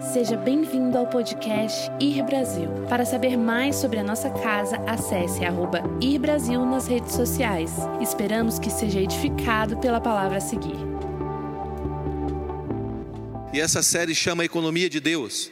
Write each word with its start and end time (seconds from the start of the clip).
Seja 0.00 0.36
bem-vindo 0.36 0.96
ao 0.96 1.08
podcast 1.08 1.90
Ir 2.00 2.22
Brasil. 2.22 2.68
Para 2.88 3.04
saber 3.04 3.36
mais 3.36 3.74
sobre 3.74 3.98
a 3.98 4.04
nossa 4.04 4.30
casa, 4.30 4.76
acesse 4.86 5.44
arroba 5.44 5.82
Ir 6.00 6.20
Brasil 6.20 6.64
nas 6.64 6.86
redes 6.86 7.14
sociais. 7.14 7.72
Esperamos 8.00 8.60
que 8.60 8.70
seja 8.70 9.00
edificado 9.00 9.76
pela 9.78 10.00
palavra 10.00 10.38
a 10.38 10.40
seguir. 10.40 10.76
E 13.52 13.60
essa 13.60 13.82
série 13.82 14.14
chama 14.14 14.44
Economia 14.44 14.88
de 14.88 15.00
Deus. 15.00 15.50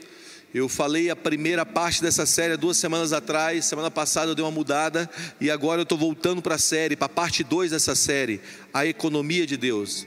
Eu 0.54 0.68
falei 0.68 1.10
a 1.10 1.16
primeira 1.16 1.66
parte 1.66 2.00
dessa 2.00 2.24
série 2.24 2.56
duas 2.56 2.76
semanas 2.76 3.12
atrás, 3.12 3.64
semana 3.64 3.90
passada 3.90 4.30
eu 4.30 4.34
dei 4.34 4.44
uma 4.44 4.50
mudada 4.52 5.10
e 5.40 5.50
agora 5.50 5.80
eu 5.80 5.82
estou 5.82 5.98
voltando 5.98 6.40
para 6.40 6.54
a 6.54 6.58
série, 6.58 6.94
para 6.94 7.06
a 7.06 7.08
parte 7.08 7.42
2 7.42 7.72
dessa 7.72 7.96
série, 7.96 8.40
a 8.72 8.86
economia 8.86 9.44
de 9.44 9.56
Deus. 9.56 10.06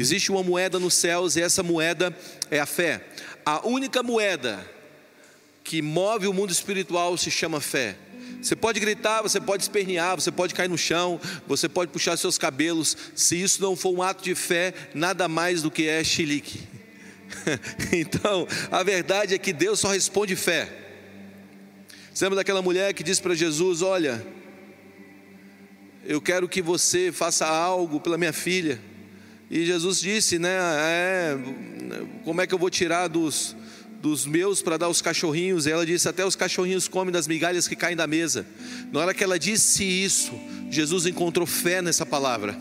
Existe 0.00 0.32
uma 0.32 0.42
moeda 0.42 0.78
nos 0.78 0.94
céus 0.94 1.36
e 1.36 1.42
essa 1.42 1.62
moeda 1.62 2.16
é 2.50 2.58
a 2.58 2.64
fé. 2.64 3.04
A 3.50 3.66
única 3.66 4.00
moeda 4.00 4.64
que 5.64 5.82
move 5.82 6.28
o 6.28 6.32
mundo 6.32 6.52
espiritual 6.52 7.18
se 7.18 7.32
chama 7.32 7.60
fé. 7.60 7.96
Você 8.40 8.54
pode 8.54 8.78
gritar, 8.78 9.22
você 9.22 9.40
pode 9.40 9.64
espernear, 9.64 10.14
você 10.14 10.30
pode 10.30 10.54
cair 10.54 10.68
no 10.68 10.78
chão, 10.78 11.20
você 11.48 11.68
pode 11.68 11.90
puxar 11.90 12.16
seus 12.16 12.38
cabelos. 12.38 12.96
Se 13.12 13.42
isso 13.42 13.60
não 13.60 13.74
for 13.74 13.90
um 13.90 14.04
ato 14.04 14.22
de 14.22 14.36
fé, 14.36 14.72
nada 14.94 15.26
mais 15.26 15.62
do 15.62 15.70
que 15.70 15.88
é 15.88 16.04
chilique. 16.04 16.60
então, 17.90 18.46
a 18.70 18.84
verdade 18.84 19.34
é 19.34 19.38
que 19.38 19.52
Deus 19.52 19.80
só 19.80 19.88
responde 19.88 20.36
fé. 20.36 20.68
Você 22.14 22.24
lembra 22.26 22.36
daquela 22.36 22.62
mulher 22.62 22.94
que 22.94 23.02
disse 23.02 23.20
para 23.20 23.34
Jesus: 23.34 23.82
Olha, 23.82 24.24
eu 26.04 26.20
quero 26.20 26.48
que 26.48 26.62
você 26.62 27.10
faça 27.10 27.48
algo 27.48 27.98
pela 27.98 28.16
minha 28.16 28.32
filha. 28.32 28.80
E 29.50 29.66
Jesus 29.66 30.00
disse, 30.00 30.38
né? 30.38 30.56
É, 30.60 31.38
como 32.24 32.40
é 32.40 32.46
que 32.46 32.54
eu 32.54 32.58
vou 32.58 32.70
tirar 32.70 33.08
dos, 33.08 33.56
dos 34.00 34.24
meus 34.24 34.62
para 34.62 34.76
dar 34.76 34.86
aos 34.86 35.02
cachorrinhos? 35.02 35.66
E 35.66 35.72
ela 35.72 35.84
disse: 35.84 36.08
Até 36.08 36.24
os 36.24 36.36
cachorrinhos 36.36 36.86
comem 36.86 37.10
das 37.10 37.26
migalhas 37.26 37.66
que 37.66 37.74
caem 37.74 37.96
da 37.96 38.06
mesa. 38.06 38.46
Na 38.92 39.00
hora 39.00 39.12
que 39.12 39.24
ela 39.24 39.40
disse 39.40 39.82
isso, 39.82 40.32
Jesus 40.70 41.04
encontrou 41.04 41.46
fé 41.46 41.82
nessa 41.82 42.06
palavra. 42.06 42.56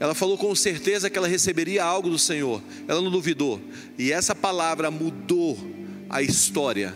Ela 0.00 0.14
falou 0.14 0.38
com 0.38 0.54
certeza 0.54 1.10
que 1.10 1.18
ela 1.18 1.28
receberia 1.28 1.84
algo 1.84 2.08
do 2.08 2.18
Senhor. 2.18 2.62
Ela 2.88 3.02
não 3.02 3.10
duvidou. 3.10 3.60
E 3.98 4.10
essa 4.10 4.34
palavra 4.34 4.90
mudou 4.90 5.58
a 6.08 6.22
história, 6.22 6.94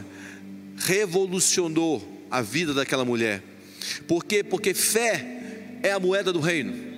revolucionou 0.75 2.25
a 2.31 2.41
vida 2.41 2.73
daquela 2.73 3.05
mulher. 3.05 3.43
Por 4.09 4.25
quê? 4.25 4.43
Porque 4.43 4.73
fé 4.73 5.79
é 5.83 5.93
a 5.93 6.01
moeda 6.01 6.33
do 6.33 6.41
reino. 6.41 6.96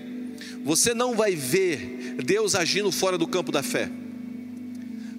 Você 0.65 0.95
não 0.95 1.15
vai 1.15 1.35
ver 1.35 2.17
Deus 2.25 2.55
agindo 2.55 2.91
fora 2.91 3.17
do 3.17 3.27
campo 3.27 3.53
da 3.53 3.63
fé. 3.63 3.91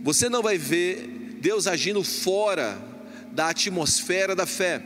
Você 0.03 0.29
não 0.29 0.41
vai 0.41 0.57
ver 0.57 1.37
Deus 1.41 1.67
agindo 1.67 2.03
fora 2.03 2.77
da 3.31 3.49
atmosfera 3.49 4.35
da 4.35 4.45
fé. 4.45 4.81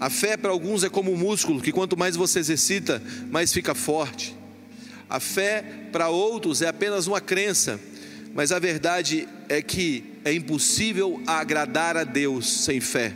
A 0.00 0.10
fé 0.10 0.36
para 0.36 0.50
alguns 0.50 0.82
é 0.82 0.88
como 0.88 1.12
um 1.12 1.16
músculo 1.16 1.60
que 1.60 1.72
quanto 1.72 1.96
mais 1.96 2.16
você 2.16 2.38
exercita, 2.38 3.02
mais 3.30 3.52
fica 3.52 3.74
forte. 3.74 4.34
A 5.08 5.20
fé 5.20 5.64
para 5.92 6.08
outros 6.08 6.62
é 6.62 6.68
apenas 6.68 7.06
uma 7.06 7.20
crença, 7.20 7.78
mas 8.34 8.50
a 8.50 8.58
verdade 8.58 9.28
é 9.48 9.60
que 9.60 10.04
é 10.24 10.32
impossível 10.32 11.22
agradar 11.26 11.96
a 11.96 12.04
Deus 12.04 12.64
sem 12.64 12.80
fé. 12.80 13.14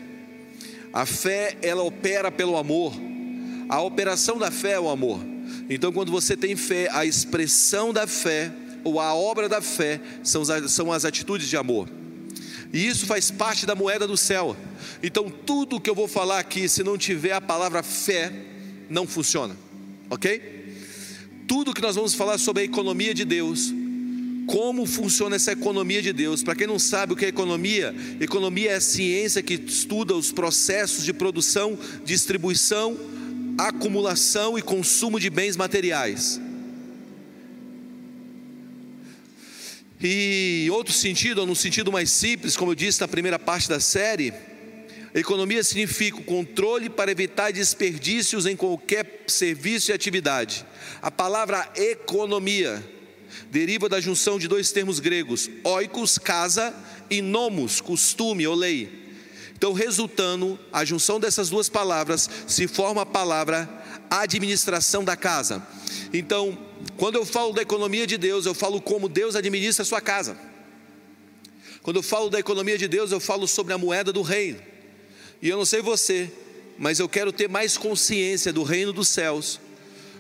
A 0.93 1.05
fé, 1.05 1.57
ela 1.63 1.83
opera 1.83 2.31
pelo 2.31 2.57
amor. 2.57 2.95
A 3.69 3.81
operação 3.81 4.39
da 4.39 4.51
fé 4.51 4.73
é 4.73 4.81
o 4.81 4.89
amor. 4.89 5.21
Então, 5.69 5.93
quando 5.93 6.13
você 6.13 6.37
tem 6.37 6.57
fé, 6.57 6.89
a 6.93 7.05
expressão 7.05 7.93
da 7.93 8.07
fé 8.07 8.53
ou 8.85 9.01
a 9.01 9.15
obra 9.15 9.49
da 9.49 9.61
fé 9.61 10.01
são 10.23 10.43
as, 10.43 10.71
são 10.71 10.93
as 10.93 11.05
atitudes 11.05 11.49
de 11.49 11.57
amor. 11.57 11.89
E 12.73 12.87
isso 12.87 13.07
faz 13.07 13.31
parte 13.31 13.67
da 13.67 13.75
moeda 13.75 14.07
do 14.07 14.17
céu. 14.17 14.57
Então, 15.03 15.31
tudo 15.31 15.81
que 15.81 15.91
eu 15.91 15.95
vou 15.95 16.07
falar 16.09 16.39
aqui, 16.39 16.69
se 16.69 16.83
não 16.83 16.97
tiver 16.97 17.33
a 17.33 17.41
palavra 17.41 17.83
fé, 17.83 18.33
não 18.89 19.07
funciona. 19.07 19.57
Ok? 20.09 20.57
Tudo 21.47 21.75
que 21.75 21.83
nós 21.83 21.97
vamos 21.97 22.15
falar 22.15 22.39
sobre 22.39 22.63
a 22.63 22.65
economia 22.65 23.15
de 23.15 23.25
Deus, 23.25 23.73
como 24.47 24.87
funciona 24.87 25.37
essa 25.37 25.53
economia 25.53 26.01
de 26.01 26.13
Deus. 26.13 26.43
Para 26.43 26.55
quem 26.55 26.67
não 26.67 26.79
sabe 26.79 27.13
o 27.13 27.17
que 27.17 27.25
é 27.25 27.29
economia, 27.29 27.95
economia 28.21 28.71
é 28.71 28.75
a 28.77 28.81
ciência 28.81 29.43
que 29.43 29.55
estuda 29.55 30.15
os 30.15 30.31
processos 30.31 31.05
de 31.05 31.13
produção, 31.13 31.79
distribuição, 32.05 32.97
acumulação 33.59 34.59
e 34.59 34.63
consumo 34.63 35.19
de 35.19 35.31
bens 35.31 35.57
materiais. 35.57 36.41
E 40.01 40.69
outro 40.73 40.93
sentido, 40.93 41.39
ou 41.39 41.47
no 41.47 41.57
sentido 41.57 41.91
mais 41.91 42.11
simples, 42.11 42.57
como 42.57 42.73
eu 42.73 42.75
disse 42.75 43.01
na 43.01 43.09
primeira 43.09 43.39
parte 43.39 43.69
da 43.69 43.81
série, 43.81 44.33
economia 45.15 45.65
significa 45.65 46.19
o 46.19 46.25
controle 46.25 46.91
para 46.91 47.11
evitar 47.11 47.51
desperdícios 47.51 48.45
em 48.45 48.55
qualquer 48.55 49.25
serviço 49.27 49.91
e 49.91 49.95
atividade. 49.95 50.67
A 51.01 51.11
palavra 51.11 51.71
economia 51.75 52.85
deriva 53.51 53.89
da 53.89 54.01
junção 54.01 54.39
de 54.39 54.47
dois 54.47 54.71
termos 54.71 55.01
gregos, 55.01 55.49
oikos, 55.65 56.19
casa, 56.19 56.75
e 57.09 57.23
nomos, 57.23 57.81
costume 57.81 58.47
ou 58.47 58.55
lei. 58.55 59.06
Então, 59.57 59.73
resultando, 59.73 60.59
a 60.71 60.85
junção 60.85 61.19
dessas 61.19 61.49
duas 61.49 61.69
palavras 61.69 62.29
se 62.47 62.69
forma 62.69 63.03
a 63.03 63.07
palavra 63.07 63.69
administração 64.11 65.03
da 65.03 65.17
casa. 65.17 65.67
Então, 66.13 66.57
quando 66.97 67.17
eu 67.17 67.25
falo 67.25 67.53
da 67.55 67.63
economia 67.63 68.07
de 68.07 68.19
Deus, 68.19 68.45
eu 68.45 68.55
falo 68.55 68.81
como 68.81 69.09
Deus 69.09 69.35
administra 69.35 69.83
a 69.83 69.87
sua 69.87 70.01
casa. 70.01 70.37
Quando 71.83 71.97
eu 71.97 72.03
falo 72.03 72.29
da 72.29 72.39
economia 72.39 72.77
de 72.77 72.87
Deus, 72.87 73.13
eu 73.13 73.21
falo 73.21 73.49
sobre 73.49 73.73
a 73.73 73.79
moeda 73.79 74.13
do 74.13 74.21
reino. 74.21 74.61
E 75.41 75.49
eu 75.49 75.57
não 75.57 75.65
sei 75.65 75.81
você, 75.81 76.31
mas 76.79 76.99
eu 76.99 77.09
quero 77.09 77.33
ter 77.33 77.49
mais 77.49 77.79
consciência 77.79 78.53
do 78.53 78.63
reino 78.63 78.93
dos 78.93 79.09
céus, 79.09 79.59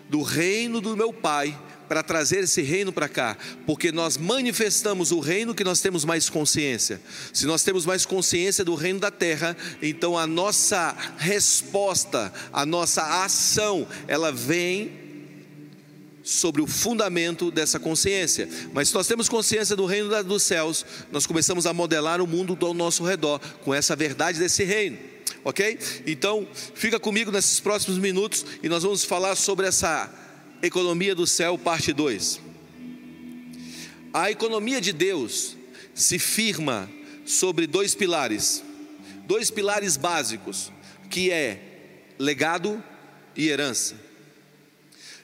do 0.08 0.22
reino 0.22 0.80
do 0.80 0.96
meu 0.96 1.12
Pai, 1.12 1.58
para 1.88 2.02
trazer 2.02 2.44
esse 2.44 2.62
reino 2.62 2.92
para 2.92 3.08
cá, 3.08 3.36
porque 3.66 3.92
nós 3.92 4.16
manifestamos 4.16 5.12
o 5.12 5.20
reino 5.20 5.54
que 5.54 5.64
nós 5.64 5.80
temos 5.80 6.04
mais 6.04 6.28
consciência. 6.28 7.00
Se 7.32 7.46
nós 7.46 7.62
temos 7.62 7.86
mais 7.86 8.04
consciência 8.04 8.64
do 8.64 8.74
reino 8.74 9.00
da 9.00 9.10
terra, 9.10 9.56
então 9.80 10.18
a 10.18 10.26
nossa 10.26 10.96
resposta, 11.16 12.32
a 12.52 12.66
nossa 12.66 13.24
ação, 13.24 13.86
ela 14.08 14.32
vem 14.32 15.06
sobre 16.26 16.60
o 16.60 16.66
fundamento 16.66 17.50
dessa 17.52 17.78
consciência. 17.78 18.48
Mas 18.72 18.88
se 18.88 18.94
nós 18.94 19.06
temos 19.06 19.28
consciência 19.28 19.76
do 19.76 19.86
reino 19.86 20.22
dos 20.24 20.42
céus, 20.42 20.84
nós 21.12 21.24
começamos 21.24 21.66
a 21.66 21.72
modelar 21.72 22.20
o 22.20 22.26
mundo 22.26 22.58
ao 22.60 22.74
nosso 22.74 23.04
redor 23.04 23.40
com 23.62 23.72
essa 23.72 23.94
verdade 23.94 24.38
desse 24.38 24.64
reino. 24.64 24.98
Ok? 25.44 25.78
Então, 26.04 26.46
fica 26.74 26.98
comigo 26.98 27.30
nesses 27.30 27.60
próximos 27.60 27.98
minutos 27.98 28.44
e 28.62 28.68
nós 28.68 28.82
vamos 28.82 29.04
falar 29.04 29.36
sobre 29.36 29.68
essa 29.68 30.12
Economia 30.62 31.14
do 31.14 31.26
Céu, 31.26 31.58
parte 31.58 31.92
2. 31.92 32.40
A 34.12 34.30
economia 34.30 34.80
de 34.80 34.92
Deus 34.92 35.56
se 35.94 36.18
firma 36.18 36.90
sobre 37.26 37.66
dois 37.66 37.94
pilares, 37.94 38.62
dois 39.26 39.50
pilares 39.50 39.96
básicos, 39.96 40.72
que 41.10 41.30
é 41.30 41.60
legado 42.18 42.82
e 43.36 43.48
herança. 43.48 43.96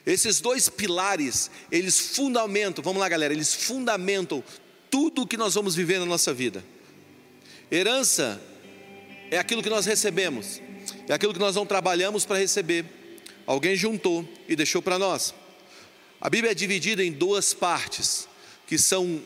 Esses 0.05 0.41
dois 0.41 0.69
pilares, 0.69 1.51
eles 1.71 1.99
fundamentam, 1.99 2.85
vamos 2.85 3.01
lá 3.01 3.09
galera, 3.09 3.33
eles 3.33 3.55
fundamentam 3.55 4.45
tudo 4.91 5.23
o 5.23 5.27
que 5.27 5.37
nós 5.37 5.55
vamos 5.55 5.75
viver 5.75 5.99
na 5.99 6.07
nossa 6.07 6.35
vida. 6.35 6.63
Herança 7.71 8.43
é 9.31 9.39
aquilo 9.39 9.63
que 9.63 9.71
nós 9.71 9.87
recebemos, 9.87 10.61
é 11.09 11.15
aquilo 11.15 11.33
que 11.33 11.39
nós 11.39 11.57
não 11.57 11.65
trabalhamos 11.65 12.27
para 12.27 12.37
receber 12.39 12.85
alguém 13.47 13.77
juntou 13.77 14.29
e 14.49 14.57
deixou 14.57 14.83
para 14.83 14.99
nós. 14.99 15.35
A 16.21 16.31
Bíblia 16.31 16.53
é 16.53 16.55
dividida 16.55 17.03
em 17.03 17.11
duas 17.11 17.53
partes, 17.53 18.29
que 18.67 18.79
são 18.79 19.21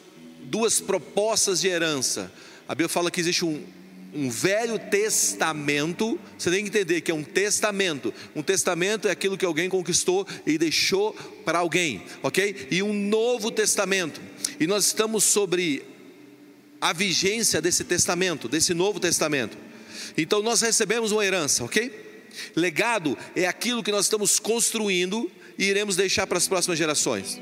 duas 0.45 0.81
propostas 0.81 1.61
de 1.61 1.69
herança. 1.69 2.33
A 2.67 2.75
Bíblia 2.75 2.89
fala 2.89 3.11
que 3.11 3.21
existe 3.21 3.45
um, 3.45 3.63
um 4.15 4.31
velho 4.31 4.79
testamento, 4.79 6.19
você 6.39 6.51
tem 6.51 6.63
que 6.63 6.71
entender 6.71 7.03
que 7.03 7.11
é 7.11 7.15
um 7.15 7.23
testamento. 7.23 8.15
Um 8.35 8.43
testamento 8.43 9.09
é 9.09 9.11
aquilo 9.11 9.37
que 9.37 9.45
alguém 9.45 9.69
conquistou 9.69 10.27
e 10.47 10.57
deixou 10.57 11.13
para 11.45 11.59
alguém, 11.59 12.03
ok? 12.23 12.69
E 12.71 12.83
um 12.83 12.95
novo 12.95 13.51
testamento. 13.51 14.21
E 14.59 14.67
nós 14.67 14.87
estamos 14.87 15.23
sobre 15.25 15.85
a 16.81 16.93
vigência 16.93 17.61
desse 17.61 17.85
testamento, 17.85 18.49
desse 18.49 18.73
novo 18.73 18.99
testamento. 18.99 19.59
Então 20.17 20.43
nós 20.43 20.63
recebemos 20.63 21.13
uma 21.13 21.25
herança, 21.25 21.65
ok? 21.65 22.06
Legado 22.55 23.17
é 23.35 23.47
aquilo 23.47 23.83
que 23.83 23.93
nós 23.93 24.07
estamos 24.07 24.39
construindo 24.39 25.31
e 25.59 25.65
iremos 25.65 25.97
deixar 25.97 26.27
para 26.27 26.39
as 26.39 26.49
próximas 26.49 26.79
gerações. 26.79 27.41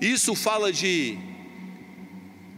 Isso 0.00 0.34
fala 0.34 0.72
de 0.72 1.16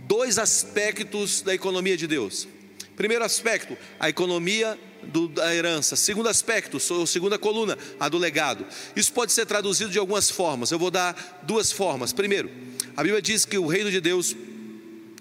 dois 0.06 0.38
aspectos 0.38 1.42
da 1.42 1.54
economia 1.54 1.96
de 1.96 2.06
Deus. 2.06 2.48
Primeiro 2.96 3.24
aspecto, 3.24 3.76
a 4.00 4.08
economia 4.08 4.78
do, 5.02 5.28
da 5.28 5.54
herança. 5.54 5.96
Segundo 5.96 6.28
aspecto, 6.28 6.78
segunda 7.06 7.38
coluna, 7.38 7.76
a 8.00 8.08
do 8.08 8.18
legado. 8.18 8.66
Isso 8.94 9.12
pode 9.12 9.32
ser 9.32 9.46
traduzido 9.46 9.90
de 9.90 9.98
algumas 9.98 10.30
formas. 10.30 10.70
Eu 10.70 10.78
vou 10.78 10.90
dar 10.90 11.40
duas 11.42 11.70
formas. 11.70 12.12
Primeiro, 12.12 12.50
a 12.96 13.02
Bíblia 13.02 13.20
diz 13.20 13.44
que 13.44 13.58
o 13.58 13.66
reino 13.66 13.90
de 13.90 14.00
Deus 14.00 14.34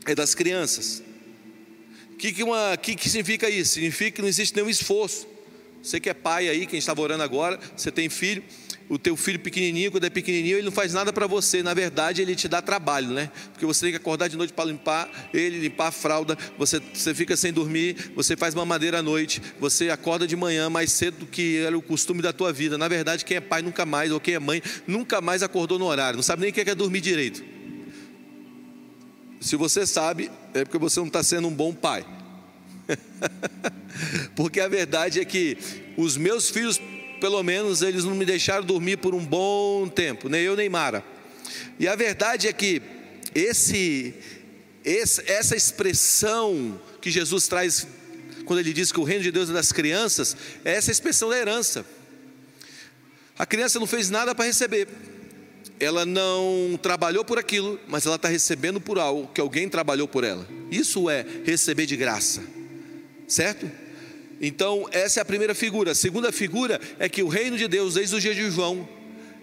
é 0.06 0.16
das 0.16 0.34
crianças. 0.34 1.04
O 2.16 2.18
que, 2.18 2.32
que, 2.32 2.44
uma, 2.44 2.78
que, 2.78 2.96
que 2.96 3.10
significa 3.10 3.50
isso? 3.50 3.74
Significa 3.74 4.12
que 4.12 4.22
não 4.22 4.30
existe 4.30 4.56
nenhum 4.56 4.70
esforço. 4.70 5.28
Você 5.84 6.00
que 6.00 6.10
é 6.10 6.14
pai 6.14 6.48
aí, 6.48 6.66
quem 6.66 6.80
estava 6.80 7.02
orando 7.02 7.22
agora, 7.22 7.60
você 7.76 7.92
tem 7.92 8.08
filho, 8.08 8.42
o 8.88 8.98
teu 8.98 9.18
filho 9.18 9.38
pequenininho, 9.38 9.92
quando 9.92 10.06
é 10.06 10.10
pequenininho, 10.10 10.56
ele 10.56 10.66
não 10.66 10.72
faz 10.72 10.94
nada 10.94 11.12
para 11.12 11.28
você. 11.28 11.62
Na 11.62 11.74
verdade, 11.74 12.22
ele 12.22 12.34
te 12.34 12.48
dá 12.48 12.62
trabalho, 12.62 13.10
né? 13.10 13.30
Porque 13.52 13.66
você 13.66 13.88
tem 13.88 13.92
que 13.92 13.98
acordar 13.98 14.30
de 14.30 14.38
noite 14.38 14.54
para 14.54 14.64
limpar 14.64 15.30
ele, 15.34 15.60
limpar 15.60 15.88
a 15.88 15.92
fralda. 15.92 16.38
Você, 16.58 16.82
você 16.94 17.14
fica 17.14 17.36
sem 17.36 17.52
dormir, 17.52 18.14
você 18.16 18.38
faz 18.38 18.56
mamadeira 18.56 19.00
à 19.00 19.02
noite, 19.02 19.42
você 19.60 19.90
acorda 19.90 20.26
de 20.26 20.38
manhã 20.38 20.70
mais 20.70 20.94
cedo 20.94 21.18
do 21.18 21.26
que 21.26 21.58
era 21.58 21.78
o 21.78 21.82
costume 21.82 22.22
da 22.22 22.32
tua 22.32 22.54
vida. 22.54 22.78
Na 22.78 22.88
verdade, 22.88 23.26
quem 23.26 23.36
é 23.36 23.42
pai 23.42 23.62
nunca 23.62 23.86
mais, 23.86 24.10
ou 24.10 24.22
quem 24.22 24.36
é 24.36 24.40
mãe, 24.40 24.64
nunca 24.88 25.20
mais 25.20 25.44
acordou 25.44 25.78
no 25.78 25.86
horário. 25.86 26.16
Não 26.16 26.24
sabe 26.24 26.44
nem 26.44 26.52
o 26.52 26.54
que 26.54 26.62
é, 26.62 26.70
é 26.70 26.76
dormir 26.76 27.02
direito. 27.02 27.55
Se 29.46 29.56
você 29.56 29.86
sabe, 29.86 30.32
é 30.56 30.66
porque 30.66 30.80
você 30.80 31.00
não 31.00 31.06
está 31.06 31.22
sendo 31.22 31.48
um 31.48 31.54
bom 31.54 31.72
pai. 31.72 32.04
porque 34.36 34.60
a 34.60 34.68
verdade 34.68 35.20
é 35.20 35.26
que 35.26 35.56
os 35.96 36.18
meus 36.18 36.50
filhos 36.50 36.82
pelo 37.22 37.44
menos 37.44 37.84
eles 37.84 38.04
não 38.04 38.16
me 38.16 38.26
deixaram 38.26 38.66
dormir 38.66 38.98
por 38.98 39.14
um 39.14 39.24
bom 39.24 39.88
tempo, 39.88 40.30
nem 40.30 40.42
eu 40.42 40.56
nem 40.56 40.68
Mara. 40.68 41.04
E 41.80 41.88
a 41.88 41.96
verdade 41.96 42.48
é 42.48 42.54
que 42.54 42.82
esse, 43.36 44.16
esse, 44.84 45.22
essa 45.28 45.56
expressão 45.56 46.82
que 47.00 47.12
Jesus 47.12 47.48
traz 47.48 47.88
quando 48.46 48.62
ele 48.62 48.74
diz 48.74 48.92
que 48.92 49.00
o 49.00 49.04
reino 49.04 49.22
de 49.22 49.32
Deus 49.32 49.52
é 49.52 49.54
das 49.54 49.72
crianças, 49.72 50.36
é 50.66 50.74
essa 50.74 50.90
expressão 50.90 51.30
da 51.30 51.38
herança. 51.38 51.86
A 53.38 53.46
criança 53.46 53.80
não 53.80 53.86
fez 53.86 54.10
nada 54.10 54.34
para 54.34 54.46
receber, 54.46 54.88
ela 55.80 56.06
não 56.06 56.80
trabalhou 56.82 57.26
por 57.26 57.38
aquilo, 57.38 57.80
mas 57.88 58.06
ela 58.06 58.16
está 58.16 58.28
recebendo 58.28 58.80
por 58.80 58.98
algo 58.98 59.30
que 59.34 59.42
alguém 59.42 59.68
trabalhou 59.68 60.08
por 60.08 60.24
ela. 60.24 60.48
Isso 60.72 61.10
é 61.10 61.26
receber 61.44 61.86
de 61.86 61.96
graça, 61.96 62.42
certo? 63.28 63.70
Então, 64.42 64.88
essa 64.92 65.20
é 65.20 65.22
a 65.22 65.26
primeira 65.26 65.56
figura. 65.56 65.92
A 65.92 65.96
segunda 65.96 66.32
figura 66.32 66.80
é 67.00 67.08
que 67.08 67.24
o 67.24 67.28
reino 67.28 67.58
de 67.58 67.68
Deus, 67.68 67.96
desde 67.96 68.16
o 68.16 68.20
dia 68.20 68.36
de 68.36 68.50
João, 68.50 68.88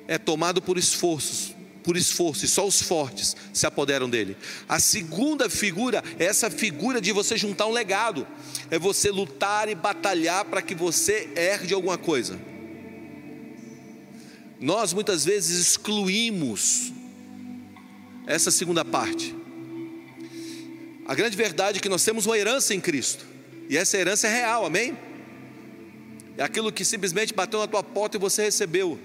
é 0.07 0.19
tomado 0.19 0.61
por 0.61 0.77
esforços, 0.77 1.55
por 1.83 1.97
esforço, 1.97 2.45
e 2.45 2.49
só 2.49 2.67
os 2.67 2.83
fortes 2.83 3.37
se 3.53 3.67
apoderam 3.67 4.09
dele. 4.09 4.37
A 4.69 4.79
segunda 4.79 5.49
figura 5.49 6.03
é 6.19 6.25
essa 6.25 6.51
figura 6.51 7.01
de 7.01 7.13
você 7.13 7.37
juntar 7.37 7.67
um 7.67 7.73
legado, 7.73 8.27
é 8.71 8.79
você 8.79 9.11
lutar 9.11 9.69
e 9.69 9.75
batalhar 9.75 10.45
para 10.45 10.63
que 10.63 10.75
você 10.75 11.31
herde 11.35 11.75
alguma 11.75 11.99
coisa. 11.99 12.39
Nós 14.63 14.93
muitas 14.93 15.25
vezes 15.25 15.59
excluímos 15.59 16.93
essa 18.29 18.49
segunda 18.49 18.85
parte. 18.85 19.35
A 21.05 21.17
grande 21.17 21.37
verdade 21.37 21.79
é 21.79 21.81
que 21.81 21.89
nós 21.89 22.05
temos 22.05 22.27
uma 22.27 22.39
herança 22.39 22.73
em 22.73 22.81
Cristo. 22.81 23.27
E 23.69 23.77
essa 23.77 23.99
herança 23.99 24.29
é 24.29 24.31
real, 24.33 24.65
amém? 24.65 24.97
É 26.39 26.45
aquilo 26.45 26.71
que 26.71 26.85
simplesmente 26.85 27.35
bateu 27.35 27.59
na 27.59 27.67
tua 27.67 27.83
porta 27.83 28.17
e 28.17 28.21
você 28.21 28.45
recebeu. 28.45 29.01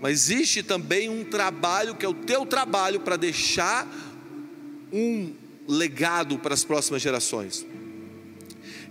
Mas 0.00 0.12
existe 0.12 0.62
também 0.62 1.10
um 1.10 1.22
trabalho 1.22 1.94
que 1.94 2.06
é 2.06 2.08
o 2.08 2.14
teu 2.14 2.46
trabalho 2.46 3.00
para 3.00 3.18
deixar 3.18 3.86
um 4.90 5.34
legado 5.68 6.38
para 6.38 6.54
as 6.54 6.64
próximas 6.64 7.02
gerações. 7.02 7.66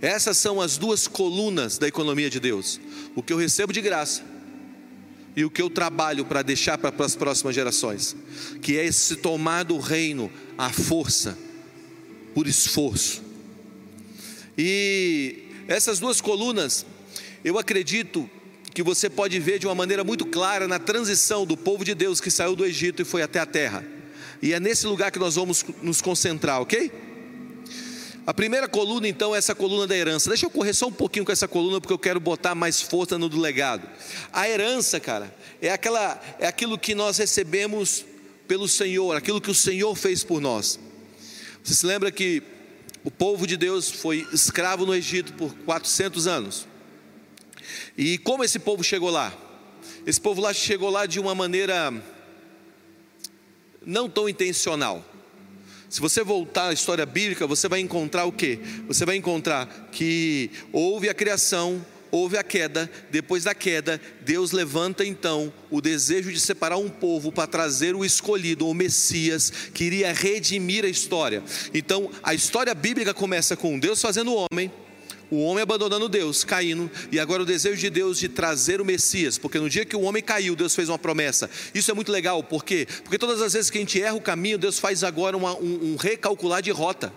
Essas 0.00 0.38
são 0.38 0.60
as 0.60 0.78
duas 0.78 1.08
colunas 1.08 1.78
da 1.78 1.88
economia 1.88 2.30
de 2.30 2.38
Deus: 2.38 2.80
o 3.16 3.24
que 3.24 3.32
eu 3.32 3.36
recebo 3.36 3.72
de 3.72 3.80
graça 3.80 4.29
e 5.40 5.44
o 5.44 5.50
que 5.50 5.62
eu 5.62 5.70
trabalho 5.70 6.26
para 6.26 6.42
deixar 6.42 6.76
para 6.76 6.92
as 7.02 7.16
próximas 7.16 7.54
gerações, 7.54 8.14
que 8.60 8.76
é 8.76 8.84
esse 8.84 9.16
tomar 9.16 9.64
do 9.64 9.78
reino 9.78 10.30
à 10.58 10.68
força, 10.68 11.38
por 12.34 12.46
esforço. 12.46 13.22
E 14.56 15.44
essas 15.66 15.98
duas 15.98 16.20
colunas, 16.20 16.84
eu 17.42 17.58
acredito 17.58 18.28
que 18.74 18.82
você 18.82 19.08
pode 19.08 19.38
ver 19.38 19.58
de 19.58 19.66
uma 19.66 19.74
maneira 19.74 20.04
muito 20.04 20.26
clara 20.26 20.68
na 20.68 20.78
transição 20.78 21.46
do 21.46 21.56
povo 21.56 21.86
de 21.86 21.94
Deus 21.94 22.20
que 22.20 22.30
saiu 22.30 22.54
do 22.54 22.66
Egito 22.66 23.00
e 23.00 23.04
foi 23.06 23.22
até 23.22 23.40
a 23.40 23.46
terra. 23.46 23.82
E 24.42 24.52
é 24.52 24.60
nesse 24.60 24.86
lugar 24.86 25.10
que 25.10 25.18
nós 25.18 25.36
vamos 25.36 25.64
nos 25.82 26.02
concentrar, 26.02 26.60
ok? 26.60 26.92
A 28.30 28.32
primeira 28.32 28.68
coluna, 28.68 29.08
então, 29.08 29.34
é 29.34 29.38
essa 29.38 29.56
coluna 29.56 29.88
da 29.88 29.96
herança. 29.96 30.28
Deixa 30.28 30.46
eu 30.46 30.50
correr 30.50 30.72
só 30.72 30.86
um 30.86 30.92
pouquinho 30.92 31.24
com 31.24 31.32
essa 31.32 31.48
coluna, 31.48 31.80
porque 31.80 31.92
eu 31.92 31.98
quero 31.98 32.20
botar 32.20 32.54
mais 32.54 32.80
força 32.80 33.18
no 33.18 33.28
do 33.28 33.40
legado. 33.40 33.88
A 34.32 34.48
herança, 34.48 35.00
cara, 35.00 35.34
é, 35.60 35.72
aquela, 35.72 36.22
é 36.38 36.46
aquilo 36.46 36.78
que 36.78 36.94
nós 36.94 37.18
recebemos 37.18 38.04
pelo 38.46 38.68
Senhor, 38.68 39.16
aquilo 39.16 39.40
que 39.40 39.50
o 39.50 39.54
Senhor 39.54 39.96
fez 39.96 40.22
por 40.22 40.40
nós. 40.40 40.78
Você 41.64 41.74
se 41.74 41.84
lembra 41.84 42.12
que 42.12 42.40
o 43.02 43.10
povo 43.10 43.48
de 43.48 43.56
Deus 43.56 43.90
foi 43.90 44.24
escravo 44.32 44.86
no 44.86 44.94
Egito 44.94 45.32
por 45.32 45.52
400 45.64 46.28
anos. 46.28 46.68
E 47.98 48.16
como 48.16 48.44
esse 48.44 48.60
povo 48.60 48.84
chegou 48.84 49.10
lá? 49.10 49.36
Esse 50.06 50.20
povo 50.20 50.40
lá 50.40 50.54
chegou 50.54 50.88
lá 50.88 51.04
de 51.04 51.18
uma 51.18 51.34
maneira 51.34 51.92
não 53.84 54.08
tão 54.08 54.28
intencional. 54.28 55.04
Se 55.90 56.00
você 56.00 56.22
voltar 56.22 56.68
à 56.68 56.72
história 56.72 57.04
bíblica, 57.04 57.48
você 57.48 57.68
vai 57.68 57.80
encontrar 57.80 58.24
o 58.24 58.30
quê? 58.30 58.60
Você 58.86 59.04
vai 59.04 59.16
encontrar 59.16 59.88
que 59.90 60.48
houve 60.72 61.08
a 61.08 61.14
criação, 61.14 61.84
houve 62.12 62.38
a 62.38 62.44
queda, 62.44 62.88
depois 63.10 63.42
da 63.42 63.56
queda, 63.56 64.00
Deus 64.20 64.52
levanta 64.52 65.04
então 65.04 65.52
o 65.68 65.80
desejo 65.80 66.32
de 66.32 66.38
separar 66.38 66.76
um 66.76 66.88
povo 66.88 67.32
para 67.32 67.48
trazer 67.48 67.96
o 67.96 68.04
escolhido, 68.04 68.68
o 68.68 68.74
Messias, 68.74 69.50
que 69.74 69.82
iria 69.82 70.12
redimir 70.12 70.84
a 70.84 70.88
história. 70.88 71.42
Então, 71.74 72.08
a 72.22 72.34
história 72.34 72.72
bíblica 72.72 73.12
começa 73.12 73.56
com 73.56 73.76
Deus 73.76 74.00
fazendo 74.00 74.32
o 74.32 74.46
homem, 74.46 74.70
o 75.30 75.42
homem 75.42 75.62
abandonando 75.62 76.08
Deus, 76.08 76.42
caindo, 76.44 76.90
e 77.12 77.18
agora 77.18 77.42
o 77.42 77.46
desejo 77.46 77.76
de 77.76 77.88
Deus 77.88 78.18
de 78.18 78.28
trazer 78.28 78.80
o 78.80 78.84
Messias, 78.84 79.38
porque 79.38 79.58
no 79.58 79.70
dia 79.70 79.84
que 79.84 79.94
o 79.94 80.02
homem 80.02 80.22
caiu, 80.22 80.56
Deus 80.56 80.74
fez 80.74 80.88
uma 80.88 80.98
promessa. 80.98 81.48
Isso 81.74 81.90
é 81.90 81.94
muito 81.94 82.10
legal, 82.10 82.42
por 82.42 82.64
quê? 82.64 82.86
Porque 83.02 83.18
todas 83.18 83.40
as 83.40 83.52
vezes 83.52 83.70
que 83.70 83.78
a 83.78 83.80
gente 83.80 84.00
erra 84.00 84.16
o 84.16 84.20
caminho, 84.20 84.58
Deus 84.58 84.78
faz 84.78 85.04
agora 85.04 85.36
uma, 85.36 85.54
um, 85.56 85.92
um 85.92 85.96
recalcular 85.96 86.60
de 86.60 86.70
rota. 86.70 87.12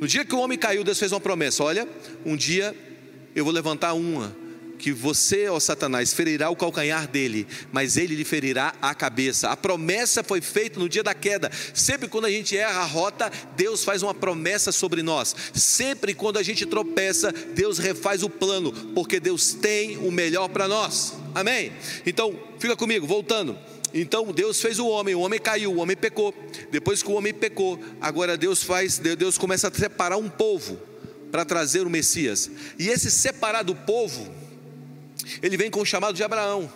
No 0.00 0.06
dia 0.06 0.24
que 0.24 0.34
o 0.34 0.38
homem 0.38 0.58
caiu, 0.58 0.84
Deus 0.84 0.98
fez 0.98 1.12
uma 1.12 1.20
promessa: 1.20 1.62
olha, 1.62 1.88
um 2.24 2.36
dia 2.36 2.74
eu 3.34 3.44
vou 3.44 3.52
levantar 3.52 3.92
uma, 3.94 4.34
que 4.78 4.92
você, 4.92 5.48
ó 5.48 5.58
Satanás, 5.58 6.12
ferirá 6.12 6.48
o 6.50 6.56
calcanhar 6.56 7.08
dele, 7.08 7.46
mas 7.72 7.96
ele 7.96 8.14
lhe 8.14 8.24
ferirá 8.24 8.74
a 8.80 8.94
cabeça. 8.94 9.48
A 9.48 9.56
promessa 9.56 10.22
foi 10.22 10.40
feita 10.40 10.78
no 10.78 10.88
dia 10.88 11.02
da 11.02 11.14
queda. 11.14 11.50
Sempre 11.74 12.08
quando 12.08 12.26
a 12.26 12.30
gente 12.30 12.56
erra 12.56 12.80
a 12.80 12.84
rota, 12.84 13.30
Deus 13.56 13.84
faz 13.84 14.02
uma 14.02 14.14
promessa 14.14 14.70
sobre 14.72 15.02
nós. 15.02 15.34
Sempre 15.52 16.14
quando 16.14 16.38
a 16.38 16.42
gente 16.42 16.64
tropeça, 16.64 17.32
Deus 17.32 17.78
refaz 17.78 18.22
o 18.22 18.30
plano, 18.30 18.72
porque 18.94 19.18
Deus 19.18 19.52
tem 19.52 19.98
o 19.98 20.10
melhor 20.10 20.48
para 20.48 20.68
nós. 20.68 21.14
Amém? 21.34 21.72
Então, 22.06 22.38
fica 22.58 22.76
comigo, 22.76 23.06
voltando. 23.06 23.58
Então 23.92 24.32
Deus 24.32 24.60
fez 24.60 24.78
o 24.78 24.86
homem, 24.86 25.14
o 25.14 25.20
homem 25.20 25.40
caiu, 25.40 25.72
o 25.72 25.78
homem 25.78 25.96
pecou. 25.96 26.34
Depois 26.70 27.02
que 27.02 27.10
o 27.10 27.14
homem 27.14 27.32
pecou, 27.32 27.78
agora 28.00 28.36
Deus 28.36 28.62
faz, 28.62 28.98
Deus 28.98 29.38
começa 29.38 29.68
a 29.68 29.72
separar 29.72 30.18
um 30.18 30.28
povo 30.28 30.78
para 31.30 31.44
trazer 31.44 31.86
o 31.86 31.90
Messias. 31.90 32.50
E 32.78 32.88
esse 32.88 33.10
separado 33.10 33.74
povo, 33.74 34.30
ele 35.42 35.56
vem 35.56 35.70
com 35.70 35.80
o 35.80 35.86
chamado 35.86 36.14
de 36.14 36.22
Abraão. 36.22 36.70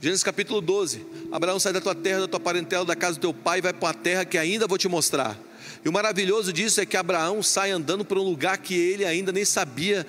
Gênesis 0.00 0.22
capítulo 0.22 0.60
12. 0.60 1.04
Abraão 1.32 1.58
sai 1.58 1.72
da 1.72 1.80
tua 1.80 1.94
terra, 1.94 2.20
da 2.20 2.28
tua 2.28 2.40
parentela, 2.40 2.84
da 2.84 2.94
casa 2.94 3.16
do 3.16 3.20
teu 3.20 3.34
pai, 3.34 3.58
e 3.58 3.62
vai 3.62 3.72
para 3.72 3.88
uma 3.88 3.94
terra 3.94 4.24
que 4.24 4.38
ainda 4.38 4.66
vou 4.66 4.78
te 4.78 4.88
mostrar. 4.88 5.36
E 5.84 5.88
o 5.88 5.92
maravilhoso 5.92 6.52
disso 6.52 6.80
é 6.80 6.86
que 6.86 6.96
Abraão 6.96 7.42
sai 7.42 7.70
andando 7.70 8.04
para 8.04 8.18
um 8.18 8.22
lugar 8.22 8.58
que 8.58 8.74
ele 8.74 9.04
ainda 9.04 9.32
nem 9.32 9.44
sabia 9.44 10.06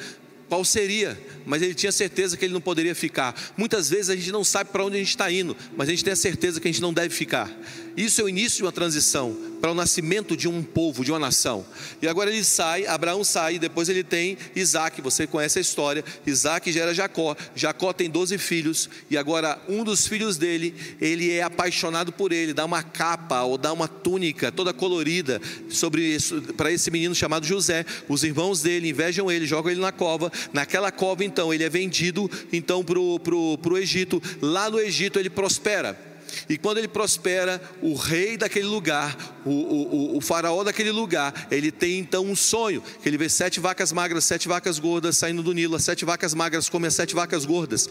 qual 0.49 0.65
seria, 0.65 1.17
mas 1.45 1.61
ele 1.61 1.75
tinha 1.75 1.91
certeza 1.91 2.35
que 2.35 2.43
ele 2.43 2.53
não 2.53 2.59
poderia 2.59 2.95
ficar. 2.95 3.39
Muitas 3.55 3.87
vezes 3.87 4.09
a 4.09 4.15
gente 4.15 4.31
não 4.31 4.43
sabe 4.43 4.71
para 4.71 4.83
onde 4.83 4.95
a 4.95 4.99
gente 4.99 5.09
está 5.09 5.31
indo, 5.31 5.55
mas 5.77 5.87
a 5.87 5.91
gente 5.91 6.03
tem 6.03 6.11
a 6.11 6.15
certeza 6.15 6.59
que 6.59 6.67
a 6.67 6.71
gente 6.71 6.81
não 6.81 6.91
deve 6.91 7.13
ficar. 7.13 7.55
Isso 7.95 8.21
é 8.21 8.23
o 8.23 8.29
início 8.29 8.57
de 8.57 8.63
uma 8.63 8.71
transição 8.71 9.37
para 9.59 9.71
o 9.71 9.75
nascimento 9.75 10.37
de 10.37 10.47
um 10.47 10.63
povo, 10.63 11.03
de 11.03 11.11
uma 11.11 11.19
nação. 11.19 11.65
E 12.01 12.07
agora 12.07 12.31
ele 12.31 12.43
sai, 12.43 12.85
Abraão 12.85 13.23
sai, 13.23 13.59
depois 13.59 13.89
ele 13.89 14.03
tem 14.03 14.37
Isaac, 14.55 15.01
você 15.01 15.27
conhece 15.27 15.59
a 15.59 15.61
história. 15.61 16.03
Isaac 16.25 16.71
gera 16.71 16.93
Jacó, 16.93 17.35
Jacó 17.55 17.91
tem 17.91 18.09
12 18.09 18.37
filhos, 18.37 18.89
e 19.09 19.17
agora 19.17 19.59
um 19.67 19.83
dos 19.83 20.07
filhos 20.07 20.37
dele, 20.37 20.73
ele 21.01 21.31
é 21.31 21.43
apaixonado 21.43 22.11
por 22.13 22.31
ele, 22.31 22.53
dá 22.53 22.63
uma 22.63 22.81
capa 22.81 23.43
ou 23.43 23.57
dá 23.57 23.73
uma 23.73 23.87
túnica 23.87 24.51
toda 24.51 24.73
colorida 24.73 25.41
sobre 25.69 26.17
para 26.55 26.71
esse 26.71 26.89
menino 26.89 27.13
chamado 27.13 27.45
José. 27.45 27.85
Os 28.07 28.23
irmãos 28.23 28.61
dele 28.61 28.89
invejam 28.89 29.29
ele, 29.29 29.45
jogam 29.45 29.71
ele 29.71 29.81
na 29.81 29.91
cova. 29.91 30.31
Naquela 30.53 30.91
cova, 30.91 31.23
então, 31.23 31.53
ele 31.53 31.63
é 31.63 31.69
vendido 31.69 32.29
então 32.51 32.83
para 32.83 32.99
o 32.99 33.77
Egito. 33.77 34.21
Lá 34.41 34.69
no 34.69 34.79
Egito 34.79 35.19
ele 35.19 35.29
prospera. 35.29 36.09
E 36.47 36.57
quando 36.57 36.77
ele 36.77 36.87
prospera, 36.87 37.61
o 37.81 37.95
rei 37.95 38.37
daquele 38.37 38.67
lugar, 38.67 39.41
o, 39.45 39.49
o, 39.49 40.17
o, 40.17 40.21
faraó 40.21 40.63
daquele 40.63 40.91
lugar, 40.91 41.47
ele 41.51 41.71
tem 41.71 41.99
então 41.99 42.25
um 42.25 42.35
sonho: 42.35 42.83
que 43.01 43.09
ele 43.09 43.17
vê 43.17 43.29
sete 43.29 43.59
vacas 43.59 43.91
magras, 43.91 44.25
sete 44.25 44.47
vacas 44.47 44.79
gordas 44.79 45.17
saindo 45.17 45.41
do 45.41 45.53
Nilo, 45.53 45.75
as 45.75 45.83
sete 45.83 46.05
vacas 46.05 46.33
magras 46.33 46.69
comem 46.69 46.87
as 46.87 46.95
sete 46.95 47.15
vacas 47.15 47.45
gordas. 47.45 47.89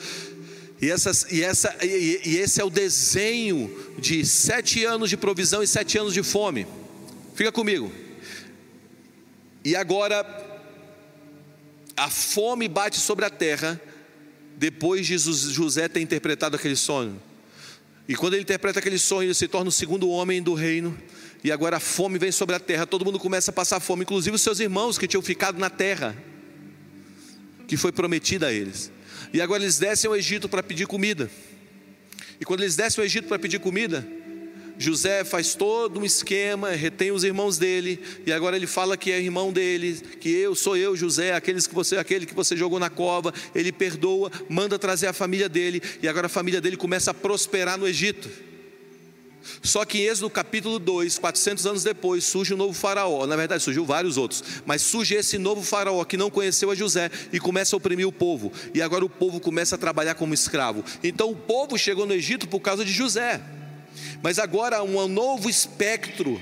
E, 0.81 0.89
essas, 0.89 1.27
e, 1.31 1.43
essa, 1.43 1.75
e, 1.83 2.21
e 2.25 2.37
esse 2.37 2.61
é 2.61 2.65
o 2.65 2.71
desenho 2.71 3.71
de 3.99 4.25
sete 4.25 4.85
anos 4.85 5.11
de 5.11 5.17
provisão 5.17 5.63
e 5.63 5.67
sete 5.67 5.99
anos 5.99 6.15
de 6.15 6.23
fome. 6.23 6.67
Fica 7.35 7.51
comigo. 7.51 7.91
E 9.65 9.75
agora, 9.75 10.25
a 11.99 12.09
fome 12.09 12.69
bate 12.69 12.99
sobre 12.99 13.25
a 13.25 13.31
terra, 13.31 13.81
depois 14.57 15.07
de 15.07 15.19
José 15.19 15.89
ter 15.89 16.01
interpretado 16.01 16.57
aquele 16.57 16.77
sonho. 16.77 17.21
E 18.09 18.15
quando 18.15 18.35
ele 18.35 18.43
interpreta 18.43 18.79
aquele 18.79 18.99
sonho, 18.99 19.27
ele 19.27 19.35
se 19.35 19.47
torna 19.47 19.69
o 19.69 19.73
segundo 19.73 20.09
homem 20.09 20.43
do 20.43 20.55
reino. 20.55 20.97
E 21.45 21.53
agora 21.53 21.77
a 21.77 21.81
fome 21.81 22.19
vem 22.19 22.33
sobre 22.33 22.57
a 22.57 22.61
terra, 22.61 22.87
todo 22.87 23.05
mundo 23.05 23.19
começa 23.19 23.51
a 23.51 23.55
passar 23.55 23.79
fome, 23.79 24.03
inclusive 24.03 24.35
os 24.35 24.43
seus 24.43 24.59
irmãos 24.59 24.99
que 24.99 25.07
tinham 25.07 25.23
ficado 25.23 25.59
na 25.59 25.71
terra, 25.71 26.17
que 27.67 27.77
foi 27.77 27.93
prometida 27.93 28.49
a 28.49 28.53
eles. 28.53 28.91
E 29.33 29.41
agora 29.41 29.63
eles 29.63 29.79
descem 29.79 30.09
ao 30.09 30.17
Egito 30.17 30.49
para 30.49 30.63
pedir 30.63 30.87
comida. 30.87 31.31
E 32.41 32.45
quando 32.45 32.61
eles 32.61 32.75
descem 32.75 33.03
ao 33.03 33.07
Egito 33.07 33.29
para 33.29 33.39
pedir 33.39 33.61
comida, 33.61 34.07
José 34.79 35.25
faz 35.25 35.55
todo 35.57 35.99
um 35.99 36.05
esquema, 36.05 36.71
retém 36.71 37.11
os 37.11 37.25
irmãos 37.25 37.59
dele, 37.59 38.01
e 38.25 38.33
agora 38.33 38.57
ele 38.57 38.67
fala 38.67 38.97
que 38.97 39.11
é 39.11 39.21
irmão 39.21 39.53
dele, 39.53 40.01
que 40.21 40.29
eu 40.29 40.55
sou 40.55 40.77
eu, 40.77 40.97
José, 40.97 41.35
aqueles 41.35 41.67
que 41.67 41.75
você, 41.75 41.97
aquele 41.97 42.25
que 42.25 42.35
você 42.35 42.57
jogou 42.57 42.79
na 42.79 42.89
cova, 42.89 43.35
ele 43.55 43.73
perdoa, 43.73 44.31
manda 44.49 44.79
trazer 44.79 45.09
a 45.09 45.13
família 45.13 45.49
dele, 45.49 45.83
e 46.01 46.07
agora 46.07 46.27
a 46.27 46.31
família 46.31 46.61
dele 46.61 46.77
começa 46.77 47.11
a 47.11 47.15
prosperar 47.15 47.77
no 47.77 47.89
Egito. 47.89 48.31
Só 49.63 49.85
que 49.85 49.99
em 49.99 50.03
Êxodo 50.03 50.31
capítulo 50.31 50.79
2, 50.79 51.19
400 51.19 51.67
anos 51.67 51.83
depois, 51.83 52.23
surge 52.25 52.55
um 52.55 52.57
novo 52.57 52.75
faraó. 52.75 53.27
Na 53.27 53.35
verdade, 53.35 53.63
surgiu 53.63 53.85
vários 53.85 54.17
outros, 54.17 54.45
mas 54.67 54.83
surge 54.83 55.15
esse 55.15 55.39
novo 55.39 55.63
faraó 55.63 56.05
que 56.05 56.17
não 56.17 56.31
conheceu 56.31 56.71
a 56.71 56.75
José 56.75 57.11
e 57.33 57.41
começa 57.41 57.75
a 57.75 57.79
oprimir 57.79 58.07
o 58.07 58.13
povo. 58.13 58.53
E 58.75 58.83
agora 58.83 59.05
o 59.05 59.09
povo 59.09 59.41
começa 59.41 59.75
a 59.75 59.79
trabalhar 59.79 60.15
como 60.15 60.35
escravo. 60.35 60.85
Então 61.03 61.31
o 61.31 61.37
povo 61.37 61.79
chegou 61.79 62.07
no 62.07 62.15
Egito 62.15 62.47
por 62.47 62.61
causa 62.61 62.85
de 62.85 62.93
José. 62.93 63.41
Mas 64.23 64.39
agora 64.39 64.83
um 64.83 65.07
novo 65.09 65.49
espectro 65.49 66.41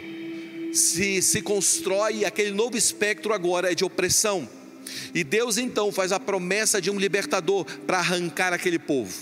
se, 0.73 1.23
se 1.23 1.43
constrói, 1.43 2.25
aquele 2.25 2.53
novo 2.53 2.77
espectro 2.77 3.33
agora 3.33 3.73
é 3.73 3.75
de 3.75 3.85
opressão. 3.85 4.49
E 5.15 5.25
Deus 5.25 5.59
então 5.59 5.91
faz 5.91 6.13
a 6.13 6.21
promessa 6.21 6.81
de 6.81 6.91
um 6.91 6.99
libertador 6.99 7.65
para 7.87 7.99
arrancar 7.99 8.53
aquele 8.53 8.79
povo. 8.79 9.13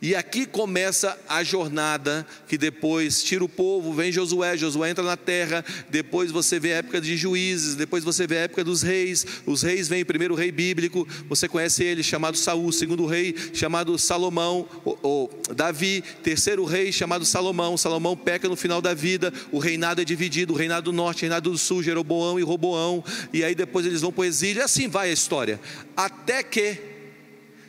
E 0.00 0.14
aqui 0.14 0.46
começa 0.46 1.18
a 1.28 1.42
jornada 1.42 2.26
que 2.48 2.58
depois 2.58 3.22
tira 3.22 3.44
o 3.44 3.48
povo, 3.48 3.92
vem 3.92 4.12
Josué, 4.12 4.56
Josué 4.56 4.90
entra 4.90 5.04
na 5.04 5.16
terra, 5.16 5.64
depois 5.88 6.30
você 6.30 6.58
vê 6.58 6.74
a 6.74 6.76
época 6.76 7.00
de 7.00 7.16
juízes, 7.16 7.74
depois 7.74 8.04
você 8.04 8.26
vê 8.26 8.38
a 8.38 8.40
época 8.42 8.64
dos 8.64 8.82
reis. 8.82 9.26
Os 9.46 9.62
reis 9.62 9.88
vêm, 9.88 10.04
primeiro 10.04 10.34
rei 10.34 10.50
bíblico, 10.50 11.06
você 11.28 11.48
conhece 11.48 11.84
ele, 11.84 12.02
chamado 12.02 12.36
Saul, 12.36 12.72
segundo 12.72 13.06
rei, 13.06 13.34
chamado 13.52 13.98
Salomão, 13.98 14.68
ou, 14.84 14.98
ou 15.02 15.42
Davi, 15.54 16.02
terceiro 16.22 16.64
rei, 16.64 16.92
chamado 16.92 17.24
Salomão. 17.24 17.76
Salomão 17.76 18.16
peca 18.16 18.48
no 18.48 18.56
final 18.56 18.80
da 18.80 18.94
vida, 18.94 19.32
o 19.50 19.58
reinado 19.58 20.00
é 20.00 20.04
dividido, 20.04 20.52
o 20.52 20.56
reinado 20.56 20.90
do 20.90 20.92
norte, 20.92 21.18
o 21.18 21.20
reinado 21.22 21.50
do 21.50 21.58
sul, 21.58 21.82
Jeroboão 21.82 22.38
e 22.38 22.42
Roboão, 22.42 23.04
e 23.32 23.42
aí 23.44 23.54
depois 23.54 23.86
eles 23.86 24.00
vão 24.00 24.12
para 24.12 24.22
o 24.22 24.24
exílio, 24.24 24.60
e 24.60 24.64
assim 24.64 24.88
vai 24.88 25.10
a 25.10 25.12
história, 25.12 25.60
até 25.96 26.42
que 26.42 26.78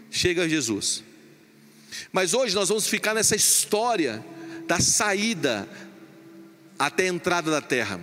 chega 0.10 0.48
Jesus. 0.48 1.03
Mas 2.12 2.34
hoje 2.34 2.56
nós 2.56 2.70
vamos 2.70 2.88
ficar 2.88 3.14
nessa 3.14 3.36
história 3.36 4.24
da 4.68 4.80
saída 4.80 5.68
até 6.78 7.04
a 7.04 7.08
entrada 7.08 7.52
da 7.52 7.62
terra. 7.62 8.00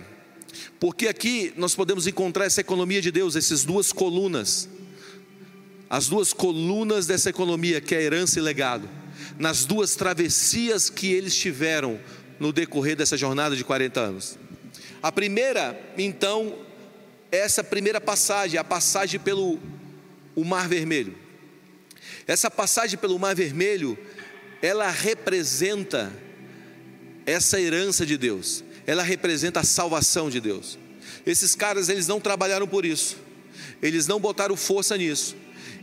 Porque 0.79 1.07
aqui 1.07 1.53
nós 1.55 1.75
podemos 1.75 2.07
encontrar 2.07 2.45
essa 2.45 2.61
economia 2.61 3.01
de 3.01 3.11
Deus, 3.11 3.35
essas 3.35 3.63
duas 3.63 3.91
colunas. 3.91 4.69
As 5.89 6.07
duas 6.07 6.33
colunas 6.33 7.05
dessa 7.05 7.29
economia, 7.29 7.79
que 7.79 7.95
é 7.95 8.01
herança 8.01 8.39
e 8.39 8.41
legado. 8.41 8.89
Nas 9.37 9.65
duas 9.65 9.95
travessias 9.95 10.89
que 10.89 11.11
eles 11.11 11.35
tiveram 11.35 11.99
no 12.39 12.51
decorrer 12.51 12.95
dessa 12.95 13.15
jornada 13.15 13.55
de 13.55 13.63
40 13.63 13.99
anos. 13.99 14.37
A 15.01 15.11
primeira, 15.11 15.79
então, 15.97 16.55
essa 17.31 17.63
primeira 17.63 18.01
passagem, 18.01 18.59
a 18.59 18.63
passagem 18.63 19.19
pelo 19.19 19.59
o 20.35 20.43
Mar 20.43 20.67
Vermelho. 20.67 21.22
Essa 22.27 22.49
passagem 22.49 22.97
pelo 22.97 23.19
Mar 23.19 23.35
Vermelho, 23.35 23.97
ela 24.61 24.89
representa 24.89 26.11
essa 27.25 27.59
herança 27.59 28.05
de 28.05 28.17
Deus. 28.17 28.63
Ela 28.85 29.03
representa 29.03 29.59
a 29.59 29.63
salvação 29.63 30.29
de 30.29 30.39
Deus. 30.39 30.77
Esses 31.25 31.55
caras, 31.55 31.89
eles 31.89 32.07
não 32.07 32.19
trabalharam 32.19 32.67
por 32.67 32.85
isso. 32.85 33.17
Eles 33.81 34.07
não 34.07 34.19
botaram 34.19 34.55
força 34.55 34.97
nisso. 34.97 35.35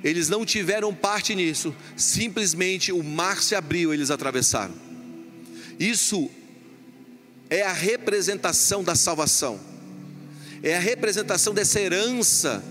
Eles 0.02 0.28
não 0.28 0.44
tiveram 0.44 0.94
parte 0.94 1.34
nisso. 1.34 1.74
Simplesmente 1.96 2.92
o 2.92 3.02
mar 3.02 3.42
se 3.42 3.54
abriu, 3.54 3.92
eles 3.92 4.10
atravessaram. 4.10 4.74
Isso 5.78 6.30
é 7.48 7.62
a 7.62 7.72
representação 7.72 8.82
da 8.82 8.94
salvação. 8.94 9.60
É 10.62 10.76
a 10.76 10.80
representação 10.80 11.54
dessa 11.54 11.80
herança 11.80 12.62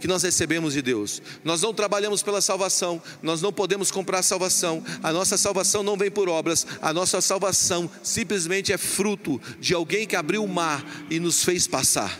que 0.00 0.08
nós 0.08 0.22
recebemos 0.22 0.72
de 0.72 0.82
Deus. 0.82 1.22
Nós 1.44 1.62
não 1.62 1.74
trabalhamos 1.74 2.22
pela 2.22 2.40
salvação, 2.40 3.00
nós 3.22 3.42
não 3.42 3.52
podemos 3.52 3.90
comprar 3.90 4.22
salvação. 4.22 4.82
A 5.02 5.12
nossa 5.12 5.36
salvação 5.36 5.82
não 5.82 5.96
vem 5.96 6.10
por 6.10 6.28
obras, 6.28 6.66
a 6.80 6.92
nossa 6.92 7.20
salvação 7.20 7.88
simplesmente 8.02 8.72
é 8.72 8.78
fruto 8.78 9.40
de 9.60 9.74
alguém 9.74 10.06
que 10.06 10.16
abriu 10.16 10.42
o 10.42 10.48
mar 10.48 10.84
e 11.10 11.20
nos 11.20 11.44
fez 11.44 11.66
passar. 11.66 12.18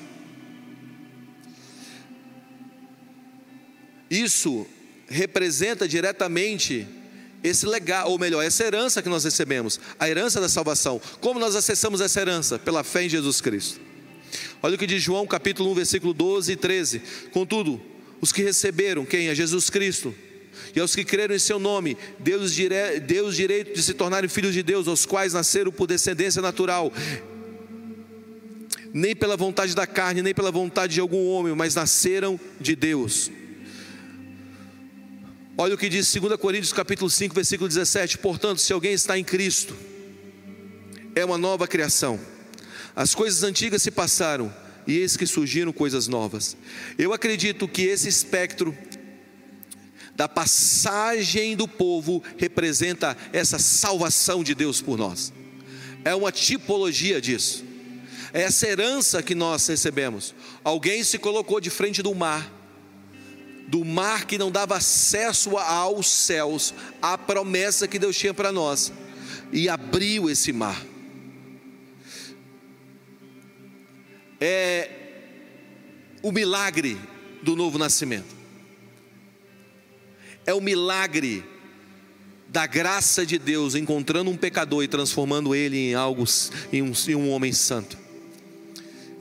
Isso 4.11 4.67
representa 5.09 5.89
diretamente 5.89 6.87
esse 7.43 7.65
legado, 7.65 8.11
ou 8.11 8.19
melhor, 8.19 8.43
essa 8.43 8.65
herança 8.65 9.01
que 9.01 9.09
nós 9.09 9.25
recebemos, 9.25 9.81
a 9.99 10.09
herança 10.09 10.41
da 10.41 10.49
salvação. 10.49 11.01
Como 11.21 11.41
nós 11.41 11.57
acessamos 11.57 12.01
essa 12.01 12.21
herança? 12.21 12.59
Pela 12.59 12.85
fé 12.85 13.05
em 13.05 13.09
Jesus 13.09 13.41
Cristo. 13.41 13.89
Olha 14.63 14.75
o 14.75 14.79
que 14.79 14.87
diz 14.87 15.03
João 15.03 15.27
capítulo 15.27 15.71
1, 15.73 15.75
versículo 15.75 16.13
12 16.13 16.53
e 16.53 16.57
13. 16.57 17.03
Contudo, 17.33 17.81
os 18.21 18.33
que 18.33 18.43
receberam 18.43 19.05
quem? 19.05 19.29
A 19.29 19.35
Jesus 19.35 19.71
Cristo. 19.71 20.15
E 20.75 20.81
aos 20.81 20.95
que 20.95 21.05
creram 21.05 21.35
em 21.35 21.39
seu 21.39 21.59
nome, 21.59 21.97
Deus, 22.19 22.55
dire... 22.55 23.01
Deus 23.01 23.35
direito 23.35 23.75
de 23.75 23.83
se 23.83 23.95
tornarem 23.95 24.29
filhos 24.29 24.53
de 24.53 24.63
Deus, 24.63 24.87
aos 24.87 25.07
quais 25.07 25.33
nasceram 25.33 25.73
por 25.73 25.87
descendência 25.87 26.43
natural, 26.43 26.93
nem 28.93 29.15
pela 29.17 29.37
vontade 29.37 29.75
da 29.75 29.87
carne, 29.87 30.23
nem 30.23 30.35
pela 30.35 30.51
vontade 30.51 30.95
de 30.95 31.01
algum 31.01 31.27
homem, 31.29 31.55
mas 31.55 31.75
nasceram 31.75 32.39
de 32.61 32.77
Deus. 32.77 33.31
Olha 35.57 35.75
o 35.75 35.79
que 35.79 35.89
diz 35.89 36.13
2 36.13 36.37
Coríntios 36.37 36.73
capítulo 36.73 37.11
5, 37.11 37.35
versículo 37.35 37.69
17. 37.69 38.19
Portanto, 38.19 38.61
se 38.61 38.73
alguém 38.73 38.93
está 38.93 39.19
em 39.19 39.25
Cristo, 39.25 39.77
é 41.15 41.25
uma 41.25 41.37
nova 41.37 41.67
criação 41.67 42.19
as 42.94 43.14
coisas 43.14 43.42
antigas 43.42 43.82
se 43.82 43.90
passaram 43.90 44.52
e 44.87 44.99
eis 44.99 45.16
que 45.16 45.26
surgiram 45.26 45.73
coisas 45.73 46.09
novas. 46.09 46.56
Eu 46.99 47.12
acredito 47.12 47.68
que 47.68 47.82
esse 47.82 48.09
espectro 48.09 48.76
da 50.14 50.28
passagem 50.28 51.56
do 51.56 51.66
povo 51.66 52.23
representa 52.37 53.16
essa 53.32 53.59
salvação 53.59 54.44
de 54.44 54.54
Deus 54.54 54.82
por 54.82 54.99
nós. 54.99 55.32
É 56.04 56.14
uma 56.14 56.32
tipologia 56.32 57.20
disso. 57.20 57.64
É 58.32 58.42
essa 58.42 58.66
herança 58.66 59.23
que 59.23 59.35
nós 59.35 59.66
recebemos. 59.66 60.35
Alguém 60.62 61.02
se 61.02 61.18
colocou 61.18 61.61
de 61.61 61.70
frente 61.70 62.02
do 62.02 62.14
mar, 62.14 62.50
do 63.66 63.85
mar 63.85 64.26
que 64.26 64.38
não 64.38 64.50
dava 64.50 64.76
acesso 64.76 65.56
aos 65.56 66.06
céus, 66.06 66.75
à 67.00 67.16
promessa 67.16 67.88
que 67.88 67.99
Deus 67.99 68.16
tinha 68.16 68.35
para 68.35 68.52
nós, 68.52 68.92
e 69.52 69.68
abriu 69.68 70.28
esse 70.28 70.52
mar. 70.52 70.89
É 74.40 74.90
o 76.23 76.32
milagre 76.32 76.99
do 77.42 77.54
novo 77.54 77.78
nascimento. 77.78 78.35
É 80.47 80.54
o 80.54 80.61
milagre 80.61 81.44
da 82.49 82.66
graça 82.66 83.25
de 83.25 83.38
Deus 83.38 83.75
encontrando 83.75 84.30
um 84.30 84.37
pecador 84.37 84.82
e 84.82 84.88
transformando 84.88 85.54
ele 85.54 85.76
em 85.78 85.94
algo 85.94 86.25
em 86.73 86.82
um, 86.82 86.92
em 87.09 87.14
um 87.14 87.30
homem 87.30 87.52
santo. 87.52 87.97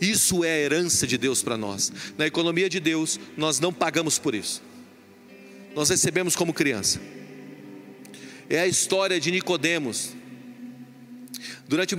Isso 0.02 0.44
é 0.44 0.52
a 0.52 0.60
herança 0.60 1.06
de 1.06 1.18
Deus 1.18 1.44
para 1.44 1.58
nós. 1.58 1.92
Na 2.18 2.26
economia 2.26 2.70
de 2.70 2.80
Deus, 2.80 3.20
nós 3.36 3.60
não 3.60 3.74
pagamos 3.74 4.18
por 4.18 4.34
isso. 4.34 4.62
Nós 5.76 5.90
recebemos 5.90 6.36
como 6.36 6.54
criança. 6.54 7.00
É 8.50 8.62
a 8.62 8.68
história 8.68 9.20
de 9.20 9.30
Nicodemos, 9.30 10.14
Durante 11.70 11.94
o, 11.94 11.98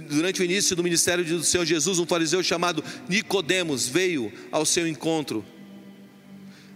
durante 0.00 0.40
o 0.40 0.44
início 0.44 0.74
do 0.74 0.82
ministério 0.82 1.22
do 1.22 1.44
Senhor 1.44 1.66
Jesus, 1.66 1.98
um 1.98 2.06
fariseu 2.06 2.42
chamado 2.42 2.82
Nicodemos 3.06 3.86
veio 3.86 4.32
ao 4.50 4.64
seu 4.64 4.88
encontro. 4.88 5.44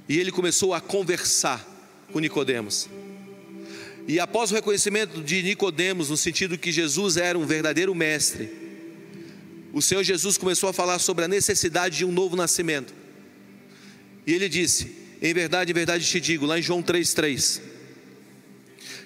E 0.06 0.18
ele 0.18 0.30
começou 0.30 0.74
a 0.74 0.80
conversar 0.80 1.66
com 2.12 2.18
Nicodemos. 2.18 2.86
E 4.06 4.20
após 4.20 4.52
o 4.52 4.54
reconhecimento 4.54 5.22
de 5.22 5.42
Nicodemos, 5.42 6.10
no 6.10 6.18
sentido 6.18 6.58
que 6.58 6.70
Jesus 6.70 7.16
era 7.16 7.38
um 7.38 7.46
verdadeiro 7.46 7.94
mestre, 7.94 8.50
o 9.72 9.80
Senhor 9.80 10.04
Jesus 10.04 10.36
começou 10.36 10.68
a 10.68 10.72
falar 10.74 10.98
sobre 10.98 11.24
a 11.24 11.28
necessidade 11.28 11.96
de 11.96 12.04
um 12.04 12.12
novo 12.12 12.36
nascimento. 12.36 12.92
E 14.26 14.34
ele 14.34 14.50
disse: 14.50 14.94
Em 15.22 15.32
verdade, 15.32 15.72
em 15.72 15.74
verdade 15.74 16.04
te 16.06 16.20
digo, 16.20 16.44
lá 16.44 16.58
em 16.58 16.62
João 16.62 16.82
3,3, 16.82 17.62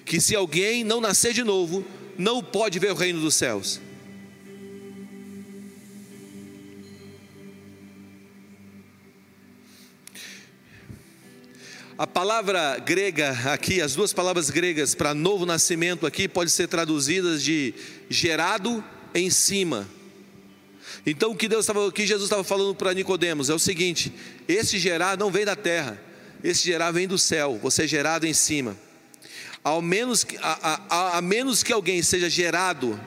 que 0.03 0.19
se 0.19 0.35
alguém 0.35 0.83
não 0.83 0.99
nascer 0.99 1.31
de 1.31 1.45
novo, 1.45 1.85
não 2.19 2.43
pode 2.43 2.77
ver 2.79 2.91
o 2.91 2.95
reino 2.95 3.21
dos 3.21 3.33
céus. 3.33 3.79
A 11.97 12.05
palavra 12.05 12.77
grega 12.77 13.31
aqui, 13.51 13.81
as 13.81 13.95
duas 13.95 14.11
palavras 14.11 14.49
gregas 14.49 14.93
para 14.93 15.13
novo 15.13 15.45
nascimento 15.45 16.05
aqui, 16.05 16.27
pode 16.27 16.51
ser 16.51 16.67
traduzidas 16.67 17.41
de 17.41 17.73
gerado 18.09 18.83
em 19.15 19.29
cima. 19.29 19.87
Então 21.05 21.31
o 21.31 21.35
que 21.35 21.47
Deus 21.47 21.69
o 21.69 21.91
que 21.91 22.05
Jesus 22.05 22.25
estava 22.25 22.43
falando 22.43 22.75
para 22.75 22.93
Nicodemos 22.93 23.49
é 23.49 23.53
o 23.53 23.59
seguinte: 23.59 24.13
esse 24.45 24.77
gerar 24.77 25.17
não 25.17 25.31
vem 25.31 25.45
da 25.45 25.55
terra, 25.55 25.97
esse 26.43 26.65
gerar 26.65 26.91
vem 26.91 27.07
do 27.07 27.17
céu, 27.17 27.57
você 27.61 27.83
é 27.83 27.87
gerado 27.87 28.27
em 28.27 28.33
cima. 28.33 28.77
Ao 29.69 29.83
menos 29.83 30.25
a, 30.41 30.81
a, 30.89 31.17
a 31.19 31.21
menos 31.21 31.61
que 31.61 31.71
alguém 31.71 32.01
seja 32.01 32.27
gerado 32.27 32.99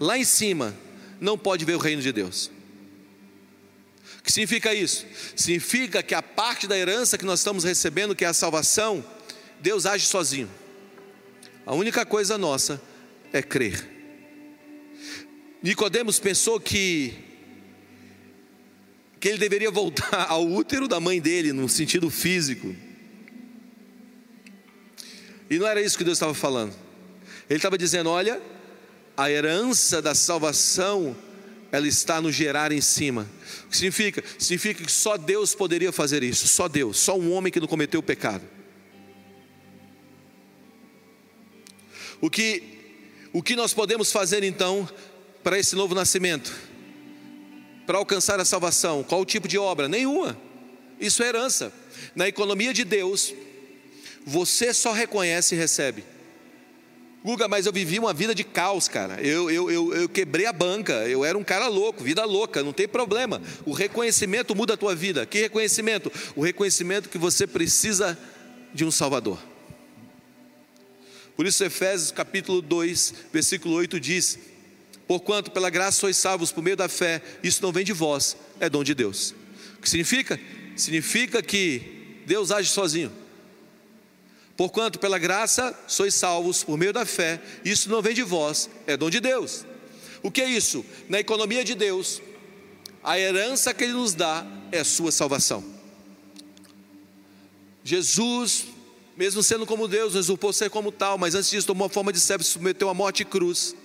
lá 0.00 0.16
em 0.16 0.24
cima, 0.24 0.74
não 1.20 1.36
pode 1.36 1.62
ver 1.66 1.74
o 1.74 1.78
reino 1.78 2.00
de 2.00 2.10
Deus. 2.10 2.50
O 4.18 4.22
que 4.22 4.32
significa 4.32 4.72
isso? 4.72 5.04
Significa 5.36 6.02
que 6.02 6.14
a 6.14 6.22
parte 6.22 6.66
da 6.66 6.76
herança 6.76 7.18
que 7.18 7.24
nós 7.26 7.40
estamos 7.40 7.64
recebendo, 7.64 8.16
que 8.16 8.24
é 8.24 8.28
a 8.28 8.32
salvação, 8.32 9.04
Deus 9.60 9.84
age 9.84 10.06
sozinho. 10.06 10.48
A 11.66 11.74
única 11.74 12.06
coisa 12.06 12.38
nossa 12.38 12.80
é 13.30 13.42
crer. 13.42 13.86
Nicodemos 15.62 16.18
pensou 16.18 16.58
que 16.58 17.12
que 19.20 19.28
ele 19.28 19.38
deveria 19.38 19.70
voltar 19.70 20.28
ao 20.32 20.50
útero 20.50 20.88
da 20.88 20.98
mãe 20.98 21.20
dele 21.20 21.52
no 21.52 21.68
sentido 21.68 22.08
físico. 22.08 22.74
E 25.48 25.58
não 25.58 25.66
era 25.66 25.80
isso 25.80 25.96
que 25.96 26.04
Deus 26.04 26.16
estava 26.16 26.34
falando. 26.34 26.74
Ele 27.48 27.58
estava 27.58 27.78
dizendo: 27.78 28.10
olha, 28.10 28.40
a 29.16 29.30
herança 29.30 30.02
da 30.02 30.14
salvação, 30.14 31.16
ela 31.72 31.86
está 31.86 32.20
no 32.20 32.30
gerar 32.30 32.72
em 32.72 32.80
cima. 32.80 33.26
O 33.64 33.68
que 33.68 33.76
significa? 33.76 34.22
Significa 34.38 34.84
que 34.84 34.92
só 34.92 35.16
Deus 35.16 35.54
poderia 35.54 35.92
fazer 35.92 36.22
isso, 36.22 36.46
só 36.46 36.68
Deus, 36.68 36.98
só 36.98 37.16
um 37.18 37.32
homem 37.32 37.52
que 37.52 37.60
não 37.60 37.68
cometeu 37.68 38.00
o 38.00 38.02
pecado. 38.02 38.44
O 42.20 42.30
que, 42.30 42.62
o 43.32 43.42
que 43.42 43.54
nós 43.54 43.74
podemos 43.74 44.10
fazer 44.10 44.42
então 44.42 44.88
para 45.42 45.58
esse 45.58 45.76
novo 45.76 45.94
nascimento? 45.94 46.52
Para 47.86 47.98
alcançar 47.98 48.40
a 48.40 48.44
salvação? 48.44 49.04
Qual 49.04 49.20
o 49.20 49.24
tipo 49.24 49.46
de 49.46 49.58
obra? 49.58 49.88
Nenhuma. 49.88 50.36
Isso 50.98 51.22
é 51.22 51.28
herança. 51.28 51.72
Na 52.14 52.26
economia 52.26 52.72
de 52.72 52.84
Deus, 52.84 53.34
você 54.26 54.74
só 54.74 54.90
reconhece 54.90 55.54
e 55.54 55.58
recebe. 55.58 56.04
Guga, 57.24 57.46
mas 57.46 57.64
eu 57.64 57.72
vivi 57.72 57.98
uma 57.98 58.12
vida 58.12 58.34
de 58.34 58.42
caos, 58.42 58.88
cara. 58.88 59.20
Eu, 59.22 59.48
eu, 59.50 59.70
eu, 59.70 59.94
eu, 59.94 60.08
quebrei 60.08 60.46
a 60.46 60.52
banca, 60.52 60.92
eu 61.08 61.24
era 61.24 61.38
um 61.38 61.44
cara 61.44 61.68
louco, 61.68 62.02
vida 62.02 62.24
louca, 62.24 62.62
não 62.62 62.72
tem 62.72 62.88
problema. 62.88 63.40
O 63.64 63.72
reconhecimento 63.72 64.54
muda 64.54 64.74
a 64.74 64.76
tua 64.76 64.96
vida. 64.96 65.24
Que 65.24 65.40
reconhecimento? 65.40 66.12
O 66.34 66.42
reconhecimento 66.42 67.08
que 67.08 67.18
você 67.18 67.46
precisa 67.46 68.18
de 68.74 68.84
um 68.84 68.90
Salvador. 68.90 69.38
Por 71.36 71.46
isso, 71.46 71.62
Efésios 71.62 72.10
capítulo 72.10 72.60
2, 72.60 73.14
versículo 73.32 73.74
8 73.74 74.00
diz: 74.00 74.38
Porquanto 75.06 75.50
pela 75.52 75.70
graça 75.70 76.00
sois 76.00 76.16
salvos 76.16 76.50
por 76.50 76.62
meio 76.62 76.76
da 76.76 76.88
fé, 76.88 77.22
isso 77.42 77.62
não 77.62 77.72
vem 77.72 77.84
de 77.84 77.92
vós, 77.92 78.36
é 78.58 78.68
dom 78.68 78.82
de 78.82 78.94
Deus. 78.94 79.34
O 79.78 79.82
que 79.82 79.88
significa? 79.88 80.38
Significa 80.76 81.42
que 81.42 82.22
Deus 82.26 82.50
age 82.50 82.70
sozinho. 82.70 83.25
Porquanto 84.56 84.98
pela 84.98 85.18
graça 85.18 85.78
sois 85.86 86.14
salvos 86.14 86.64
por 86.64 86.78
meio 86.78 86.92
da 86.92 87.04
fé, 87.04 87.40
isso 87.64 87.90
não 87.90 88.00
vem 88.00 88.14
de 88.14 88.22
vós, 88.22 88.70
é 88.86 88.96
dom 88.96 89.10
de 89.10 89.20
Deus. 89.20 89.66
O 90.22 90.30
que 90.30 90.40
é 90.40 90.48
isso? 90.48 90.84
Na 91.08 91.20
economia 91.20 91.62
de 91.62 91.74
Deus, 91.74 92.22
a 93.04 93.18
herança 93.18 93.74
que 93.74 93.84
Ele 93.84 93.92
nos 93.92 94.14
dá 94.14 94.46
é 94.72 94.78
a 94.78 94.84
sua 94.84 95.12
salvação. 95.12 95.62
Jesus, 97.84 98.64
mesmo 99.16 99.42
sendo 99.42 99.66
como 99.66 99.86
Deus, 99.86 100.14
não 100.14 100.20
usurpou 100.20 100.52
ser 100.52 100.70
como 100.70 100.90
tal, 100.90 101.16
mas 101.18 101.34
antes 101.34 101.50
disso 101.50 101.66
tomou 101.66 101.86
a 101.86 101.90
forma 101.90 102.12
de 102.12 102.18
servo 102.18 102.42
e 102.42 102.46
submeteu 102.46 102.88
à 102.88 102.94
morte 102.94 103.20
e 103.20 103.24
cruz. 103.24 103.76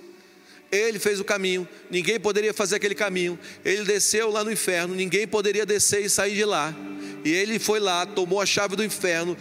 Ele 0.72 0.98
fez 1.00 1.20
o 1.20 1.26
caminho, 1.26 1.68
ninguém 1.90 2.18
poderia 2.18 2.54
fazer 2.54 2.78
aquele 2.78 2.96
caminho. 2.96 3.38
Ele 3.64 3.84
desceu 3.84 4.32
lá 4.32 4.44
no 4.44 4.52
inferno, 4.52 4.96
ninguém 4.96 5.28
poderia 5.28 5.66
descer 5.66 6.04
e 6.06 6.10
sair 6.10 6.34
de 6.34 6.46
lá. 6.46 6.74
E 7.26 7.30
ele 7.30 7.60
foi 7.60 7.80
lá, 7.80 8.06
tomou 8.06 8.40
a 8.40 8.46
chave 8.46 8.76
do 8.76 8.84
inferno, 8.84 9.38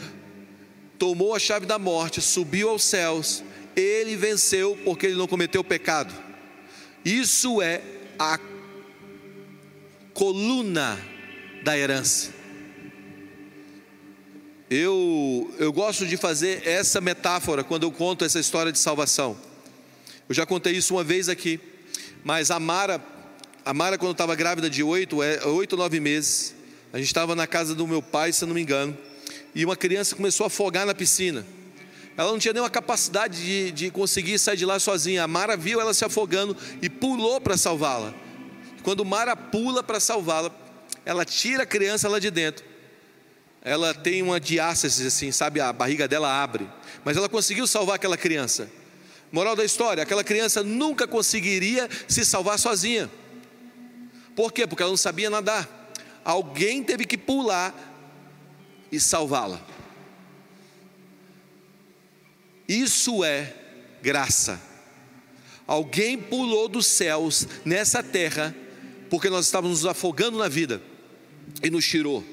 tomou 1.00 1.34
a 1.34 1.38
chave 1.38 1.64
da 1.64 1.78
morte, 1.78 2.20
subiu 2.20 2.68
aos 2.68 2.84
céus, 2.84 3.42
ele 3.74 4.16
venceu 4.16 4.78
porque 4.84 5.06
ele 5.06 5.16
não 5.16 5.26
cometeu 5.26 5.64
pecado. 5.64 6.12
Isso 7.02 7.62
é 7.62 7.80
a 8.18 8.38
coluna 10.12 11.00
da 11.64 11.76
herança. 11.76 12.34
Eu, 14.68 15.50
eu 15.58 15.72
gosto 15.72 16.06
de 16.06 16.18
fazer 16.18 16.68
essa 16.68 17.00
metáfora 17.00 17.64
quando 17.64 17.84
eu 17.84 17.90
conto 17.90 18.22
essa 18.22 18.38
história 18.38 18.70
de 18.70 18.78
salvação. 18.78 19.38
Eu 20.28 20.34
já 20.34 20.44
contei 20.44 20.74
isso 20.74 20.94
uma 20.94 21.02
vez 21.02 21.30
aqui, 21.30 21.58
mas 22.22 22.50
a 22.50 22.60
Mara, 22.60 23.02
a 23.64 23.72
Mara 23.72 23.96
quando 23.96 24.12
estava 24.12 24.34
grávida 24.34 24.68
de 24.68 24.82
oito, 24.82 25.22
é, 25.22 25.46
oito, 25.46 25.78
nove 25.78 25.98
meses, 25.98 26.54
a 26.92 26.98
gente 26.98 27.06
estava 27.06 27.34
na 27.34 27.46
casa 27.46 27.74
do 27.74 27.88
meu 27.88 28.02
pai, 28.02 28.34
se 28.34 28.44
eu 28.44 28.48
não 28.48 28.54
me 28.54 28.60
engano, 28.60 28.96
e 29.54 29.64
uma 29.64 29.76
criança 29.76 30.14
começou 30.14 30.44
a 30.44 30.46
afogar 30.48 30.86
na 30.86 30.94
piscina. 30.94 31.44
Ela 32.16 32.30
não 32.30 32.38
tinha 32.38 32.52
nenhuma 32.52 32.70
capacidade 32.70 33.42
de, 33.42 33.72
de 33.72 33.90
conseguir 33.90 34.38
sair 34.38 34.56
de 34.56 34.66
lá 34.66 34.78
sozinha. 34.78 35.24
A 35.24 35.28
Mara 35.28 35.56
viu 35.56 35.80
ela 35.80 35.94
se 35.94 36.04
afogando 36.04 36.56
e 36.82 36.90
pulou 36.90 37.40
para 37.40 37.56
salvá-la. 37.56 38.14
Quando 38.82 39.04
Mara 39.04 39.34
pula 39.34 39.82
para 39.82 40.00
salvá-la, 40.00 40.50
ela 41.04 41.24
tira 41.24 41.62
a 41.62 41.66
criança 41.66 42.08
lá 42.08 42.18
de 42.18 42.30
dentro. 42.30 42.64
Ela 43.62 43.92
tem 43.92 44.22
uma 44.22 44.40
diástase, 44.40 45.06
assim, 45.06 45.32
sabe? 45.32 45.60
A 45.60 45.72
barriga 45.72 46.08
dela 46.08 46.42
abre. 46.42 46.68
Mas 47.04 47.16
ela 47.16 47.28
conseguiu 47.28 47.66
salvar 47.66 47.96
aquela 47.96 48.16
criança. 48.16 48.70
Moral 49.30 49.54
da 49.54 49.64
história: 49.64 50.02
aquela 50.02 50.24
criança 50.24 50.62
nunca 50.62 51.06
conseguiria 51.06 51.88
se 52.08 52.24
salvar 52.24 52.58
sozinha. 52.58 53.10
Por 54.34 54.52
quê? 54.52 54.66
Porque 54.66 54.82
ela 54.82 54.90
não 54.90 54.96
sabia 54.96 55.28
nadar. 55.28 55.68
Alguém 56.24 56.82
teve 56.82 57.04
que 57.04 57.18
pular 57.18 57.89
e 58.90 58.98
salvá-la. 58.98 59.60
Isso 62.68 63.24
é 63.24 63.54
graça. 64.02 64.60
Alguém 65.66 66.18
pulou 66.18 66.68
dos 66.68 66.86
céus 66.86 67.46
nessa 67.64 68.02
terra, 68.02 68.54
porque 69.08 69.28
nós 69.28 69.46
estávamos 69.46 69.82
nos 69.82 69.90
afogando 69.90 70.38
na 70.38 70.48
vida 70.48 70.82
e 71.62 71.70
nos 71.70 71.86
tirou. 71.86 72.24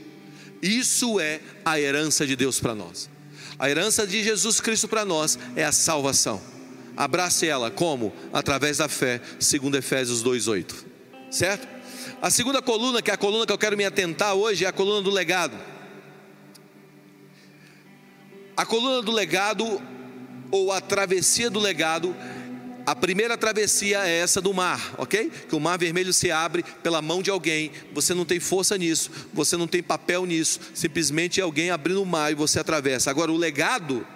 Isso 0.61 1.19
é 1.19 1.39
a 1.63 1.79
herança 1.79 2.25
de 2.25 2.35
Deus 2.35 2.59
para 2.59 2.73
nós. 2.73 3.09
A 3.59 3.69
herança 3.69 4.05
de 4.05 4.23
Jesus 4.23 4.59
Cristo 4.59 4.87
para 4.87 5.05
nós 5.05 5.37
é 5.55 5.63
a 5.63 5.71
salvação. 5.71 6.41
Abrace 6.95 7.47
ela 7.47 7.69
como? 7.69 8.13
Através 8.33 8.77
da 8.77 8.87
fé, 8.87 9.21
segundo 9.39 9.77
Efésios 9.77 10.23
2:8. 10.23 10.85
Certo? 11.29 11.67
A 12.21 12.31
segunda 12.31 12.61
coluna, 12.61 13.01
que 13.01 13.11
é 13.11 13.13
a 13.13 13.17
coluna 13.17 13.45
que 13.45 13.53
eu 13.53 13.57
quero 13.57 13.77
me 13.77 13.85
atentar 13.85 14.33
hoje, 14.33 14.65
é 14.65 14.67
a 14.67 14.73
coluna 14.73 15.01
do 15.01 15.11
legado. 15.11 15.55
A 18.57 18.65
coluna 18.65 19.03
do 19.03 19.11
legado, 19.11 19.79
ou 20.49 20.71
a 20.71 20.81
travessia 20.81 21.47
do 21.47 21.59
legado, 21.59 22.15
a 22.87 22.95
primeira 22.95 23.37
travessia 23.37 23.99
é 24.07 24.17
essa 24.17 24.41
do 24.41 24.51
mar, 24.51 24.95
ok? 24.97 25.31
Que 25.47 25.55
o 25.55 25.59
mar 25.59 25.77
vermelho 25.77 26.11
se 26.11 26.31
abre 26.31 26.65
pela 26.81 26.99
mão 26.99 27.21
de 27.21 27.29
alguém, 27.29 27.71
você 27.93 28.15
não 28.15 28.25
tem 28.25 28.39
força 28.39 28.75
nisso, 28.75 29.11
você 29.31 29.55
não 29.55 29.67
tem 29.67 29.83
papel 29.83 30.25
nisso, 30.25 30.59
simplesmente 30.73 31.39
é 31.39 31.43
alguém 31.43 31.69
abrindo 31.69 32.01
o 32.01 32.05
mar 32.05 32.31
e 32.31 32.35
você 32.35 32.59
atravessa. 32.59 33.11
Agora, 33.11 33.31
o 33.31 33.37
legado, 33.37 34.07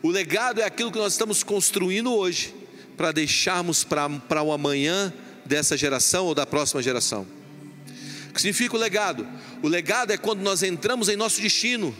o 0.00 0.10
legado 0.10 0.60
é 0.60 0.64
aquilo 0.64 0.92
que 0.92 0.98
nós 0.98 1.14
estamos 1.14 1.42
construindo 1.42 2.14
hoje, 2.14 2.54
para 2.96 3.10
deixarmos 3.10 3.82
para 3.82 4.42
o 4.44 4.52
amanhã 4.52 5.12
dessa 5.44 5.76
geração 5.76 6.26
ou 6.26 6.36
da 6.36 6.46
próxima 6.46 6.80
geração. 6.80 7.26
O 8.30 8.32
que 8.32 8.40
significa 8.40 8.76
o 8.76 8.78
legado? 8.78 9.26
O 9.60 9.66
legado 9.66 10.12
é 10.12 10.16
quando 10.16 10.40
nós 10.40 10.62
entramos 10.62 11.08
em 11.08 11.16
nosso 11.16 11.40
destino 11.40 11.92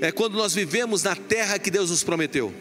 é 0.00 0.10
quando 0.10 0.34
nós 0.34 0.54
vivemos 0.54 1.02
na 1.02 1.14
terra 1.14 1.58
que 1.58 1.70
Deus 1.70 1.90
nos 1.90 2.02
prometeu. 2.02 2.52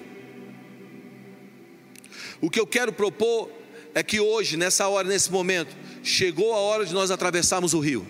O 2.42 2.50
que 2.50 2.60
eu 2.60 2.68
quero 2.68 2.94
propor 2.94 3.52
é 3.94 4.04
que 4.04 4.20
hoje, 4.20 4.56
nessa 4.56 4.88
hora, 4.88 5.08
nesse 5.08 5.32
momento, 5.32 5.76
chegou 6.04 6.54
a 6.54 6.58
hora 6.58 6.86
de 6.86 6.94
nós 6.94 7.12
atravessarmos 7.12 7.74
o 7.74 7.80
rio. 7.80 8.06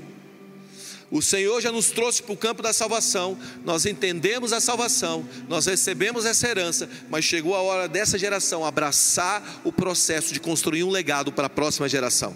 O 1.11 1.23
Senhor 1.23 1.59
já 1.59 1.71
nos 1.71 1.89
trouxe 1.89 2.21
para 2.21 2.33
o 2.33 2.37
campo 2.37 2.61
da 2.61 2.71
salvação, 2.71 3.37
nós 3.65 3.87
entendemos 3.87 4.53
a 4.53 4.59
salvação, 4.59 5.27
nós 5.47 5.65
recebemos 5.65 6.23
essa 6.23 6.47
herança, 6.47 6.87
mas 7.09 7.25
chegou 7.25 7.55
a 7.55 7.61
hora 7.61 7.87
dessa 7.87 8.17
geração 8.17 8.63
abraçar 8.63 9.61
o 9.63 9.71
processo 9.71 10.31
de 10.31 10.39
construir 10.39 10.83
um 10.83 10.91
legado 10.91 11.31
para 11.31 11.47
a 11.47 11.49
próxima 11.49 11.89
geração. 11.89 12.35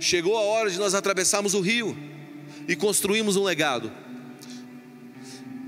Chegou 0.00 0.38
a 0.38 0.40
hora 0.40 0.70
de 0.70 0.78
nós 0.78 0.94
atravessarmos 0.94 1.52
o 1.52 1.60
rio 1.60 1.94
e 2.66 2.74
construirmos 2.74 3.36
um 3.36 3.44
legado. 3.44 3.92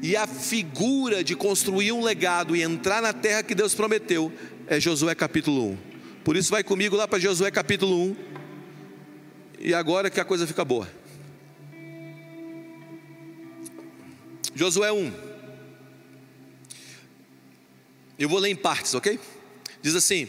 E 0.00 0.16
a 0.16 0.26
figura 0.26 1.24
de 1.24 1.34
construir 1.34 1.92
um 1.92 2.02
legado 2.02 2.54
e 2.54 2.62
entrar 2.62 3.02
na 3.02 3.12
terra 3.12 3.42
que 3.42 3.54
Deus 3.54 3.74
prometeu 3.74 4.32
é 4.66 4.78
Josué 4.78 5.14
capítulo 5.14 5.70
1. 5.70 5.78
Por 6.22 6.36
isso, 6.36 6.50
vai 6.50 6.62
comigo 6.62 6.94
lá 6.94 7.08
para 7.08 7.18
Josué 7.18 7.50
capítulo 7.50 8.10
1. 8.10 8.16
E 9.60 9.74
agora 9.74 10.08
que 10.08 10.20
a 10.20 10.24
coisa 10.24 10.46
fica 10.46 10.64
boa. 10.64 10.88
Josué 14.54 14.92
1. 14.92 15.12
Eu 18.18 18.28
vou 18.28 18.38
ler 18.38 18.50
em 18.50 18.56
partes, 18.56 18.94
ok? 18.94 19.18
Diz 19.82 19.94
assim: 19.96 20.28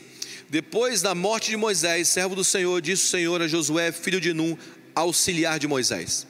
Depois 0.49 1.01
da 1.01 1.13
morte 1.13 1.49
de 1.49 1.58
Moisés, 1.58 2.08
servo 2.08 2.36
do 2.36 2.43
Senhor, 2.43 2.82
disse 2.82 3.05
o 3.05 3.10
Senhor 3.10 3.41
a 3.41 3.47
Josué, 3.47 3.91
filho 3.91 4.21
de 4.21 4.34
Num, 4.34 4.58
auxiliar 4.95 5.60
de 5.60 5.67
Moisés: 5.67 6.25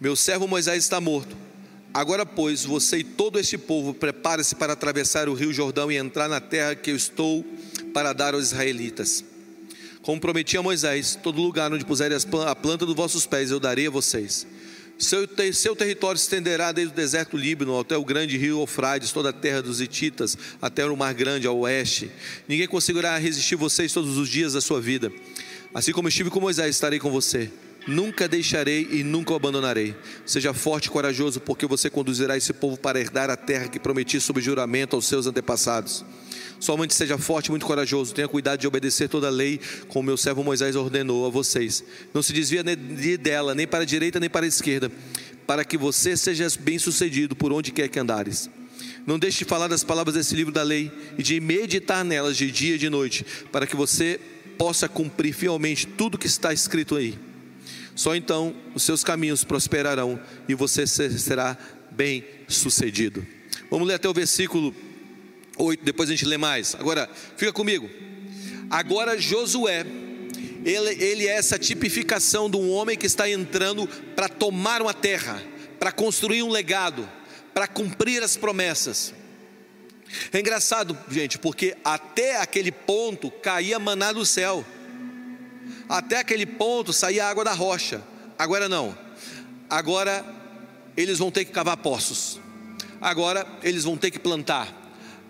Meu 0.00 0.16
servo 0.16 0.48
Moisés 0.48 0.82
está 0.82 1.00
morto. 1.00 1.49
Agora, 1.92 2.24
pois, 2.24 2.64
você 2.64 2.98
e 2.98 3.04
todo 3.04 3.38
este 3.38 3.58
povo 3.58 3.92
prepare-se 3.92 4.54
para 4.54 4.74
atravessar 4.74 5.28
o 5.28 5.34
rio 5.34 5.52
Jordão 5.52 5.90
e 5.90 5.96
entrar 5.96 6.28
na 6.28 6.40
terra 6.40 6.74
que 6.74 6.90
eu 6.90 6.96
estou 6.96 7.44
para 7.92 8.12
dar 8.12 8.34
aos 8.34 8.46
israelitas. 8.46 9.24
Como 10.00 10.20
prometi 10.20 10.56
a 10.56 10.62
Moisés, 10.62 11.18
todo 11.20 11.42
lugar 11.42 11.72
onde 11.72 11.84
puserem 11.84 12.16
a 12.46 12.54
planta 12.54 12.86
dos 12.86 12.94
vossos 12.94 13.26
pés 13.26 13.50
eu 13.50 13.58
darei 13.58 13.88
a 13.88 13.90
vocês. 13.90 14.46
Seu, 14.98 15.26
seu 15.52 15.74
território 15.74 16.16
estenderá 16.16 16.72
desde 16.72 16.92
o 16.92 16.96
deserto 16.96 17.36
Líbano 17.36 17.78
até 17.78 17.96
o 17.96 18.04
grande 18.04 18.36
rio 18.36 18.60
Eufrates, 18.60 19.10
toda 19.10 19.30
a 19.30 19.32
terra 19.32 19.60
dos 19.60 19.80
Hititas, 19.80 20.38
até 20.60 20.86
o 20.86 20.96
mar 20.96 21.12
grande 21.12 21.46
ao 21.46 21.58
oeste. 21.58 22.10
Ninguém 22.46 22.68
conseguirá 22.68 23.16
resistir 23.18 23.56
vocês 23.56 23.92
todos 23.92 24.16
os 24.16 24.28
dias 24.28 24.52
da 24.52 24.60
sua 24.60 24.80
vida. 24.80 25.10
Assim 25.74 25.92
como 25.92 26.08
estive 26.08 26.30
com 26.30 26.38
Moisés, 26.38 26.76
estarei 26.76 26.98
com 26.98 27.10
você. 27.10 27.50
Nunca 27.86 28.28
deixarei 28.28 28.86
e 28.90 29.02
nunca 29.02 29.32
o 29.32 29.36
abandonarei. 29.36 29.94
Seja 30.26 30.52
forte 30.52 30.86
e 30.86 30.90
corajoso, 30.90 31.40
porque 31.40 31.66
você 31.66 31.88
conduzirá 31.88 32.36
esse 32.36 32.52
povo 32.52 32.76
para 32.76 33.00
herdar 33.00 33.30
a 33.30 33.36
terra 33.36 33.68
que 33.68 33.80
prometi 33.80 34.20
sob 34.20 34.40
juramento 34.40 34.94
aos 34.94 35.06
seus 35.06 35.26
antepassados. 35.26 36.04
Somente 36.60 36.92
seja 36.92 37.16
forte 37.16 37.46
e 37.46 37.50
muito 37.50 37.64
corajoso. 37.64 38.14
Tenha 38.14 38.28
cuidado 38.28 38.60
de 38.60 38.66
obedecer 38.66 39.08
toda 39.08 39.28
a 39.28 39.30
lei, 39.30 39.58
como 39.88 40.06
meu 40.06 40.16
servo 40.16 40.44
Moisés 40.44 40.76
ordenou 40.76 41.26
a 41.26 41.30
vocês. 41.30 41.82
Não 42.12 42.22
se 42.22 42.34
desvia 42.34 42.62
dela, 43.18 43.54
nem 43.54 43.66
para 43.66 43.82
a 43.82 43.86
direita 43.86 44.20
nem 44.20 44.28
para 44.28 44.44
a 44.44 44.48
esquerda, 44.48 44.92
para 45.46 45.64
que 45.64 45.78
você 45.78 46.16
seja 46.16 46.46
bem-sucedido 46.60 47.34
por 47.34 47.50
onde 47.50 47.72
quer 47.72 47.88
que 47.88 47.98
andares. 47.98 48.50
Não 49.06 49.18
deixe 49.18 49.38
de 49.38 49.44
falar 49.46 49.68
das 49.68 49.82
palavras 49.82 50.14
desse 50.14 50.34
livro 50.34 50.52
da 50.52 50.62
lei 50.62 50.92
e 51.16 51.22
de 51.22 51.40
meditar 51.40 52.04
nelas 52.04 52.36
de 52.36 52.50
dia 52.50 52.74
e 52.74 52.78
de 52.78 52.90
noite, 52.90 53.24
para 53.50 53.66
que 53.66 53.74
você 53.74 54.20
possa 54.58 54.86
cumprir 54.86 55.32
fielmente 55.32 55.86
tudo 55.86 56.18
que 56.18 56.26
está 56.26 56.52
escrito 56.52 56.94
aí. 56.94 57.29
Só 57.94 58.14
então 58.14 58.54
os 58.74 58.82
seus 58.82 59.04
caminhos 59.04 59.44
prosperarão 59.44 60.20
e 60.48 60.54
você 60.54 60.86
será 60.86 61.56
bem 61.90 62.24
sucedido. 62.48 63.26
Vamos 63.70 63.86
ler 63.86 63.94
até 63.94 64.08
o 64.08 64.14
versículo 64.14 64.74
8, 65.56 65.84
depois 65.84 66.08
a 66.08 66.12
gente 66.12 66.24
lê 66.24 66.38
mais. 66.38 66.74
Agora, 66.74 67.08
fica 67.36 67.52
comigo. 67.52 67.88
Agora 68.70 69.18
Josué, 69.20 69.84
ele, 70.64 71.04
ele 71.04 71.26
é 71.26 71.32
essa 71.32 71.58
tipificação 71.58 72.48
de 72.48 72.56
um 72.56 72.70
homem 72.70 72.96
que 72.96 73.06
está 73.06 73.28
entrando 73.28 73.86
para 74.14 74.28
tomar 74.28 74.80
uma 74.82 74.94
terra, 74.94 75.42
para 75.78 75.90
construir 75.90 76.42
um 76.42 76.50
legado, 76.50 77.08
para 77.52 77.66
cumprir 77.66 78.22
as 78.22 78.36
promessas. 78.36 79.14
É 80.32 80.40
engraçado, 80.40 80.98
gente, 81.10 81.38
porque 81.38 81.76
até 81.84 82.40
aquele 82.40 82.72
ponto 82.72 83.30
caía 83.30 83.78
maná 83.78 84.12
do 84.12 84.26
céu. 84.26 84.64
Até 85.90 86.18
aquele 86.18 86.46
ponto 86.46 86.92
saía 86.92 87.26
água 87.26 87.42
da 87.42 87.52
rocha. 87.52 88.00
Agora 88.38 88.68
não. 88.68 88.96
Agora 89.68 90.24
eles 90.96 91.18
vão 91.18 91.32
ter 91.32 91.44
que 91.44 91.50
cavar 91.50 91.76
poços. 91.78 92.38
Agora 93.00 93.44
eles 93.60 93.82
vão 93.82 93.96
ter 93.96 94.12
que 94.12 94.18
plantar. 94.20 94.72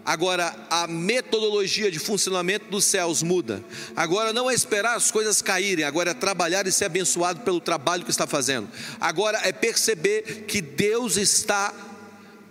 Agora 0.04 0.54
a 0.68 0.86
metodologia 0.86 1.90
de 1.90 1.98
funcionamento 1.98 2.66
dos 2.70 2.84
céus 2.84 3.22
muda. 3.22 3.64
Agora 3.96 4.34
não 4.34 4.50
é 4.50 4.54
esperar 4.54 4.96
as 4.96 5.10
coisas 5.10 5.40
caírem, 5.40 5.82
agora 5.82 6.10
é 6.10 6.14
trabalhar 6.14 6.66
e 6.66 6.72
ser 6.72 6.84
abençoado 6.84 7.40
pelo 7.40 7.60
trabalho 7.60 8.04
que 8.04 8.10
está 8.10 8.26
fazendo. 8.26 8.68
Agora 9.00 9.40
é 9.42 9.52
perceber 9.52 10.44
que 10.46 10.60
Deus 10.60 11.16
está 11.16 11.72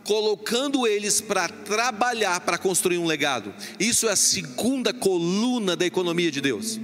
colocando 0.03 0.87
eles 0.87 1.21
para 1.21 1.47
trabalhar 1.47 2.39
para 2.39 2.57
construir 2.57 2.97
um 2.97 3.05
legado. 3.05 3.53
Isso 3.79 4.09
é 4.09 4.13
a 4.13 4.15
segunda 4.15 4.91
coluna 4.91 5.75
da 5.75 5.85
economia 5.85 6.31
de 6.31 6.41
Deus. 6.41 6.79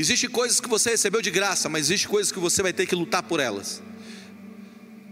Existem 0.00 0.30
coisas 0.30 0.60
que 0.60 0.68
você 0.68 0.90
recebeu 0.90 1.20
de 1.20 1.28
graça, 1.28 1.68
mas 1.68 1.86
existem 1.86 2.08
coisas 2.08 2.30
que 2.30 2.38
você 2.38 2.62
vai 2.62 2.72
ter 2.72 2.86
que 2.86 2.94
lutar 2.94 3.20
por 3.20 3.40
elas. 3.40 3.82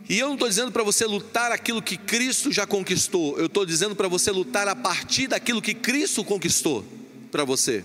E 0.08 0.16
eu 0.16 0.28
não 0.28 0.34
estou 0.34 0.48
dizendo 0.48 0.70
para 0.70 0.84
você 0.84 1.04
lutar 1.04 1.50
aquilo 1.50 1.82
que 1.82 1.96
Cristo 1.96 2.52
já 2.52 2.64
conquistou, 2.64 3.36
eu 3.36 3.46
estou 3.46 3.66
dizendo 3.66 3.96
para 3.96 4.06
você 4.06 4.30
lutar 4.30 4.68
a 4.68 4.76
partir 4.76 5.26
daquilo 5.26 5.60
que 5.60 5.74
Cristo 5.74 6.22
conquistou 6.22 6.84
para 7.32 7.42
você. 7.42 7.84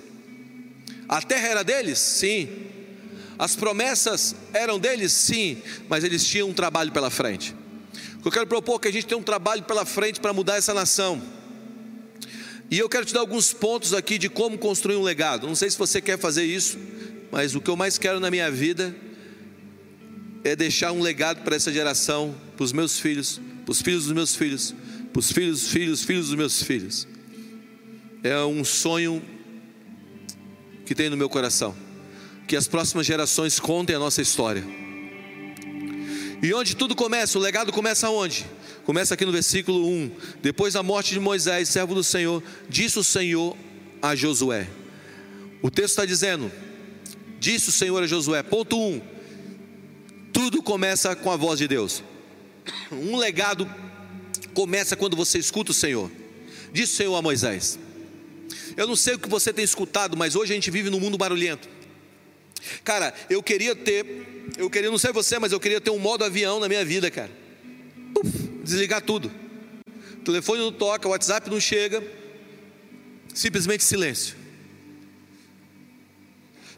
A 1.09 1.19
terra 1.23 1.47
era 1.47 1.63
deles? 1.63 1.97
Sim. 1.97 2.47
As 3.39 3.55
promessas 3.55 4.35
eram 4.53 4.77
deles? 4.77 5.11
Sim. 5.11 5.57
Mas 5.89 6.03
eles 6.03 6.23
tinham 6.23 6.49
um 6.49 6.53
trabalho 6.53 6.91
pela 6.91 7.09
frente. 7.09 7.55
Eu 8.23 8.31
quero 8.31 8.45
propor 8.45 8.79
que 8.79 8.87
a 8.87 8.93
gente 8.93 9.07
tenha 9.07 9.17
um 9.17 9.23
trabalho 9.23 9.63
pela 9.63 9.85
frente 9.85 10.19
para 10.19 10.31
mudar 10.31 10.57
essa 10.57 10.71
nação. 10.71 11.19
E 12.71 12.79
eu 12.79 12.87
quero 12.87 13.05
te 13.05 13.13
dar 13.13 13.19
alguns 13.19 13.51
pontos 13.51 13.93
aqui 13.93 14.17
de 14.17 14.29
como 14.29 14.57
construir 14.57 14.95
um 14.95 15.01
legado. 15.01 15.45
Não 15.45 15.55
sei 15.55 15.69
se 15.69 15.77
você 15.77 15.99
quer 15.99 16.17
fazer 16.17 16.45
isso, 16.45 16.77
mas 17.29 17.53
o 17.53 17.59
que 17.59 17.69
eu 17.69 17.75
mais 17.75 17.97
quero 17.97 18.17
na 18.17 18.31
minha 18.31 18.49
vida 18.49 18.95
é 20.41 20.55
deixar 20.55 20.93
um 20.93 21.01
legado 21.01 21.43
para 21.43 21.53
essa 21.53 21.71
geração, 21.71 22.33
para 22.55 22.63
os 22.63 22.71
meus 22.71 22.97
filhos, 22.97 23.41
para 23.65 23.73
os 23.73 23.81
filhos 23.81 24.05
dos 24.05 24.13
meus 24.13 24.35
filhos, 24.37 24.73
para 25.11 25.19
os 25.19 25.29
filhos, 25.33 25.67
filhos, 25.67 26.03
filhos 26.03 26.27
dos 26.27 26.35
meus 26.35 26.63
filhos. 26.63 27.05
É 28.23 28.39
um 28.39 28.63
sonho 28.63 29.21
que 30.85 30.95
tem 30.95 31.09
no 31.09 31.17
meu 31.17 31.27
coração. 31.27 31.75
Que 32.47 32.55
as 32.55 32.69
próximas 32.69 33.05
gerações 33.05 33.59
contem 33.59 33.97
a 33.97 33.99
nossa 33.99 34.21
história. 34.21 34.63
E 36.41 36.53
onde 36.53 36.77
tudo 36.77 36.95
começa? 36.95 37.37
O 37.37 37.41
legado 37.41 37.73
começa 37.73 38.09
onde? 38.09 38.45
Começa 38.91 39.13
aqui 39.13 39.25
no 39.25 39.31
versículo 39.31 39.87
1. 39.87 40.11
Depois 40.41 40.73
da 40.73 40.83
morte 40.83 41.13
de 41.13 41.19
Moisés, 41.21 41.69
servo 41.69 41.95
do 41.95 42.03
Senhor, 42.03 42.43
disse 42.67 42.99
o 42.99 43.03
Senhor 43.05 43.55
a 44.01 44.17
Josué. 44.17 44.67
O 45.61 45.71
texto 45.71 45.91
está 45.91 46.05
dizendo: 46.05 46.51
Disse 47.39 47.69
o 47.69 47.71
Senhor 47.71 48.03
a 48.03 48.05
Josué, 48.05 48.43
ponto 48.43 48.77
1 48.77 49.01
tudo 50.33 50.61
começa 50.61 51.15
com 51.15 51.31
a 51.31 51.37
voz 51.37 51.57
de 51.57 51.69
Deus. 51.69 52.03
Um 52.91 53.15
legado 53.15 53.65
começa 54.53 54.97
quando 54.97 55.15
você 55.15 55.39
escuta 55.39 55.71
o 55.71 55.73
Senhor. 55.73 56.11
Disse 56.73 56.91
o 56.91 56.95
Senhor 56.97 57.15
a 57.15 57.21
Moisés. 57.21 57.79
Eu 58.75 58.87
não 58.87 58.97
sei 58.97 59.13
o 59.13 59.19
que 59.19 59.29
você 59.29 59.53
tem 59.53 59.63
escutado, 59.63 60.17
mas 60.17 60.35
hoje 60.35 60.51
a 60.51 60.55
gente 60.55 60.69
vive 60.69 60.89
num 60.89 60.99
mundo 60.99 61.17
barulhento. 61.17 61.69
Cara, 62.83 63.13
eu 63.29 63.41
queria 63.41 63.73
ter, 63.73 64.51
eu 64.57 64.69
queria, 64.69 64.91
não 64.91 64.97
sei 64.97 65.13
você, 65.13 65.39
mas 65.39 65.53
eu 65.53 65.61
queria 65.61 65.79
ter 65.79 65.91
um 65.91 65.99
modo 65.99 66.25
avião 66.25 66.59
na 66.59 66.67
minha 66.67 66.83
vida, 66.83 67.09
cara. 67.09 67.31
Puf, 68.13 68.40
desligar 68.63 69.01
tudo. 69.01 69.31
O 70.13 70.23
telefone 70.23 70.61
não 70.61 70.71
toca, 70.71 71.07
o 71.07 71.11
WhatsApp 71.11 71.49
não 71.49 71.59
chega. 71.59 72.03
Simplesmente 73.33 73.83
silêncio. 73.83 74.35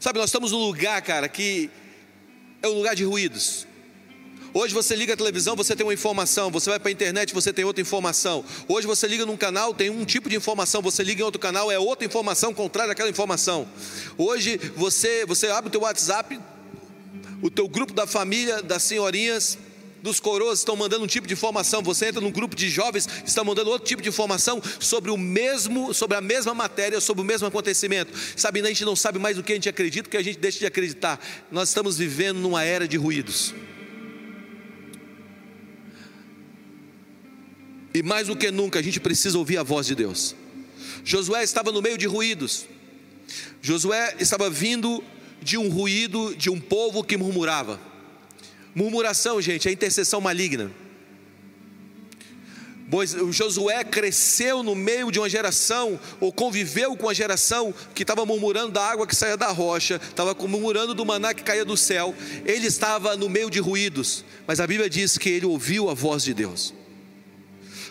Sabe, 0.00 0.18
nós 0.18 0.28
estamos 0.28 0.52
num 0.52 0.58
lugar, 0.58 1.00
cara, 1.02 1.28
que 1.28 1.70
é 2.62 2.68
um 2.68 2.74
lugar 2.74 2.94
de 2.94 3.04
ruídos. 3.04 3.66
Hoje 4.56 4.72
você 4.72 4.94
liga 4.94 5.14
a 5.14 5.16
televisão, 5.16 5.56
você 5.56 5.74
tem 5.74 5.84
uma 5.84 5.92
informação, 5.92 6.48
você 6.48 6.70
vai 6.70 6.78
para 6.78 6.88
a 6.88 6.92
internet, 6.92 7.34
você 7.34 7.52
tem 7.52 7.64
outra 7.64 7.82
informação. 7.82 8.44
Hoje 8.68 8.86
você 8.86 9.08
liga 9.08 9.26
num 9.26 9.36
canal, 9.36 9.74
tem 9.74 9.90
um 9.90 10.04
tipo 10.04 10.28
de 10.28 10.36
informação, 10.36 10.80
você 10.80 11.02
liga 11.02 11.22
em 11.22 11.24
outro 11.24 11.40
canal, 11.40 11.72
é 11.72 11.78
outra 11.78 12.06
informação 12.06 12.54
contrária 12.54 12.92
àquela 12.92 13.10
informação. 13.10 13.66
Hoje 14.16 14.56
você, 14.76 15.26
você 15.26 15.48
abre 15.48 15.68
o 15.68 15.72
teu 15.72 15.80
WhatsApp, 15.80 16.38
o 17.42 17.50
teu 17.50 17.68
grupo 17.68 17.92
da 17.92 18.06
família, 18.06 18.62
das 18.62 18.84
senhorinhas, 18.84 19.58
dos 20.04 20.20
coroas 20.20 20.58
estão 20.58 20.76
mandando 20.76 21.02
um 21.02 21.06
tipo 21.06 21.26
de 21.26 21.32
informação, 21.32 21.82
você 21.82 22.08
entra 22.08 22.20
num 22.20 22.30
grupo 22.30 22.54
de 22.54 22.68
jovens, 22.68 23.08
está 23.24 23.42
mandando 23.42 23.70
outro 23.70 23.88
tipo 23.88 24.02
de 24.02 24.10
informação 24.10 24.60
sobre 24.78 25.10
o 25.10 25.16
mesmo, 25.16 25.94
sobre 25.94 26.14
a 26.14 26.20
mesma 26.20 26.52
matéria, 26.52 27.00
sobre 27.00 27.22
o 27.22 27.24
mesmo 27.24 27.48
acontecimento. 27.48 28.12
Sabe, 28.36 28.60
a 28.60 28.66
gente 28.66 28.84
não 28.84 28.94
sabe 28.94 29.18
mais 29.18 29.38
o 29.38 29.42
que 29.42 29.52
a 29.52 29.54
gente 29.54 29.66
acredita, 29.66 30.10
que 30.10 30.18
a 30.18 30.22
gente 30.22 30.38
deixa 30.38 30.58
de 30.58 30.66
acreditar. 30.66 31.18
Nós 31.50 31.70
estamos 31.70 31.96
vivendo 31.96 32.36
numa 32.38 32.62
era 32.62 32.86
de 32.86 32.98
ruídos. 32.98 33.54
E 37.94 38.02
mais 38.02 38.26
do 38.26 38.36
que 38.36 38.50
nunca, 38.50 38.80
a 38.80 38.82
gente 38.82 39.00
precisa 39.00 39.38
ouvir 39.38 39.56
a 39.56 39.62
voz 39.62 39.86
de 39.86 39.94
Deus. 39.94 40.36
Josué 41.02 41.42
estava 41.42 41.72
no 41.72 41.80
meio 41.80 41.96
de 41.96 42.06
ruídos. 42.06 42.66
Josué 43.62 44.16
estava 44.20 44.50
vindo 44.50 45.02
de 45.40 45.56
um 45.56 45.70
ruído 45.70 46.34
de 46.36 46.50
um 46.50 46.60
povo 46.60 47.02
que 47.02 47.16
murmurava. 47.16 47.93
Murmuração, 48.74 49.40
gente, 49.40 49.68
é 49.68 49.72
intercessão 49.72 50.20
maligna. 50.20 50.70
O 53.22 53.32
Josué 53.32 53.82
cresceu 53.82 54.62
no 54.62 54.74
meio 54.74 55.10
de 55.10 55.18
uma 55.18 55.28
geração, 55.28 55.98
ou 56.20 56.32
conviveu 56.32 56.96
com 56.96 57.08
a 57.08 57.14
geração 57.14 57.74
que 57.94 58.02
estava 58.02 58.24
murmurando 58.26 58.70
da 58.70 58.84
água 58.84 59.06
que 59.06 59.16
saía 59.16 59.36
da 59.36 59.48
rocha, 59.48 59.96
estava 59.96 60.34
murmurando 60.46 60.94
do 60.94 61.04
maná 61.04 61.34
que 61.34 61.42
caía 61.42 61.64
do 61.64 61.76
céu. 61.76 62.14
Ele 62.44 62.66
estava 62.66 63.16
no 63.16 63.28
meio 63.28 63.50
de 63.50 63.58
ruídos, 63.58 64.24
mas 64.46 64.60
a 64.60 64.66
Bíblia 64.66 64.88
diz 64.88 65.16
que 65.18 65.30
ele 65.30 65.46
ouviu 65.46 65.88
a 65.88 65.94
voz 65.94 66.22
de 66.22 66.34
Deus. 66.34 66.74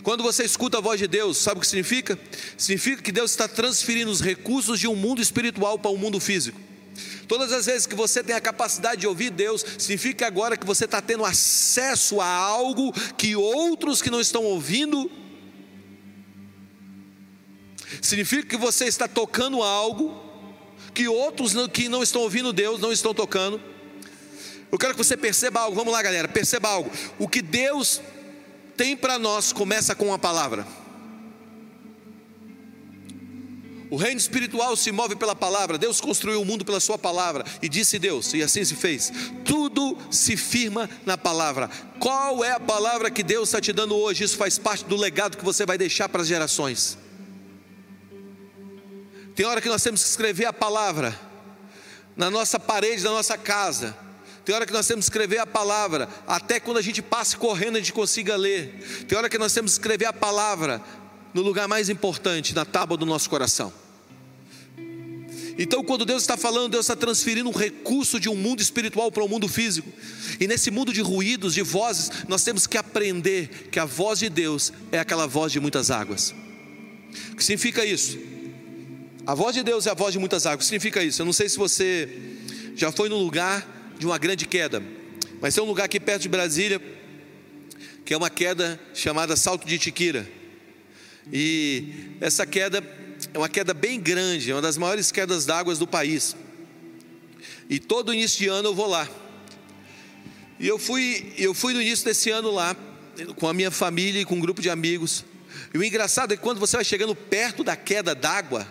Quando 0.03 0.21
você 0.21 0.43
escuta 0.43 0.77
a 0.77 0.81
voz 0.81 0.99
de 0.99 1.07
Deus, 1.07 1.37
sabe 1.37 1.57
o 1.57 1.61
que 1.61 1.67
significa? 1.67 2.19
Significa 2.57 3.01
que 3.01 3.11
Deus 3.11 3.31
está 3.31 3.47
transferindo 3.47 4.11
os 4.11 4.21
recursos 4.21 4.79
de 4.79 4.87
um 4.87 4.95
mundo 4.95 5.21
espiritual 5.21 5.79
para 5.79 5.91
um 5.91 5.97
mundo 5.97 6.19
físico. 6.19 6.59
Todas 7.27 7.51
as 7.51 7.65
vezes 7.65 7.87
que 7.87 7.95
você 7.95 8.23
tem 8.23 8.35
a 8.35 8.41
capacidade 8.41 9.01
de 9.01 9.07
ouvir 9.07 9.29
Deus, 9.29 9.65
significa 9.77 10.27
agora 10.27 10.57
que 10.57 10.65
você 10.65 10.85
está 10.85 11.01
tendo 11.01 11.25
acesso 11.25 12.21
a 12.21 12.27
algo 12.27 12.93
que 13.17 13.35
outros 13.35 14.01
que 14.01 14.09
não 14.09 14.21
estão 14.21 14.43
ouvindo 14.43 15.09
Significa 18.01 18.43
que 18.47 18.57
você 18.57 18.85
está 18.85 19.07
tocando 19.07 19.61
algo 19.61 20.21
que 20.93 21.07
outros 21.07 21.53
que 21.69 21.89
não 21.89 22.03
estão 22.03 22.21
ouvindo 22.21 22.53
Deus 22.53 22.79
não 22.79 22.91
estão 22.91 23.13
tocando. 23.13 23.61
Eu 24.71 24.77
quero 24.77 24.93
que 24.93 25.03
você 25.03 25.17
perceba 25.17 25.61
algo. 25.61 25.75
Vamos 25.75 25.93
lá, 25.93 26.01
galera, 26.01 26.27
perceba 26.27 26.69
algo. 26.69 26.91
O 27.17 27.27
que 27.27 27.41
Deus 27.41 28.01
tem 28.75 28.95
para 28.95 29.17
nós 29.17 29.51
começa 29.51 29.95
com 29.95 30.13
a 30.13 30.19
palavra. 30.19 30.67
O 33.93 33.95
reino 33.95 34.17
espiritual 34.17 34.75
se 34.75 34.91
move 34.91 35.15
pela 35.15 35.35
palavra. 35.35 35.77
Deus 35.77 36.01
construiu 36.01 36.41
o 36.41 36.45
mundo 36.45 36.65
pela 36.65 36.79
sua 36.79 36.97
palavra. 36.97 37.45
E 37.61 37.69
disse 37.69 37.99
Deus, 37.99 38.33
e 38.33 38.41
assim 38.41 38.65
se 38.65 38.73
fez. 38.73 39.13
Tudo 39.45 39.95
se 40.09 40.35
firma 40.35 40.89
na 41.05 41.15
palavra. 41.15 41.69
Qual 41.99 42.43
é 42.43 42.53
a 42.53 42.59
palavra 42.59 43.11
que 43.11 43.21
Deus 43.21 43.49
está 43.49 43.61
te 43.61 43.71
dando 43.71 43.95
hoje? 43.95 44.23
Isso 44.23 44.35
faz 44.35 44.57
parte 44.57 44.83
do 44.85 44.95
legado 44.95 45.37
que 45.37 45.45
você 45.45 45.63
vai 45.63 45.77
deixar 45.77 46.09
para 46.09 46.23
as 46.23 46.27
gerações. 46.27 46.97
Tem 49.35 49.45
hora 49.45 49.61
que 49.61 49.69
nós 49.69 49.83
temos 49.83 50.01
que 50.01 50.09
escrever 50.09 50.45
a 50.45 50.53
palavra 50.53 51.15
na 52.17 52.31
nossa 52.31 52.59
parede 52.59 53.03
da 53.03 53.11
nossa 53.11 53.37
casa. 53.37 53.95
Tem 54.43 54.55
hora 54.55 54.65
que 54.65 54.73
nós 54.73 54.87
temos 54.87 55.05
que 55.05 55.11
escrever 55.11 55.37
a 55.37 55.45
palavra, 55.45 56.09
até 56.25 56.59
quando 56.59 56.77
a 56.77 56.81
gente 56.81 57.03
passe 57.03 57.37
correndo 57.37 57.75
a 57.75 57.79
gente 57.79 57.93
consiga 57.93 58.35
ler. 58.35 59.05
Tem 59.07 59.15
hora 59.15 59.29
que 59.29 59.37
nós 59.37 59.53
temos 59.53 59.73
que 59.73 59.81
escrever 59.81 60.05
a 60.05 60.13
palavra 60.13 60.81
no 61.31 61.43
lugar 61.43 61.67
mais 61.67 61.89
importante, 61.89 62.55
na 62.55 62.65
tábua 62.65 62.97
do 62.97 63.05
nosso 63.05 63.29
coração. 63.29 63.82
Então, 65.57 65.83
quando 65.83 66.05
Deus 66.05 66.23
está 66.23 66.35
falando, 66.35 66.71
Deus 66.71 66.85
está 66.85 66.95
transferindo 66.95 67.49
um 67.49 67.53
recurso 67.53 68.19
de 68.19 68.27
um 68.27 68.35
mundo 68.35 68.61
espiritual 68.61 69.11
para 69.11 69.21
o 69.23 69.25
um 69.25 69.29
mundo 69.29 69.47
físico. 69.47 69.87
E 70.39 70.47
nesse 70.47 70.71
mundo 70.71 70.91
de 70.91 71.01
ruídos, 71.01 71.53
de 71.53 71.61
vozes, 71.61 72.09
nós 72.27 72.43
temos 72.43 72.65
que 72.65 72.77
aprender 72.77 73.69
que 73.71 73.79
a 73.79 73.85
voz 73.85 74.19
de 74.19 74.29
Deus 74.29 74.73
é 74.91 74.99
aquela 74.99 75.27
voz 75.27 75.51
de 75.51 75.59
muitas 75.59 75.91
águas. 75.91 76.33
O 77.31 77.35
que 77.35 77.43
significa 77.43 77.85
isso? 77.85 78.17
A 79.25 79.35
voz 79.35 79.55
de 79.55 79.63
Deus 79.63 79.85
é 79.85 79.91
a 79.91 79.93
voz 79.93 80.13
de 80.13 80.19
muitas 80.19 80.45
águas. 80.45 80.55
O 80.55 80.59
que 80.59 80.65
significa 80.65 81.03
isso? 81.03 81.21
Eu 81.21 81.25
não 81.25 81.33
sei 81.33 81.47
se 81.47 81.57
você 81.57 82.09
já 82.75 82.91
foi 82.91 83.07
no 83.07 83.17
lugar 83.17 83.93
de 83.99 84.05
uma 84.05 84.17
grande 84.17 84.47
queda, 84.47 84.81
mas 85.39 85.53
tem 85.53 85.63
um 85.63 85.67
lugar 85.67 85.85
aqui 85.85 85.99
perto 85.99 86.23
de 86.23 86.29
Brasília 86.29 86.81
que 88.05 88.13
é 88.13 88.17
uma 88.17 88.29
queda 88.29 88.79
chamada 88.93 89.35
Salto 89.35 89.65
de 89.65 89.77
Tiquira. 89.77 90.27
E 91.31 92.17
essa 92.19 92.45
queda 92.45 92.81
é 93.33 93.37
uma 93.37 93.49
queda 93.49 93.73
bem 93.73 93.99
grande, 93.99 94.51
é 94.51 94.55
uma 94.55 94.61
das 94.61 94.77
maiores 94.77 95.11
quedas 95.11 95.45
d'água 95.45 95.75
do 95.75 95.87
país. 95.87 96.35
E 97.69 97.79
todo 97.79 98.13
início 98.13 98.39
de 98.39 98.47
ano 98.47 98.69
eu 98.69 98.75
vou 98.75 98.87
lá. 98.87 99.07
E 100.59 100.67
eu 100.67 100.79
fui, 100.79 101.33
eu 101.37 101.53
fui 101.53 101.73
no 101.73 101.81
início 101.81 102.05
desse 102.05 102.29
ano 102.29 102.51
lá, 102.51 102.75
com 103.35 103.47
a 103.47 103.53
minha 103.53 103.71
família 103.71 104.21
e 104.21 104.25
com 104.25 104.35
um 104.35 104.39
grupo 104.39 104.61
de 104.61 104.69
amigos. 104.69 105.25
E 105.73 105.77
o 105.77 105.83
engraçado 105.83 106.33
é 106.33 106.37
que 106.37 106.41
quando 106.41 106.59
você 106.59 106.77
vai 106.77 106.85
chegando 106.85 107.15
perto 107.15 107.63
da 107.63 107.75
queda 107.75 108.15
d'água, 108.15 108.67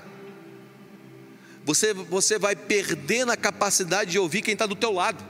você, 1.65 1.93
você 1.93 2.39
vai 2.39 2.57
perdendo 2.57 3.31
a 3.31 3.37
capacidade 3.37 4.11
de 4.11 4.19
ouvir 4.19 4.43
quem 4.43 4.53
está 4.53 4.67
do 4.67 4.75
teu 4.75 4.93
lado. 4.93 5.23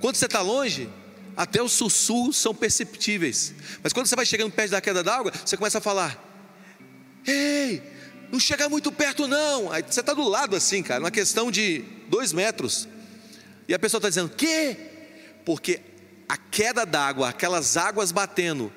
Quando 0.00 0.16
você 0.16 0.26
está 0.26 0.40
longe, 0.40 0.88
até 1.36 1.62
os 1.62 1.72
sussurros 1.72 2.36
são 2.36 2.54
perceptíveis. 2.54 3.54
Mas 3.82 3.92
quando 3.92 4.06
você 4.06 4.16
vai 4.16 4.26
chegando 4.26 4.50
perto 4.50 4.70
da 4.70 4.80
queda 4.80 5.02
d'água, 5.02 5.32
você 5.44 5.56
começa 5.56 5.78
a 5.78 5.80
falar: 5.80 6.18
Ei, 7.26 7.82
não 8.32 8.40
chega 8.40 8.66
muito 8.66 8.90
perto, 8.90 9.28
não. 9.28 9.70
Aí 9.70 9.84
você 9.86 10.00
está 10.00 10.14
do 10.14 10.26
lado 10.26 10.56
assim, 10.56 10.82
cara, 10.82 11.00
uma 11.00 11.10
questão 11.10 11.50
de 11.50 11.84
dois 12.08 12.32
metros. 12.32 12.88
E 13.68 13.74
a 13.74 13.78
pessoa 13.78 13.98
está 13.98 14.08
dizendo, 14.08 14.30
que? 14.30 14.74
Porque 15.44 15.82
a 16.26 16.38
queda 16.38 16.86
d'água, 16.86 17.28
aquelas 17.28 17.76
águas 17.76 18.10
batendo, 18.10 18.72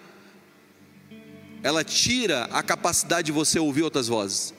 ela 1.63 1.85
tira 1.85 2.43
a 2.51 2.61
capacidade 2.61 3.27
de 3.27 3.31
você 3.31 3.57
ouvir 3.57 3.83
outras 3.83 4.09
vozes. 4.09 4.53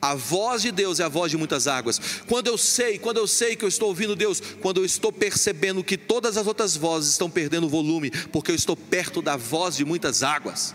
A 0.00 0.14
voz 0.14 0.60
de 0.60 0.70
Deus 0.70 1.00
é 1.00 1.04
a 1.04 1.08
voz 1.08 1.30
de 1.30 1.38
muitas 1.38 1.66
águas. 1.66 1.98
Quando 2.28 2.48
eu 2.48 2.58
sei, 2.58 2.98
quando 2.98 3.16
eu 3.16 3.26
sei 3.26 3.56
que 3.56 3.64
eu 3.64 3.68
estou 3.68 3.88
ouvindo 3.88 4.14
Deus, 4.14 4.42
quando 4.60 4.76
eu 4.76 4.84
estou 4.84 5.10
percebendo 5.10 5.82
que 5.82 5.96
todas 5.96 6.36
as 6.36 6.46
outras 6.46 6.76
vozes 6.76 7.12
estão 7.12 7.30
perdendo 7.30 7.66
volume, 7.66 8.10
porque 8.30 8.50
eu 8.50 8.54
estou 8.54 8.76
perto 8.76 9.22
da 9.22 9.38
voz 9.38 9.74
de 9.74 9.86
muitas 9.86 10.22
águas. 10.22 10.74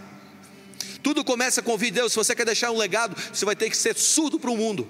Tudo 1.02 1.24
começa 1.24 1.62
com 1.62 1.72
ouvir 1.72 1.92
Deus. 1.92 2.12
Se 2.12 2.18
você 2.18 2.36
quer 2.36 2.46
deixar 2.46 2.72
um 2.72 2.78
legado, 2.78 3.16
você 3.34 3.46
vai 3.46 3.56
ter 3.56 3.70
que 3.70 3.78
ser 3.78 3.96
surdo 3.98 4.40
para 4.40 4.52
o 4.52 4.58
mundo. 4.58 4.88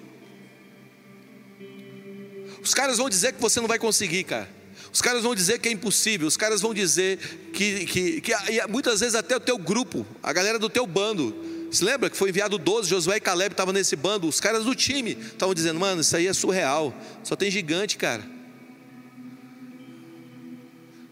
Os 2.62 2.74
caras 2.74 2.98
vão 2.98 3.10
dizer 3.10 3.34
que 3.34 3.42
você 3.42 3.60
não 3.60 3.68
vai 3.68 3.80
conseguir, 3.80 4.24
cara. 4.24 4.50
Os 4.92 5.02
caras 5.02 5.24
vão 5.24 5.36
dizer 5.36 5.60
que 5.60 5.70
é 5.70 5.72
impossível. 5.72 6.28
Os 6.28 6.36
caras 6.36 6.62
vão 6.62 6.74
dizer 6.74 7.18
que, 7.54 7.86
que, 7.86 8.22
que 8.22 8.34
muitas 8.68 9.00
vezes 9.00 9.16
até 9.16 9.36
o 9.36 9.40
teu 9.40 9.58
grupo, 9.58 10.06
a 10.22 10.34
galera 10.34 10.58
do 10.58 10.70
teu 10.70 10.86
bando. 10.86 11.36
Se 11.72 11.84
lembra 11.84 12.10
que 12.10 12.18
foi 12.18 12.30
enviado 12.30 12.58
12, 12.58 12.90
Josué 12.90 13.18
e 13.18 13.22
Caleb 13.22 13.54
estavam 13.54 13.74
nesse 13.74 13.96
bando. 13.96 14.28
Os 14.28 14.40
caras 14.40 14.66
do 14.66 14.74
time 14.74 15.12
estavam 15.12 15.54
dizendo: 15.54 15.80
Mano, 15.80 16.02
isso 16.02 16.16
aí 16.16 16.26
é 16.26 16.34
surreal. 16.34 16.94
Só 17.24 17.36
tem 17.36 17.52
gigante, 17.52 17.98
cara. 17.98 18.24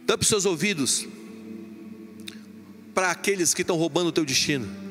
Tampe 0.07 0.25
seus 0.25 0.45
ouvidos 0.45 1.05
para 2.95 3.11
aqueles 3.11 3.53
que 3.53 3.61
estão 3.61 3.75
roubando 3.75 4.07
o 4.07 4.11
teu 4.11 4.25
destino. 4.25 4.86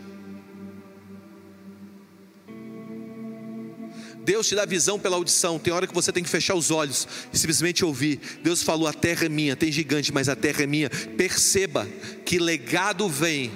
Deus 4.26 4.48
te 4.48 4.56
dá 4.56 4.66
visão 4.66 4.98
pela 4.98 5.14
audição. 5.14 5.56
Tem 5.56 5.72
hora 5.72 5.86
que 5.86 5.94
você 5.94 6.10
tem 6.10 6.20
que 6.20 6.28
fechar 6.28 6.56
os 6.56 6.72
olhos 6.72 7.06
e 7.32 7.38
simplesmente 7.38 7.84
ouvir. 7.84 8.20
Deus 8.42 8.60
falou: 8.60 8.88
a 8.88 8.92
terra 8.92 9.26
é 9.26 9.28
minha, 9.28 9.54
tem 9.54 9.70
gigante, 9.70 10.12
mas 10.12 10.28
a 10.28 10.34
terra 10.34 10.64
é 10.64 10.66
minha. 10.66 10.90
Perceba 10.90 11.86
que 12.24 12.36
legado 12.36 13.08
vem 13.08 13.52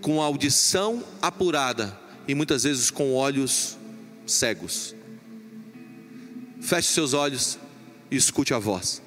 com 0.00 0.20
audição 0.20 1.04
apurada 1.22 1.96
e 2.26 2.34
muitas 2.34 2.64
vezes 2.64 2.90
com 2.90 3.14
olhos 3.14 3.78
cegos. 4.26 4.92
Feche 6.60 6.88
seus 6.88 7.14
olhos 7.14 7.56
e 8.10 8.16
escute 8.16 8.52
a 8.52 8.58
voz. 8.58 9.00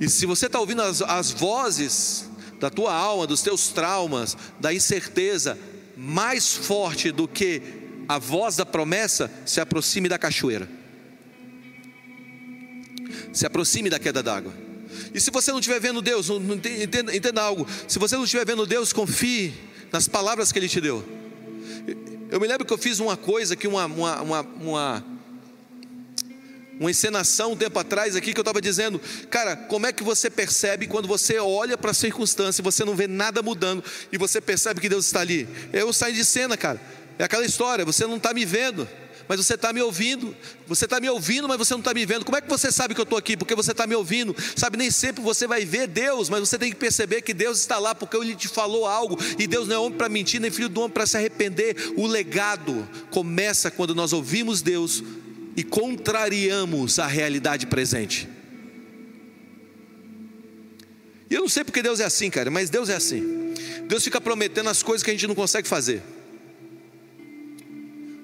E 0.00 0.08
se 0.08 0.24
você 0.24 0.46
está 0.46 0.58
ouvindo 0.58 0.80
as, 0.80 1.02
as 1.02 1.30
vozes 1.30 2.26
da 2.58 2.70
tua 2.70 2.94
alma, 2.94 3.26
dos 3.26 3.42
teus 3.42 3.68
traumas, 3.68 4.34
da 4.58 4.72
incerteza, 4.72 5.58
mais 5.94 6.54
forte 6.54 7.12
do 7.12 7.28
que 7.28 7.85
a 8.08 8.18
voz 8.18 8.56
da 8.56 8.66
promessa, 8.66 9.30
se 9.44 9.60
aproxime 9.60 10.08
da 10.08 10.18
cachoeira. 10.18 10.68
Se 13.32 13.46
aproxime 13.46 13.90
da 13.90 13.98
queda 13.98 14.22
d'água. 14.22 14.52
E 15.12 15.20
se 15.20 15.30
você 15.30 15.50
não 15.50 15.58
estiver 15.58 15.80
vendo 15.80 16.00
Deus, 16.00 16.28
entenda, 16.28 17.14
entenda 17.14 17.42
algo. 17.42 17.66
Se 17.88 17.98
você 17.98 18.16
não 18.16 18.24
estiver 18.24 18.46
vendo 18.46 18.66
Deus, 18.66 18.92
confie 18.92 19.54
nas 19.92 20.08
palavras 20.08 20.52
que 20.52 20.58
Ele 20.58 20.68
te 20.68 20.80
deu. 20.80 21.04
Eu 22.30 22.40
me 22.40 22.46
lembro 22.46 22.66
que 22.66 22.72
eu 22.72 22.78
fiz 22.78 22.98
uma 22.98 23.16
coisa 23.16 23.54
que 23.54 23.68
uma, 23.68 23.86
uma, 23.86 24.20
uma, 24.20 24.40
uma, 24.40 25.04
uma 26.80 26.90
encenação 26.90 27.52
um 27.52 27.56
tempo 27.56 27.78
atrás 27.78 28.16
aqui 28.16 28.32
que 28.32 28.38
eu 28.38 28.42
estava 28.42 28.60
dizendo, 28.60 29.00
cara, 29.30 29.56
como 29.56 29.86
é 29.86 29.92
que 29.92 30.02
você 30.02 30.28
percebe 30.28 30.86
quando 30.86 31.06
você 31.06 31.38
olha 31.38 31.78
para 31.78 31.92
a 31.92 31.94
circunstância 31.94 32.60
e 32.60 32.64
você 32.64 32.84
não 32.84 32.96
vê 32.96 33.06
nada 33.06 33.42
mudando 33.42 33.82
e 34.12 34.18
você 34.18 34.40
percebe 34.40 34.80
que 34.80 34.88
Deus 34.88 35.06
está 35.06 35.20
ali? 35.20 35.48
Eu 35.72 35.92
saio 35.92 36.14
de 36.14 36.24
cena, 36.24 36.56
cara. 36.56 36.80
É 37.18 37.24
aquela 37.24 37.44
história, 37.44 37.84
você 37.84 38.06
não 38.06 38.16
está 38.16 38.34
me 38.34 38.44
vendo, 38.44 38.86
mas 39.28 39.38
você 39.38 39.54
está 39.54 39.72
me 39.72 39.80
ouvindo. 39.80 40.36
Você 40.66 40.84
está 40.84 41.00
me 41.00 41.08
ouvindo, 41.08 41.48
mas 41.48 41.58
você 41.58 41.74
não 41.74 41.80
está 41.80 41.92
me 41.92 42.04
vendo. 42.06 42.24
Como 42.24 42.36
é 42.36 42.40
que 42.40 42.48
você 42.48 42.70
sabe 42.70 42.94
que 42.94 43.00
eu 43.00 43.04
estou 43.04 43.18
aqui? 43.18 43.36
Porque 43.36 43.54
você 43.54 43.72
está 43.72 43.86
me 43.86 43.94
ouvindo. 43.94 44.34
Sabe, 44.54 44.76
nem 44.76 44.90
sempre 44.90 45.22
você 45.22 45.46
vai 45.46 45.64
ver 45.64 45.86
Deus, 45.86 46.28
mas 46.28 46.40
você 46.40 46.58
tem 46.58 46.70
que 46.70 46.76
perceber 46.76 47.22
que 47.22 47.34
Deus 47.34 47.58
está 47.58 47.78
lá 47.78 47.94
porque 47.94 48.16
Ele 48.16 48.34
te 48.36 48.48
falou 48.48 48.86
algo. 48.86 49.18
E 49.38 49.46
Deus 49.46 49.66
não 49.66 49.74
é 49.74 49.78
homem 49.78 49.98
para 49.98 50.08
mentir, 50.08 50.40
nem 50.40 50.50
filho 50.50 50.68
do 50.68 50.80
homem 50.80 50.92
para 50.92 51.06
se 51.06 51.16
arrepender. 51.16 51.76
O 51.96 52.06
legado 52.06 52.88
começa 53.10 53.70
quando 53.70 53.94
nós 53.94 54.12
ouvimos 54.12 54.62
Deus 54.62 55.02
e 55.56 55.64
contrariamos 55.64 56.98
a 56.98 57.06
realidade 57.06 57.66
presente. 57.66 58.28
E 61.28 61.34
eu 61.34 61.40
não 61.40 61.48
sei 61.48 61.64
porque 61.64 61.82
Deus 61.82 61.98
é 61.98 62.04
assim, 62.04 62.30
cara, 62.30 62.50
mas 62.50 62.70
Deus 62.70 62.88
é 62.88 62.94
assim. 62.94 63.54
Deus 63.88 64.04
fica 64.04 64.20
prometendo 64.20 64.68
as 64.68 64.82
coisas 64.82 65.02
que 65.02 65.10
a 65.10 65.12
gente 65.12 65.26
não 65.26 65.34
consegue 65.34 65.66
fazer. 65.66 66.00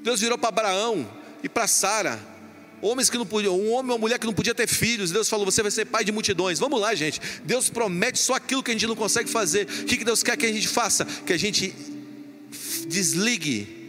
Deus 0.03 0.21
virou 0.21 0.37
para 0.37 0.49
Abraão 0.49 1.09
e 1.43 1.49
para 1.49 1.67
Sara, 1.67 2.21
homens 2.81 3.09
que 3.09 3.17
não 3.17 3.25
podiam, 3.25 3.55
um 3.55 3.71
homem 3.71 3.91
ou 3.91 3.97
uma 3.97 3.99
mulher 3.99 4.19
que 4.19 4.27
não 4.27 4.35
podia 4.35 4.55
ter 4.55 4.67
filhos. 4.67 5.13
Deus 5.13 5.29
falou: 5.29 5.47
Você 5.47 5.63
vai 5.63 5.71
ser 5.71 5.85
pai 5.87 6.05
de 6.05 6.11
multidões. 6.11 6.59
Vamos 6.59 6.81
lá, 6.81 6.95
gente. 6.95 7.21
Deus 7.45 7.71
promete 7.71 8.19
só 8.19 8.35
aquilo 8.35 8.63
que 8.63 8.73
a 8.73 8.75
gente 8.75 8.87
não 8.87 8.97
consegue 8.97 9.31
fazer. 9.31 9.69
O 9.69 9.85
que 9.85 10.05
Deus 10.05 10.23
quer 10.23 10.37
que 10.37 10.45
a 10.45 10.53
gente 10.53 10.69
faça? 10.69 11.05
Que 11.05 11.33
a 11.33 11.39
gente 11.39 11.73
desligue 12.89 13.81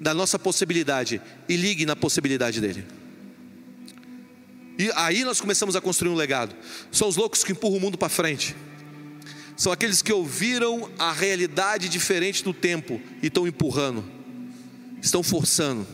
da 0.00 0.12
nossa 0.12 0.38
possibilidade 0.38 1.22
e 1.48 1.56
ligue 1.56 1.86
na 1.86 1.94
possibilidade 1.94 2.60
dele. 2.60 2.84
E 4.76 4.90
aí 4.94 5.24
nós 5.24 5.40
começamos 5.40 5.74
a 5.76 5.80
construir 5.80 6.10
um 6.10 6.14
legado. 6.14 6.54
São 6.92 7.08
os 7.08 7.16
loucos 7.16 7.42
que 7.42 7.52
empurram 7.52 7.76
o 7.76 7.80
mundo 7.80 7.98
para 7.98 8.08
frente. 8.08 8.54
São 9.56 9.72
aqueles 9.72 10.02
que 10.02 10.12
ouviram 10.12 10.88
a 10.98 11.12
realidade 11.12 11.88
diferente 11.88 12.44
do 12.44 12.52
tempo 12.52 13.00
e 13.20 13.26
estão 13.26 13.46
empurrando 13.46 14.17
estão 15.02 15.22
forçando. 15.22 15.86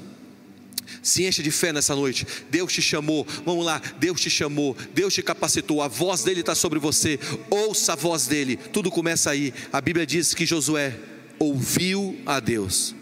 Se 1.03 1.25
encha 1.25 1.43
de 1.43 1.51
fé 1.51 1.73
nessa 1.73 1.95
noite. 1.95 2.27
Deus 2.51 2.73
te 2.73 2.81
chamou. 2.81 3.27
Vamos 3.45 3.64
lá. 3.64 3.81
Deus 3.99 4.21
te 4.21 4.31
chamou. 4.31 4.77
Deus 4.95 5.12
te 5.12 5.23
capacitou. 5.23 5.83
A 5.83 5.88
voz 5.88 6.23
dele 6.23 6.40
está 6.40 6.55
sobre 6.55 6.79
você. 6.79 7.19
Ouça 7.51 7.93
a 7.93 7.97
voz 7.97 8.27
dele. 8.27 8.57
Tudo 8.57 8.90
começa 8.90 9.31
aí. 9.31 9.53
A 9.73 9.81
Bíblia 9.81 10.07
diz 10.07 10.33
que 10.33 10.47
Josué 10.47 10.99
ouviu 11.38 12.19
a 12.25 12.40
Deus. 12.40 12.95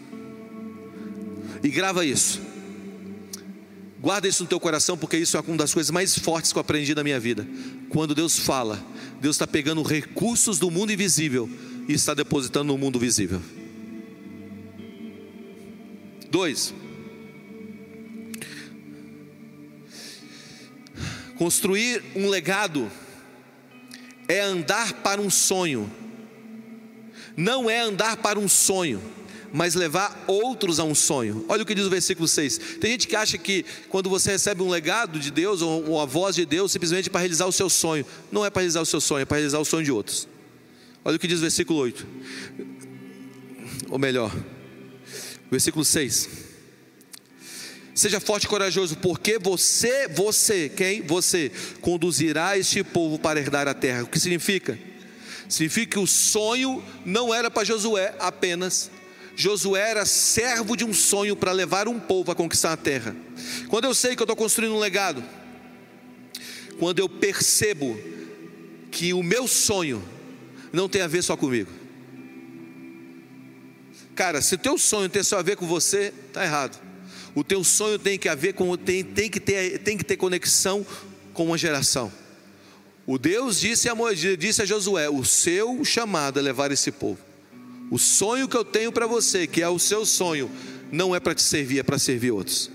E 1.63 1.69
grava 1.69 2.05
isso. 2.05 2.41
Guarda 4.01 4.27
isso 4.27 4.43
no 4.43 4.49
teu 4.49 4.59
coração, 4.59 4.97
porque 4.97 5.15
isso 5.15 5.37
é 5.37 5.39
uma 5.39 5.55
das 5.55 5.73
coisas 5.73 5.89
mais 5.89 6.17
fortes 6.19 6.51
que 6.51 6.57
eu 6.57 6.61
aprendi 6.61 6.93
na 6.93 7.05
minha 7.05 7.21
vida. 7.21 7.47
Quando 7.87 8.13
Deus 8.13 8.37
fala, 8.37 8.85
Deus 9.21 9.37
está 9.37 9.47
pegando 9.47 9.81
recursos 9.81 10.59
do 10.59 10.69
mundo 10.69 10.91
invisível 10.91 11.49
e 11.87 11.93
está 11.93 12.13
depositando 12.13 12.65
no 12.65 12.77
mundo 12.77 12.99
visível. 12.99 13.41
Dois. 16.33 16.73
Construir 21.37 22.01
um 22.15 22.27
legado 22.27 22.91
é 24.27 24.41
andar 24.41 24.93
para 25.03 25.21
um 25.21 25.29
sonho, 25.29 25.87
não 27.37 27.69
é 27.69 27.81
andar 27.81 28.17
para 28.17 28.39
um 28.39 28.47
sonho, 28.47 28.99
mas 29.53 29.75
levar 29.75 30.23
outros 30.25 30.79
a 30.79 30.83
um 30.83 30.95
sonho. 30.95 31.45
Olha 31.47 31.61
o 31.61 31.65
que 31.67 31.75
diz 31.75 31.85
o 31.85 31.89
versículo 31.91 32.27
6. 32.27 32.57
Tem 32.81 32.89
gente 32.93 33.07
que 33.07 33.15
acha 33.15 33.37
que 33.37 33.63
quando 33.87 34.09
você 34.09 34.31
recebe 34.31 34.63
um 34.63 34.69
legado 34.69 35.19
de 35.19 35.29
Deus 35.29 35.61
ou 35.61 36.01
a 36.01 36.05
voz 36.05 36.35
de 36.35 36.47
Deus, 36.47 36.71
simplesmente 36.71 37.11
para 37.11 37.19
realizar 37.19 37.45
o 37.45 37.51
seu 37.51 37.69
sonho. 37.69 38.03
Não 38.31 38.43
é 38.43 38.49
para 38.49 38.61
realizar 38.61 38.81
o 38.81 38.87
seu 38.87 38.99
sonho, 38.99 39.21
é 39.21 39.25
para 39.25 39.37
realizar 39.37 39.59
o 39.59 39.65
sonho 39.65 39.85
de 39.85 39.91
outros. 39.91 40.27
Olha 41.05 41.15
o 41.15 41.19
que 41.19 41.27
diz 41.27 41.37
o 41.37 41.41
versículo 41.41 41.77
8. 41.77 42.07
Ou 43.91 43.99
melhor, 43.99 44.35
versículo 45.53 45.85
6. 45.85 46.29
Seja 47.93 48.19
forte 48.19 48.45
e 48.45 48.47
corajoso, 48.47 48.97
porque 48.97 49.37
você, 49.37 50.07
você, 50.07 50.67
quem? 50.67 51.03
Você 51.03 51.51
conduzirá 51.79 52.57
este 52.57 52.83
povo 52.83 53.19
para 53.19 53.39
herdar 53.39 53.67
a 53.67 53.73
terra. 53.73 54.03
O 54.03 54.07
que 54.07 54.19
significa? 54.19 54.77
Significa 55.47 55.91
que 55.91 55.99
o 55.99 56.07
sonho 56.07 56.83
não 57.05 57.31
era 57.31 57.51
para 57.51 57.63
Josué 57.63 58.15
apenas. 58.19 58.89
Josué 59.35 59.91
era 59.91 60.05
servo 60.05 60.75
de 60.75 60.83
um 60.83 60.93
sonho 60.93 61.35
para 61.35 61.51
levar 61.51 61.87
um 61.87 61.99
povo 61.99 62.31
a 62.31 62.35
conquistar 62.35 62.73
a 62.73 62.77
terra. 62.77 63.15
Quando 63.67 63.85
eu 63.85 63.93
sei 63.93 64.15
que 64.15 64.21
eu 64.21 64.25
estou 64.25 64.35
construindo 64.35 64.73
um 64.73 64.79
legado, 64.79 65.23
quando 66.79 66.97
eu 66.97 67.07
percebo 67.07 67.95
que 68.89 69.13
o 69.13 69.21
meu 69.21 69.47
sonho 69.47 70.03
não 70.71 70.89
tem 70.89 71.03
a 71.03 71.07
ver 71.07 71.21
só 71.21 71.37
comigo. 71.37 71.82
Cara, 74.15 74.41
se 74.41 74.55
o 74.55 74.57
teu 74.57 74.77
sonho 74.77 75.09
tem 75.09 75.23
só 75.23 75.39
a 75.39 75.41
ver 75.41 75.55
com 75.55 75.65
você, 75.65 76.13
está 76.27 76.43
errado. 76.43 76.79
O 77.35 77.43
teu 77.43 77.63
sonho 77.63 77.97
tem 77.97 78.17
que 78.17 78.29
haver 78.29 78.53
com 78.53 78.77
tem, 78.77 79.03
tem 79.03 79.29
que 79.29 79.39
ter 79.39 79.79
tem 79.79 79.97
que 79.97 80.03
ter 80.03 80.17
conexão 80.17 80.85
com 81.33 81.47
uma 81.47 81.57
geração. 81.57 82.11
O 83.05 83.17
Deus 83.17 83.59
disse 83.59 83.89
a 83.89 83.95
Moisés, 83.95 84.37
disse 84.37 84.61
a 84.61 84.65
Josué: 84.65 85.09
"O 85.09 85.25
seu 85.25 85.83
chamado 85.83 86.39
é 86.39 86.41
levar 86.41 86.71
esse 86.71 86.91
povo. 86.91 87.19
O 87.89 87.97
sonho 87.97 88.47
que 88.47 88.55
eu 88.55 88.63
tenho 88.63 88.91
para 88.91 89.07
você, 89.07 89.47
que 89.47 89.61
é 89.61 89.69
o 89.69 89.79
seu 89.79 90.05
sonho, 90.05 90.49
não 90.91 91.15
é 91.15 91.19
para 91.19 91.33
te 91.33 91.41
servir, 91.41 91.79
é 91.79 91.83
para 91.83 91.97
servir 91.97 92.31
outros. 92.31 92.69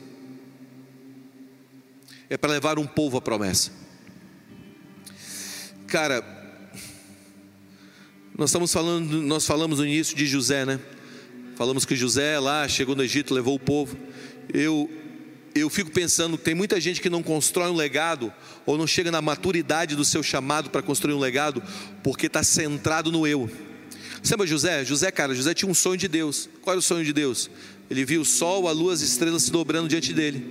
É 2.28 2.36
para 2.36 2.52
levar 2.52 2.78
um 2.78 2.86
povo 2.86 3.16
à 3.16 3.22
promessa. 3.22 3.70
Cara, 5.86 6.22
nós 8.36 8.50
estamos 8.50 8.72
falando, 8.72 9.22
nós 9.22 9.46
falamos 9.46 9.78
no 9.78 9.86
início 9.86 10.14
de 10.14 10.26
José, 10.26 10.66
né? 10.66 10.78
Falamos 11.58 11.84
que 11.84 11.96
José 11.96 12.38
lá 12.38 12.68
chegou 12.68 12.94
no 12.94 13.02
Egito, 13.02 13.34
levou 13.34 13.56
o 13.56 13.58
povo 13.58 13.98
eu, 14.54 14.88
eu 15.54 15.68
fico 15.68 15.90
pensando 15.90 16.38
tem 16.38 16.54
muita 16.54 16.80
gente 16.80 17.00
que 17.00 17.10
não 17.10 17.22
constrói 17.22 17.68
um 17.68 17.74
legado 17.74 18.32
ou 18.64 18.78
não 18.78 18.86
chega 18.86 19.10
na 19.10 19.20
maturidade 19.20 19.96
do 19.96 20.04
seu 20.04 20.22
chamado 20.22 20.70
para 20.70 20.82
construir 20.82 21.14
um 21.14 21.18
legado 21.18 21.62
porque 22.02 22.26
está 22.26 22.42
centrado 22.42 23.10
no 23.10 23.26
eu. 23.26 23.50
Você 24.22 24.34
lembra 24.34 24.46
José? 24.46 24.84
José, 24.84 25.10
cara, 25.10 25.34
José 25.34 25.52
tinha 25.52 25.68
um 25.68 25.74
sonho 25.74 25.96
de 25.96 26.08
Deus. 26.08 26.48
Qual 26.62 26.74
era 26.74 26.78
o 26.78 26.82
sonho 26.82 27.04
de 27.04 27.12
Deus? 27.12 27.50
Ele 27.90 28.04
viu 28.04 28.20
o 28.20 28.24
sol, 28.24 28.68
a 28.68 28.72
lua, 28.72 28.92
as 28.92 29.00
estrelas 29.00 29.44
se 29.44 29.50
dobrando 29.50 29.88
diante 29.88 30.12
dele. 30.12 30.46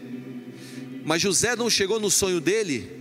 Mas 1.06 1.22
José 1.22 1.56
não 1.56 1.70
chegou 1.70 2.00
no 2.00 2.12
sonho 2.12 2.40
dele 2.42 2.96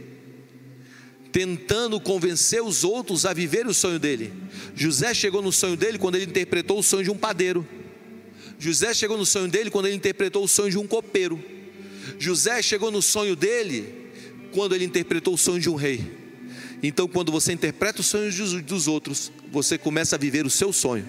tentando 1.33 2.01
convencer 2.01 2.63
os 2.63 2.85
outros 2.85 3.27
a 3.27 3.33
viver 3.33 3.67
o 3.67 3.75
sonho 3.75 3.99
dele. 3.99 4.33
José 4.75 5.13
chegou 5.13 5.43
no 5.43 5.53
sonho 5.53 5.77
dele 5.77 5.99
quando 5.99 6.15
ele 6.15 6.25
interpretou 6.25 6.79
o 6.79 6.83
sonho 6.83 7.05
de 7.05 7.11
um 7.11 7.17
padeiro. 7.17 7.67
José 8.59 8.95
chegou 8.95 9.19
no 9.19 9.27
sonho 9.27 9.49
dele 9.49 9.71
quando 9.71 9.87
ele 9.87 9.97
interpretou 9.97 10.45
o 10.45 10.49
sonho 10.49 10.71
de 10.71 10.79
um 10.79 10.87
copeiro. 10.87 11.43
José 12.19 12.63
chegou 12.63 12.91
no 12.91 13.03
sonho 13.03 13.37
dele 13.37 14.11
quando 14.53 14.75
ele 14.75 14.85
interpretou 14.85 15.35
o 15.35 15.39
sonho 15.39 15.61
de 15.61 15.69
um 15.69 15.75
rei. 15.75 16.05
Então, 16.83 17.09
quando 17.09 17.33
você 17.33 17.53
interpreta 17.53 18.01
os 18.01 18.07
sonhos 18.07 18.63
dos 18.63 18.87
outros, 18.87 19.33
você 19.51 19.77
começa 19.79 20.17
a 20.17 20.19
viver 20.19 20.47
o 20.47 20.51
seu 20.51 20.73
sonho. 20.73 21.07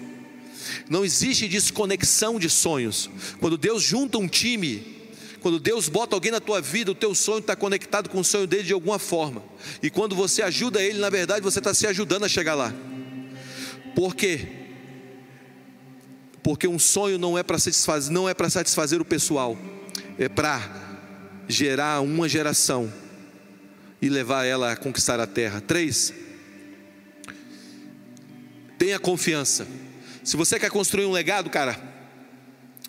Não 0.88 1.04
existe 1.04 1.48
desconexão 1.48 2.38
de 2.38 2.50
sonhos. 2.50 3.08
Quando 3.40 3.56
Deus 3.56 3.82
junta 3.82 4.18
um 4.18 4.28
time, 4.28 4.98
quando 5.40 5.58
Deus 5.58 5.88
bota 5.88 6.16
alguém 6.16 6.32
na 6.32 6.40
tua 6.40 6.60
vida, 6.60 6.90
o 6.90 6.94
teu 6.94 7.14
sonho 7.14 7.38
está 7.38 7.54
conectado 7.54 8.08
com 8.08 8.20
o 8.20 8.24
sonho 8.24 8.46
dele 8.46 8.64
de 8.64 8.72
alguma 8.72 8.98
forma. 8.98 9.42
E 9.82 9.88
quando 9.90 10.16
você 10.16 10.42
ajuda 10.42 10.82
ele, 10.82 10.98
na 10.98 11.10
verdade, 11.10 11.40
você 11.40 11.58
está 11.58 11.72
se 11.72 11.86
ajudando 11.86 12.24
a 12.24 12.28
chegar 12.28 12.54
lá. 12.54 12.74
Por 13.94 14.14
quê? 14.14 14.57
Porque 16.48 16.66
um 16.66 16.78
sonho 16.78 17.18
não 17.18 17.36
é 17.36 17.42
para 17.42 17.58
satisfazer, 17.58 18.10
não 18.10 18.26
é 18.26 18.32
para 18.32 18.48
satisfazer 18.48 19.02
o 19.02 19.04
pessoal, 19.04 19.54
é 20.18 20.30
para 20.30 20.62
gerar 21.46 22.00
uma 22.00 22.26
geração 22.26 22.90
e 24.00 24.08
levar 24.08 24.46
ela 24.46 24.72
a 24.72 24.76
conquistar 24.76 25.20
a 25.20 25.26
terra. 25.26 25.60
Três, 25.60 26.10
tenha 28.78 28.98
confiança. 28.98 29.68
Se 30.24 30.38
você 30.38 30.58
quer 30.58 30.70
construir 30.70 31.04
um 31.04 31.12
legado, 31.12 31.50
cara, 31.50 31.78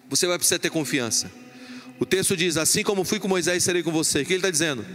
você 0.08 0.26
vai 0.26 0.38
precisar 0.38 0.60
ter 0.60 0.70
confiança. 0.70 1.30
O 2.00 2.06
texto 2.06 2.38
diz: 2.38 2.56
Assim 2.56 2.82
como 2.82 3.04
fui 3.04 3.20
com 3.20 3.28
Moisés, 3.28 3.62
serei 3.62 3.84
com 3.84 3.92
você. 3.92 4.22
O 4.22 4.26
que 4.26 4.32
ele 4.32 4.38
está 4.38 4.50
dizendo? 4.50 4.86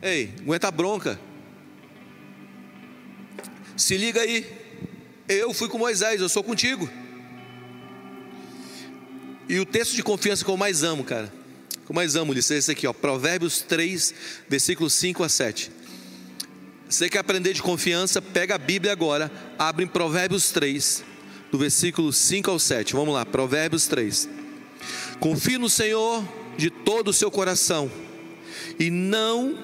Ei, 0.00 0.32
aguenta 0.38 0.68
a 0.68 0.70
bronca. 0.70 1.18
Se 3.76 3.96
liga 3.96 4.20
aí. 4.20 4.46
Eu 5.28 5.52
fui 5.52 5.68
com 5.68 5.76
Moisés, 5.76 6.20
eu 6.20 6.28
sou 6.28 6.44
contigo. 6.44 6.88
E 9.50 9.58
o 9.58 9.66
texto 9.66 9.96
de 9.96 10.02
confiança 10.04 10.44
que 10.44 10.50
eu 10.50 10.56
mais 10.56 10.84
amo, 10.84 11.02
cara, 11.02 11.26
que 11.84 11.90
eu 11.90 11.92
mais 11.92 12.14
amo, 12.14 12.30
Ulisses, 12.30 12.52
é 12.52 12.58
esse 12.58 12.70
aqui, 12.70 12.86
ó, 12.86 12.92
Provérbios 12.92 13.62
3, 13.62 14.14
versículos 14.48 14.92
5 14.92 15.24
a 15.24 15.28
7. 15.28 15.72
Você 16.88 17.08
quer 17.08 17.18
aprender 17.18 17.52
de 17.52 17.60
confiança? 17.60 18.22
Pega 18.22 18.54
a 18.54 18.58
Bíblia 18.58 18.92
agora, 18.92 19.28
abre 19.58 19.84
em 19.84 19.88
Provérbios 19.88 20.52
3, 20.52 21.02
do 21.50 21.58
versículo 21.58 22.12
5 22.12 22.48
ao 22.48 22.60
7. 22.60 22.92
Vamos 22.92 23.12
lá, 23.12 23.26
Provérbios 23.26 23.88
3. 23.88 24.28
Confie 25.18 25.58
no 25.58 25.68
Senhor 25.68 26.24
de 26.56 26.70
todo 26.70 27.08
o 27.08 27.12
seu 27.12 27.28
coração 27.28 27.90
e 28.78 28.88
não 28.88 29.58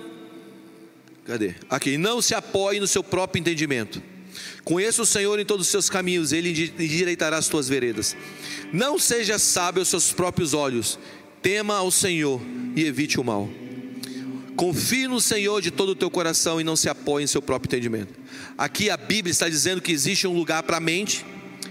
Cadê? 1.25 1.55
Aqui, 1.70 1.96
não 1.96 2.20
se 2.20 2.35
apoie 2.35 2.81
no 2.81 2.88
seu 2.88 3.05
próprio 3.05 3.40
entendimento. 3.40 4.03
Conheça 4.64 5.03
o 5.03 5.07
Senhor 5.07 5.38
em 5.38 5.44
todos 5.44 5.66
os 5.66 5.70
seus 5.70 5.88
caminhos, 5.88 6.33
ele 6.33 6.72
endireitará 6.79 7.37
as 7.37 7.49
tuas 7.49 7.68
veredas. 7.68 8.16
Não 8.72 8.99
seja 8.99 9.38
sábio 9.38 9.81
aos 9.81 9.88
seus 9.88 10.12
próprios 10.12 10.55
olhos, 10.55 10.99
tema 11.42 11.77
ao 11.77 11.90
Senhor 11.90 12.40
e 12.75 12.85
evite 12.85 13.20
o 13.20 13.25
mal. 13.25 13.49
Confie 14.57 15.07
no 15.07 15.20
Senhor 15.20 15.61
de 15.61 15.70
todo 15.70 15.90
o 15.90 15.94
teu 15.94 16.11
coração 16.11 16.61
e 16.61 16.64
não 16.64 16.77
se 16.77 16.88
apoie 16.88 17.25
em 17.25 17.27
seu 17.27 17.42
próprio 17.42 17.68
entendimento. 17.68 18.14
Aqui 18.57 18.88
a 18.88 18.96
Bíblia 18.96 19.31
está 19.31 19.49
dizendo 19.49 19.83
que 19.83 19.92
existe 19.92 20.27
um 20.27 20.33
lugar 20.33 20.62
para 20.62 20.79
a 20.79 20.81
mente 20.81 21.25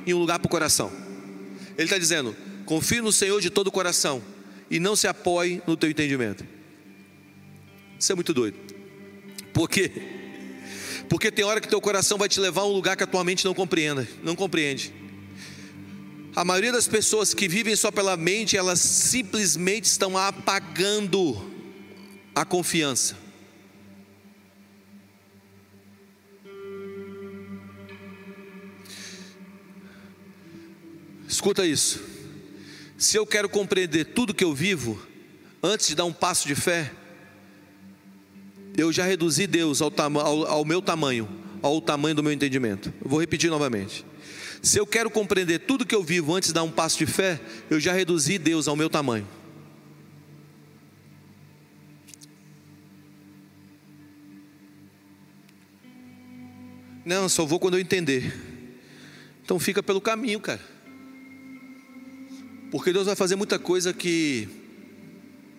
e 0.06 0.13
um 0.13 0.19
lugar 0.19 0.38
para 0.39 0.47
o 0.47 0.49
coração. 0.49 0.91
Ele 1.78 1.86
está 1.86 1.97
dizendo: 1.97 2.36
confie 2.63 3.01
no 3.01 3.11
Senhor 3.11 3.41
de 3.41 3.49
todo 3.49 3.68
o 3.68 3.72
coração 3.72 4.22
e 4.70 4.80
não 4.80 4.95
se 4.95 5.07
apoie 5.07 5.61
no 5.68 5.76
teu 5.76 5.89
entendimento. 5.89 6.45
Isso 7.99 8.11
é 8.11 8.16
muito 8.16 8.34
doido. 8.34 8.57
Por 9.51 9.70
quê? 9.70 9.91
Porque 11.10 11.32
tem 11.32 11.45
hora 11.45 11.62
que 11.62 11.68
teu 11.68 11.80
coração 11.80 12.18
vai 12.18 12.28
te 12.28 12.39
levar 12.39 12.62
a 12.62 12.66
um 12.66 12.72
lugar 12.72 12.95
que 12.95 13.03
a 13.03 13.08
tua 13.08 13.24
mente 13.24 13.45
não 13.45 13.53
compreenda, 13.53 14.08
não 14.24 14.36
compreende. 14.36 14.93
A 16.36 16.43
maioria 16.43 16.72
das 16.72 16.88
pessoas 16.88 17.34
que 17.34 17.47
vivem 17.47 17.76
só 17.76 17.91
pela 17.91 18.18
mente, 18.18 18.58
elas 18.58 18.80
simplesmente 18.80 19.86
estão 19.86 20.18
apagando 20.18 21.41
a 22.34 22.43
confiança. 22.43 23.16
Escuta 31.28 31.66
isso. 31.66 32.01
Se 32.97 33.18
eu 33.18 33.26
quero 33.26 33.49
compreender 33.49 34.06
tudo 34.06 34.34
que 34.34 34.43
eu 34.43 34.53
vivo, 34.53 35.01
antes 35.62 35.88
de 35.88 35.95
dar 35.95 36.06
um 36.06 36.14
passo 36.14 36.47
de 36.47 36.56
fé, 36.56 36.91
eu 38.78 38.91
já 38.91 39.05
reduzi 39.05 39.47
Deus 39.47 39.82
ao, 39.82 39.91
ao, 40.19 40.45
ao 40.45 40.65
meu 40.65 40.82
tamanho, 40.82 41.28
ao 41.61 41.82
tamanho 41.82 42.15
do 42.15 42.23
meu 42.23 42.32
entendimento. 42.32 42.93
Eu 43.03 43.09
vou 43.09 43.19
repetir 43.19 43.49
novamente. 43.49 44.05
Se 44.61 44.80
eu 44.80 44.86
quero 44.86 45.09
compreender 45.09 45.59
tudo 45.59 45.86
que 45.86 45.95
eu 45.95 46.03
vivo 46.03 46.34
antes 46.34 46.49
de 46.49 46.53
dar 46.53 46.63
um 46.63 46.71
passo 46.71 46.97
de 46.97 47.05
fé, 47.05 47.39
eu 47.69 47.80
já 47.80 47.93
reduzi 47.93 48.38
Deus 48.38 48.67
ao 48.67 48.76
meu 48.76 48.89
tamanho. 48.89 49.28
Não, 57.05 57.30
só 57.30 57.45
vou 57.45 57.59
quando 57.59 57.76
eu 57.76 57.80
entender. 57.80 58.34
Então 59.43 59.59
fica 59.59 59.84
pelo 59.84 60.01
caminho, 60.01 60.39
cara. 60.39 60.61
Porque 62.71 62.91
Deus 62.91 63.05
vai 63.05 63.15
fazer 63.15 63.36
muita 63.36 63.59
coisa 63.59 63.93
que 63.93 64.49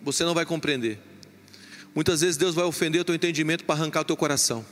você 0.02 0.24
não 0.24 0.34
vai 0.34 0.44
compreender. 0.44 0.98
Muitas 1.96 2.20
vezes 2.20 2.36
Deus 2.36 2.54
vai 2.54 2.66
ofender 2.66 3.00
o 3.00 3.04
teu 3.06 3.14
entendimento 3.14 3.64
para 3.64 3.74
arrancar 3.74 4.02
o 4.02 4.04
teu 4.04 4.18
coração. 4.18 4.62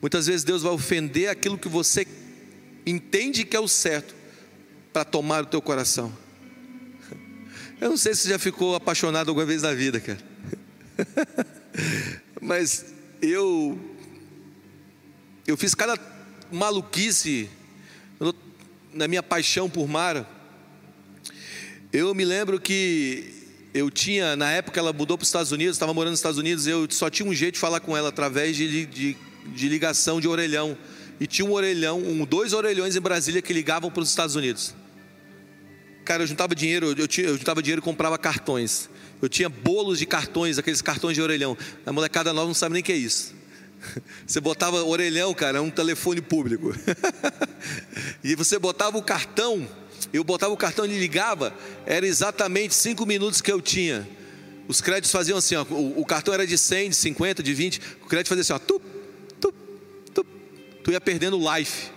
Muitas 0.00 0.28
vezes 0.28 0.44
Deus 0.44 0.62
vai 0.62 0.70
ofender 0.70 1.28
aquilo 1.28 1.58
que 1.58 1.68
você 1.68 2.06
entende 2.86 3.44
que 3.44 3.56
é 3.56 3.60
o 3.60 3.66
certo 3.66 4.14
para 4.92 5.04
tomar 5.04 5.42
o 5.42 5.46
teu 5.46 5.60
coração. 5.60 6.16
Eu 7.80 7.90
não 7.90 7.96
sei 7.96 8.14
se 8.14 8.28
já 8.28 8.38
ficou 8.38 8.76
apaixonado 8.76 9.30
alguma 9.30 9.44
vez 9.44 9.62
na 9.62 9.74
vida, 9.74 9.98
cara. 9.98 10.20
Mas 12.40 12.86
eu 13.20 13.76
eu 15.48 15.56
fiz 15.56 15.74
cada 15.74 15.98
maluquice 16.52 17.50
na 18.94 19.08
minha 19.08 19.22
paixão 19.22 19.68
por 19.68 19.88
Mara. 19.88 20.28
Eu 21.92 22.14
me 22.14 22.24
lembro 22.24 22.60
que 22.60 23.41
eu 23.74 23.90
tinha, 23.90 24.36
na 24.36 24.50
época 24.50 24.78
ela 24.78 24.92
mudou 24.92 25.16
para 25.16 25.22
os 25.22 25.28
Estados 25.28 25.50
Unidos, 25.50 25.76
estava 25.76 25.94
morando 25.94 26.12
nos 26.12 26.18
Estados 26.18 26.38
Unidos, 26.38 26.66
eu 26.66 26.86
só 26.90 27.08
tinha 27.08 27.28
um 27.28 27.34
jeito 27.34 27.54
de 27.54 27.60
falar 27.60 27.80
com 27.80 27.96
ela 27.96 28.10
através 28.10 28.56
de, 28.56 28.86
de, 28.86 29.16
de 29.46 29.68
ligação 29.68 30.20
de 30.20 30.28
orelhão. 30.28 30.76
E 31.18 31.26
tinha 31.26 31.46
um 31.46 31.52
orelhão, 31.52 32.00
um, 32.00 32.24
dois 32.24 32.52
orelhões 32.52 32.96
em 32.96 33.00
Brasília 33.00 33.40
que 33.40 33.52
ligavam 33.52 33.90
para 33.90 34.02
os 34.02 34.08
Estados 34.08 34.34
Unidos. 34.34 34.74
Cara, 36.04 36.24
eu 36.24 36.26
juntava 36.26 36.54
dinheiro, 36.54 36.94
eu, 36.98 37.06
eu 37.24 37.38
juntava 37.38 37.62
dinheiro 37.62 37.80
e 37.80 37.84
comprava 37.84 38.18
cartões. 38.18 38.90
Eu 39.20 39.28
tinha 39.28 39.48
bolos 39.48 40.00
de 40.00 40.06
cartões, 40.06 40.58
aqueles 40.58 40.82
cartões 40.82 41.14
de 41.14 41.22
orelhão. 41.22 41.56
A 41.86 41.92
molecada 41.92 42.32
nova 42.32 42.48
não 42.48 42.54
sabe 42.54 42.72
nem 42.72 42.82
o 42.82 42.84
que 42.84 42.92
é 42.92 42.96
isso. 42.96 43.32
Você 44.26 44.40
botava 44.40 44.82
orelhão, 44.82 45.32
cara, 45.32 45.58
é 45.58 45.60
um 45.60 45.70
telefone 45.70 46.20
público. 46.20 46.74
e 48.22 48.34
você 48.34 48.58
botava 48.58 48.98
o 48.98 49.02
cartão, 49.02 49.68
eu 50.12 50.24
botava 50.24 50.52
o 50.52 50.56
cartão 50.56 50.84
e 50.84 50.88
ligava, 50.88 51.54
era 51.84 52.06
exatamente 52.06 52.74
cinco 52.74 53.04
minutos 53.04 53.40
que 53.40 53.52
eu 53.52 53.60
tinha. 53.60 54.08
Os 54.68 54.80
créditos 54.80 55.10
faziam 55.10 55.38
assim, 55.38 55.56
ó, 55.56 55.64
o, 55.64 56.00
o, 56.00 56.06
cartão 56.06 56.32
era 56.32 56.46
de 56.46 56.56
100, 56.56 56.90
de 56.90 56.96
50, 56.96 57.42
de 57.42 57.52
20, 57.52 57.80
o 58.02 58.06
crédito 58.06 58.28
fazia 58.28 58.42
assim, 58.42 58.52
ó, 58.52 58.58
tu, 58.58 58.80
tu, 59.40 59.52
tu, 60.14 60.24
tu 60.84 60.92
ia 60.92 61.00
perdendo 61.00 61.38
o 61.38 61.56
life. 61.56 61.90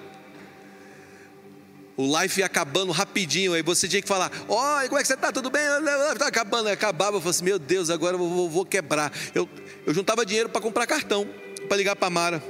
O 1.97 2.21
life 2.21 2.39
ia 2.39 2.45
acabando 2.45 2.91
rapidinho, 2.91 3.53
aí 3.53 3.61
você 3.61 3.87
tinha 3.87 4.01
que 4.01 4.07
falar: 4.07 4.29
Oi, 4.49 4.87
como 4.89 4.99
é 4.99 5.01
que 5.01 5.07
você 5.07 5.13
está? 5.13 5.31
Tudo 5.31 5.49
bem? 5.49 5.63
Está 6.11 6.27
acabando. 6.27 6.67
Aí 6.67 6.73
acabava, 6.73 7.15
eu 7.15 7.21
falei 7.21 7.29
assim: 7.29 7.45
Meu 7.45 7.57
Deus, 7.57 7.89
agora 7.89 8.15
eu 8.15 8.19
vou, 8.19 8.49
vou 8.49 8.65
quebrar. 8.65 9.13
Eu, 9.33 9.47
eu 9.85 9.93
juntava 9.93 10.25
dinheiro 10.25 10.49
para 10.49 10.59
comprar 10.59 10.85
cartão 10.85 11.25
para 11.69 11.77
ligar 11.77 11.95
para 11.95 12.07
a 12.07 12.09
Mara. 12.09 12.43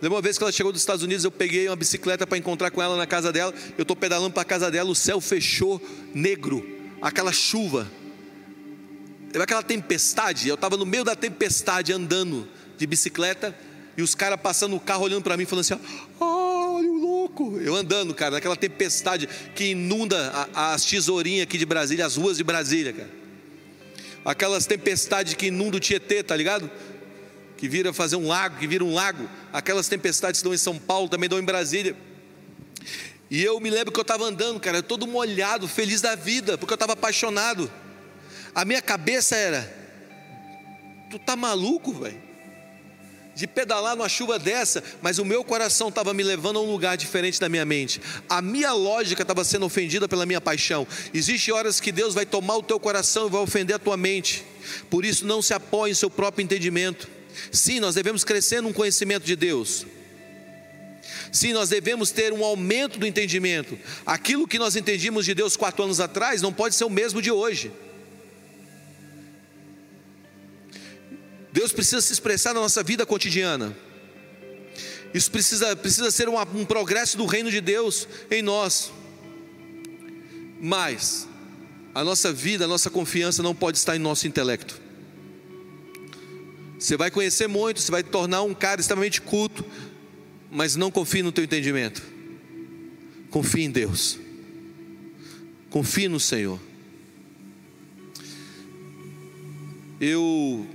Lembra 0.00 0.16
uma 0.16 0.22
vez 0.22 0.36
que 0.36 0.44
ela 0.44 0.52
chegou 0.52 0.72
dos 0.72 0.82
Estados 0.82 1.02
Unidos, 1.02 1.24
eu 1.24 1.30
peguei 1.30 1.68
uma 1.68 1.76
bicicleta 1.76 2.26
para 2.26 2.38
encontrar 2.38 2.70
com 2.70 2.82
ela 2.82 2.96
na 2.96 3.06
casa 3.06 3.32
dela. 3.32 3.52
Eu 3.76 3.82
estou 3.82 3.96
pedalando 3.96 4.32
para 4.32 4.42
a 4.42 4.44
casa 4.44 4.70
dela, 4.70 4.90
o 4.90 4.94
céu 4.94 5.20
fechou 5.20 5.80
negro, 6.14 6.66
aquela 7.00 7.32
chuva, 7.32 7.90
aquela 9.40 9.62
tempestade. 9.62 10.48
Eu 10.48 10.54
estava 10.54 10.76
no 10.76 10.84
meio 10.84 11.04
da 11.04 11.14
tempestade 11.14 11.92
andando 11.92 12.48
de 12.76 12.86
bicicleta 12.86 13.56
e 13.96 14.02
os 14.02 14.14
caras 14.14 14.40
passando 14.40 14.76
o 14.76 14.80
carro 14.80 15.04
olhando 15.04 15.22
para 15.22 15.36
mim, 15.36 15.44
falando 15.44 15.60
assim: 15.60 15.78
olha 16.20 16.88
o 16.88 16.98
louco. 16.98 17.58
Eu 17.60 17.74
andando, 17.74 18.14
cara, 18.14 18.32
naquela 18.32 18.56
tempestade 18.56 19.28
que 19.54 19.70
inunda 19.70 20.48
as 20.54 20.84
tesourinhas 20.84 21.44
aqui 21.44 21.58
de 21.58 21.66
Brasília, 21.66 22.06
as 22.06 22.16
ruas 22.16 22.36
de 22.36 22.44
Brasília, 22.44 22.92
cara. 22.92 23.10
Aquelas 24.24 24.66
tempestades 24.66 25.34
que 25.34 25.46
inundam 25.46 25.78
o 25.78 25.80
Tietê, 25.80 26.22
tá 26.22 26.36
ligado? 26.36 26.70
Que 27.62 27.68
vira 27.68 27.92
fazer 27.92 28.16
um 28.16 28.26
lago, 28.26 28.58
que 28.58 28.66
vira 28.66 28.82
um 28.82 28.92
lago. 28.92 29.30
Aquelas 29.52 29.86
tempestades 29.86 30.40
que 30.40 30.44
dão 30.44 30.52
em 30.52 30.58
São 30.58 30.76
Paulo, 30.76 31.08
também 31.08 31.28
dão 31.28 31.38
em 31.38 31.44
Brasília. 31.44 31.94
E 33.30 33.40
eu 33.40 33.60
me 33.60 33.70
lembro 33.70 33.92
que 33.92 34.00
eu 34.00 34.02
estava 34.02 34.24
andando, 34.24 34.58
cara, 34.58 34.82
todo 34.82 35.06
molhado, 35.06 35.68
feliz 35.68 36.00
da 36.00 36.16
vida, 36.16 36.58
porque 36.58 36.72
eu 36.72 36.74
estava 36.74 36.94
apaixonado. 36.94 37.70
A 38.52 38.64
minha 38.64 38.82
cabeça 38.82 39.36
era: 39.36 39.72
tu 41.08 41.20
tá 41.20 41.36
maluco, 41.36 41.92
velho? 41.92 42.20
De 43.32 43.46
pedalar 43.46 43.94
numa 43.94 44.08
chuva 44.08 44.40
dessa, 44.40 44.82
mas 45.00 45.20
o 45.20 45.24
meu 45.24 45.44
coração 45.44 45.88
estava 45.88 46.12
me 46.12 46.24
levando 46.24 46.58
a 46.58 46.62
um 46.62 46.68
lugar 46.68 46.96
diferente 46.96 47.38
da 47.38 47.48
minha 47.48 47.64
mente. 47.64 48.02
A 48.28 48.42
minha 48.42 48.72
lógica 48.72 49.22
estava 49.22 49.44
sendo 49.44 49.66
ofendida 49.66 50.08
pela 50.08 50.26
minha 50.26 50.40
paixão. 50.40 50.84
Existem 51.14 51.54
horas 51.54 51.78
que 51.78 51.92
Deus 51.92 52.12
vai 52.12 52.26
tomar 52.26 52.56
o 52.56 52.62
teu 52.64 52.80
coração 52.80 53.28
e 53.28 53.30
vai 53.30 53.40
ofender 53.40 53.76
a 53.76 53.78
tua 53.78 53.96
mente. 53.96 54.44
Por 54.90 55.04
isso, 55.04 55.24
não 55.24 55.40
se 55.40 55.54
apoie 55.54 55.92
em 55.92 55.94
seu 55.94 56.10
próprio 56.10 56.42
entendimento. 56.42 57.21
Sim, 57.50 57.80
nós 57.80 57.94
devemos 57.94 58.24
crescer 58.24 58.60
no 58.60 58.72
conhecimento 58.72 59.24
de 59.24 59.36
Deus. 59.36 59.86
Sim, 61.32 61.52
nós 61.52 61.70
devemos 61.70 62.10
ter 62.10 62.32
um 62.32 62.44
aumento 62.44 62.98
do 62.98 63.06
entendimento. 63.06 63.78
Aquilo 64.04 64.46
que 64.46 64.58
nós 64.58 64.76
entendíamos 64.76 65.24
de 65.24 65.34
Deus 65.34 65.56
quatro 65.56 65.82
anos 65.82 65.98
atrás 65.98 66.42
não 66.42 66.52
pode 66.52 66.74
ser 66.74 66.84
o 66.84 66.90
mesmo 66.90 67.22
de 67.22 67.30
hoje. 67.30 67.72
Deus 71.50 71.72
precisa 71.72 72.00
se 72.00 72.12
expressar 72.12 72.52
na 72.52 72.60
nossa 72.60 72.82
vida 72.82 73.06
cotidiana. 73.06 73.74
Isso 75.14 75.30
precisa, 75.30 75.74
precisa 75.76 76.10
ser 76.10 76.28
um, 76.28 76.38
um 76.38 76.64
progresso 76.64 77.16
do 77.16 77.24
reino 77.24 77.50
de 77.50 77.60
Deus 77.60 78.08
em 78.30 78.42
nós. 78.42 78.92
Mas 80.60 81.28
a 81.94 82.04
nossa 82.04 82.32
vida, 82.32 82.64
a 82.64 82.68
nossa 82.68 82.90
confiança 82.90 83.42
não 83.42 83.54
pode 83.54 83.78
estar 83.78 83.96
em 83.96 83.98
nosso 83.98 84.26
intelecto. 84.26 84.81
Você 86.82 86.96
vai 86.96 87.12
conhecer 87.12 87.46
muito, 87.46 87.80
você 87.80 87.92
vai 87.92 88.02
tornar 88.02 88.42
um 88.42 88.52
cara 88.52 88.80
extremamente 88.80 89.20
culto, 89.20 89.64
mas 90.50 90.74
não 90.74 90.90
confie 90.90 91.22
no 91.22 91.30
teu 91.30 91.44
entendimento. 91.44 92.02
Confie 93.30 93.62
em 93.62 93.70
Deus. 93.70 94.18
Confie 95.70 96.08
no 96.08 96.18
Senhor. 96.18 96.58
Eu 100.00 100.66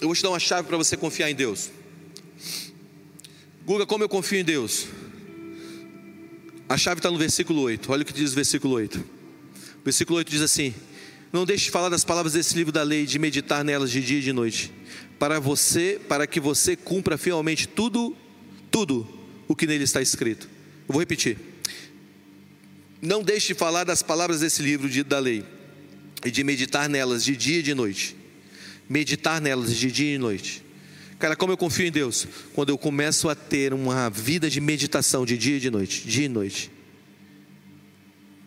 Eu 0.00 0.08
vou 0.08 0.14
te 0.14 0.22
dar 0.22 0.30
uma 0.30 0.40
chave 0.40 0.66
para 0.66 0.78
você 0.78 0.96
confiar 0.96 1.30
em 1.30 1.34
Deus. 1.34 1.70
Guga, 3.66 3.84
como 3.84 4.04
eu 4.04 4.08
confio 4.08 4.40
em 4.40 4.44
Deus? 4.44 4.86
A 6.66 6.78
chave 6.78 7.00
está 7.00 7.10
no 7.10 7.18
versículo 7.18 7.60
8. 7.60 7.92
Olha 7.92 8.02
o 8.02 8.06
que 8.06 8.12
diz 8.14 8.32
o 8.32 8.34
versículo 8.34 8.72
8. 8.76 8.98
O 8.98 9.84
versículo 9.84 10.16
8 10.16 10.30
diz 10.30 10.40
assim: 10.40 10.74
não 11.32 11.44
deixe 11.44 11.66
de 11.66 11.70
falar 11.70 11.88
das 11.88 12.04
palavras 12.04 12.32
desse 12.32 12.56
livro 12.56 12.72
da 12.72 12.82
lei, 12.82 13.04
de 13.04 13.18
meditar 13.18 13.62
nelas 13.62 13.90
de 13.90 14.00
dia 14.00 14.18
e 14.18 14.22
de 14.22 14.32
noite, 14.32 14.72
para 15.18 15.38
você, 15.38 16.00
para 16.08 16.26
que 16.26 16.40
você 16.40 16.76
cumpra 16.76 17.18
fielmente 17.18 17.68
tudo, 17.68 18.16
tudo 18.70 19.06
o 19.46 19.54
que 19.54 19.66
nele 19.66 19.84
está 19.84 20.00
escrito. 20.00 20.48
Eu 20.88 20.92
vou 20.92 21.00
repetir. 21.00 21.36
Não 23.00 23.22
deixe 23.22 23.48
de 23.48 23.54
falar 23.54 23.84
das 23.84 24.02
palavras 24.02 24.40
desse 24.40 24.62
livro 24.62 24.88
de, 24.88 25.04
da 25.04 25.18
lei 25.18 25.44
e 26.24 26.30
de 26.30 26.42
meditar 26.42 26.88
nelas 26.88 27.24
de 27.24 27.36
dia 27.36 27.58
e 27.58 27.62
de 27.62 27.74
noite. 27.74 28.16
Meditar 28.88 29.40
nelas 29.40 29.76
de 29.76 29.92
dia 29.92 30.14
e 30.14 30.18
noite. 30.18 30.64
Cara, 31.18 31.36
como 31.36 31.52
eu 31.52 31.56
confio 31.56 31.86
em 31.86 31.90
Deus? 31.90 32.26
Quando 32.54 32.70
eu 32.70 32.78
começo 32.78 33.28
a 33.28 33.34
ter 33.34 33.74
uma 33.74 34.08
vida 34.08 34.48
de 34.48 34.60
meditação 34.60 35.26
de 35.26 35.36
dia 35.36 35.56
e 35.56 35.60
de 35.60 35.68
noite, 35.68 36.06
dia 36.06 36.24
e 36.26 36.28
noite. 36.28 36.70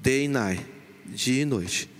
Day 0.01 0.25
e 0.25 0.27
night, 0.27 0.65
dia 1.13 1.43
e 1.43 1.45
noite. 1.45 1.90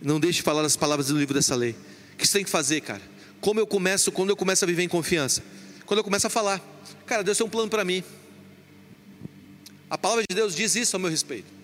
Não 0.00 0.18
deixe 0.18 0.36
de 0.36 0.42
falar 0.42 0.64
as 0.64 0.76
palavras 0.76 1.08
do 1.08 1.18
livro 1.18 1.34
dessa 1.34 1.54
lei. 1.54 1.76
O 2.14 2.16
que 2.16 2.26
você 2.26 2.38
tem 2.38 2.44
que 2.44 2.50
fazer, 2.50 2.80
cara? 2.80 3.02
Como 3.40 3.60
eu 3.60 3.66
começo, 3.66 4.10
quando 4.12 4.30
eu 4.30 4.36
começo 4.36 4.64
a 4.64 4.66
viver 4.66 4.82
em 4.82 4.88
confiança? 4.88 5.42
Quando 5.86 5.98
eu 5.98 6.04
começo 6.04 6.26
a 6.26 6.30
falar, 6.30 6.60
cara, 7.06 7.22
Deus 7.22 7.36
tem 7.36 7.46
um 7.46 7.50
plano 7.50 7.68
para 7.68 7.84
mim. 7.84 8.02
A 9.88 9.98
palavra 9.98 10.24
de 10.28 10.34
Deus 10.34 10.54
diz 10.54 10.76
isso 10.76 10.94
a 10.96 10.98
meu 10.98 11.10
respeito. 11.10 11.60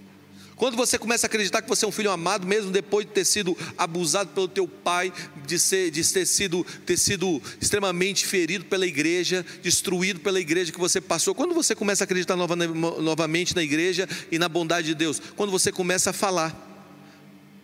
Quando 0.57 0.75
você 0.75 0.99
começa 0.99 1.27
a 1.27 1.29
acreditar 1.29 1.61
que 1.61 1.69
você 1.69 1.85
é 1.85 1.89
um 1.89 1.93
filho 1.93 2.11
amado, 2.11 2.47
mesmo 2.47 2.71
depois 2.71 3.05
de 3.05 3.13
ter 3.13 3.27
sido 3.27 3.57
abusado 3.77 4.31
pelo 4.31 4.49
teu 4.49 4.67
pai, 4.67 5.13
de, 5.47 5.59
ser, 5.59 5.91
de 5.91 6.03
ter, 6.03 6.25
sido, 6.25 6.65
ter 6.87 6.97
sido 6.97 7.43
extremamente 7.61 8.25
ferido 8.25 8.65
pela 8.65 8.87
igreja, 8.87 9.45
destruído 9.63 10.21
pela 10.21 10.41
igreja 10.41 10.73
que 10.73 10.79
você 10.79 10.99
passou, 10.99 11.35
quando 11.35 11.55
você 11.55 11.75
começa 11.75 12.05
a 12.05 12.07
acreditar 12.07 12.37
nova, 12.37 12.57
novamente 12.57 13.55
na 13.55 13.63
igreja 13.63 14.09
e 14.33 14.39
na 14.39 14.49
bondade 14.49 14.87
de 14.87 14.95
Deus, 14.95 15.21
quando 15.37 15.51
você 15.51 15.71
começa 15.71 16.09
a 16.09 16.13
falar, 16.15 16.66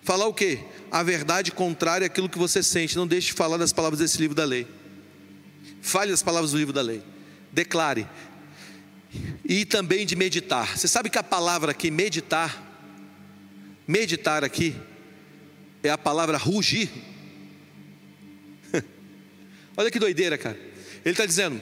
Falar 0.03 0.27
o 0.27 0.35
quê? 0.35 0.59
A 0.91 1.03
verdade 1.03 1.53
contrária 1.53 2.07
àquilo 2.07 2.29
que 2.29 2.39
você 2.39 2.63
sente. 2.63 2.97
Não 2.97 3.07
deixe 3.07 3.29
de 3.29 3.33
falar 3.35 3.57
das 3.57 3.73
palavras 3.73 4.01
desse 4.01 4.19
livro 4.19 4.35
da 4.35 4.45
lei. 4.45 4.67
Fale 5.81 6.11
das 6.11 6.23
palavras 6.23 6.51
do 6.51 6.59
livro 6.59 6.73
da 6.73 6.83
lei. 6.83 7.03
Declare. 7.53 8.07
E 9.45 9.65
também 9.65 10.05
de 10.05 10.17
meditar. 10.17 10.77
Você 10.77 10.89
sabe 10.89 11.09
que 11.09 11.19
a 11.19 11.23
palavra 11.23 11.71
aqui, 11.71 11.91
meditar, 11.91 12.63
meditar 13.87 14.43
aqui, 14.43 14.75
é 15.83 15.91
a 15.91 15.99
palavra 15.99 16.37
rugir. 16.37 16.91
Olha 19.77 19.91
que 19.91 19.99
doideira, 19.99 20.37
cara. 20.37 20.59
Ele 21.05 21.13
está 21.13 21.27
dizendo: 21.27 21.61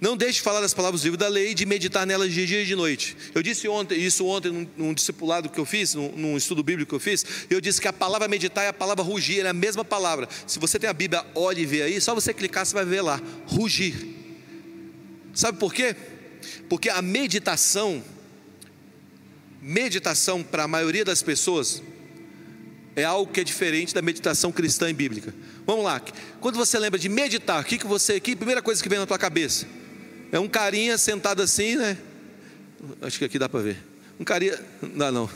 não 0.00 0.16
deixe 0.16 0.34
de 0.34 0.40
falar 0.40 0.62
das 0.62 0.72
palavras 0.72 1.02
do 1.02 1.04
livro 1.04 1.18
da 1.18 1.28
lei 1.28 1.50
e 1.50 1.54
de 1.54 1.66
meditar 1.66 2.06
nelas 2.06 2.32
de 2.32 2.46
dia 2.46 2.62
e 2.62 2.66
de 2.66 2.74
noite. 2.74 3.14
Eu 3.34 3.42
disse 3.42 3.68
ontem, 3.68 4.00
isso 4.00 4.24
ontem 4.24 4.50
num, 4.50 4.66
num 4.74 4.94
discipulado 4.94 5.50
que 5.50 5.60
eu 5.60 5.66
fiz, 5.66 5.94
num, 5.94 6.10
num, 6.12 6.36
estudo 6.38 6.62
bíblico 6.62 6.88
que 6.88 6.94
eu 6.94 7.00
fiz, 7.00 7.24
eu 7.50 7.60
disse 7.60 7.80
que 7.80 7.86
a 7.86 7.92
palavra 7.92 8.26
meditar 8.26 8.64
é 8.64 8.68
a 8.68 8.72
palavra 8.72 9.04
rugir, 9.04 9.44
é 9.44 9.48
a 9.50 9.52
mesma 9.52 9.84
palavra. 9.84 10.26
Se 10.46 10.58
você 10.58 10.78
tem 10.78 10.88
a 10.88 10.94
Bíblia, 10.94 11.22
olhe 11.34 11.62
e 11.62 11.66
vê 11.66 11.82
aí, 11.82 12.00
só 12.00 12.14
você 12.14 12.32
clicar 12.32 12.64
você 12.64 12.72
vai 12.72 12.84
ver 12.86 13.02
lá, 13.02 13.20
rugir. 13.46 13.94
Sabe 15.34 15.58
por 15.58 15.74
quê? 15.74 15.94
Porque 16.66 16.88
a 16.88 17.02
meditação, 17.02 18.02
meditação 19.60 20.42
para 20.42 20.64
a 20.64 20.68
maioria 20.68 21.04
das 21.04 21.22
pessoas, 21.22 21.82
é 22.96 23.04
algo 23.04 23.30
que 23.30 23.40
é 23.40 23.44
diferente 23.44 23.94
da 23.94 24.00
meditação 24.00 24.50
cristã 24.50 24.88
e 24.88 24.94
bíblica. 24.94 25.34
Vamos 25.66 25.84
lá. 25.84 26.00
Quando 26.40 26.56
você 26.56 26.78
lembra 26.78 26.98
de 26.98 27.10
meditar, 27.10 27.60
o 27.60 27.64
que, 27.64 27.76
que 27.76 27.86
você, 27.86 28.18
que 28.18 28.34
primeira 28.34 28.62
coisa 28.62 28.82
que 28.82 28.88
vem 28.88 28.98
na 28.98 29.06
tua 29.06 29.18
cabeça? 29.18 29.66
É 30.32 30.38
um 30.38 30.48
carinha 30.48 30.96
sentado 30.96 31.42
assim, 31.42 31.76
né? 31.76 31.96
Acho 33.02 33.18
que 33.18 33.24
aqui 33.24 33.38
dá 33.38 33.48
para 33.48 33.60
ver. 33.60 33.76
Um 34.18 34.24
carinha, 34.24 34.58
não, 34.94 35.10
não. 35.10 35.30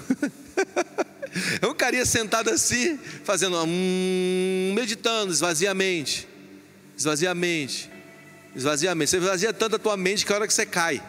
é 1.61 1.67
um 1.67 1.75
carinha 1.75 2.07
sentado 2.07 2.51
assim, 2.51 2.99
fazendo, 3.25 3.57
hum, 3.65 4.73
meditando, 4.75 5.33
esvaziamente, 5.33 6.29
esvaziamente, 6.97 7.91
esvaziamente. 8.55 9.11
Você 9.11 9.17
esvazia 9.17 9.53
tanto 9.53 9.77
a 9.77 9.79
tua 9.79 9.97
mente 9.97 10.25
que 10.25 10.33
a 10.33 10.37
hora 10.37 10.47
que 10.47 10.55
você 10.55 10.67
cai. 10.67 11.03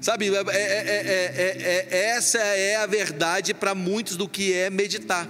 Sabe, 0.00 0.28
é, 0.28 0.40
é, 0.52 1.86
é, 1.90 1.96
essa 2.10 2.38
é 2.38 2.76
a 2.76 2.86
verdade 2.86 3.52
para 3.52 3.74
muitos 3.74 4.16
do 4.16 4.28
que 4.28 4.52
é 4.52 4.70
meditar. 4.70 5.28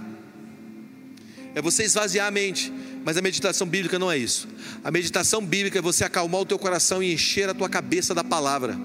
É 1.55 1.63
você 1.63 1.85
esvaziar 1.85 2.27
a 2.27 2.31
mente. 2.31 2.71
Mas 3.07 3.17
a 3.17 3.23
meditação 3.23 3.69
bíblica 3.69 4.01
não 4.01 4.11
é 4.11 4.19
isso. 4.19 4.49
A 4.83 4.91
meditação 4.91 5.41
bíblica 5.41 5.79
é 5.79 5.81
você 5.81 6.03
acalmar 6.03 6.41
o 6.41 6.45
teu 6.45 6.59
coração 6.59 7.01
e 7.01 7.15
encher 7.15 7.49
a 7.49 7.55
tua 7.55 7.69
cabeça 7.69 8.13
da 8.13 8.25
palavra. 8.25 8.77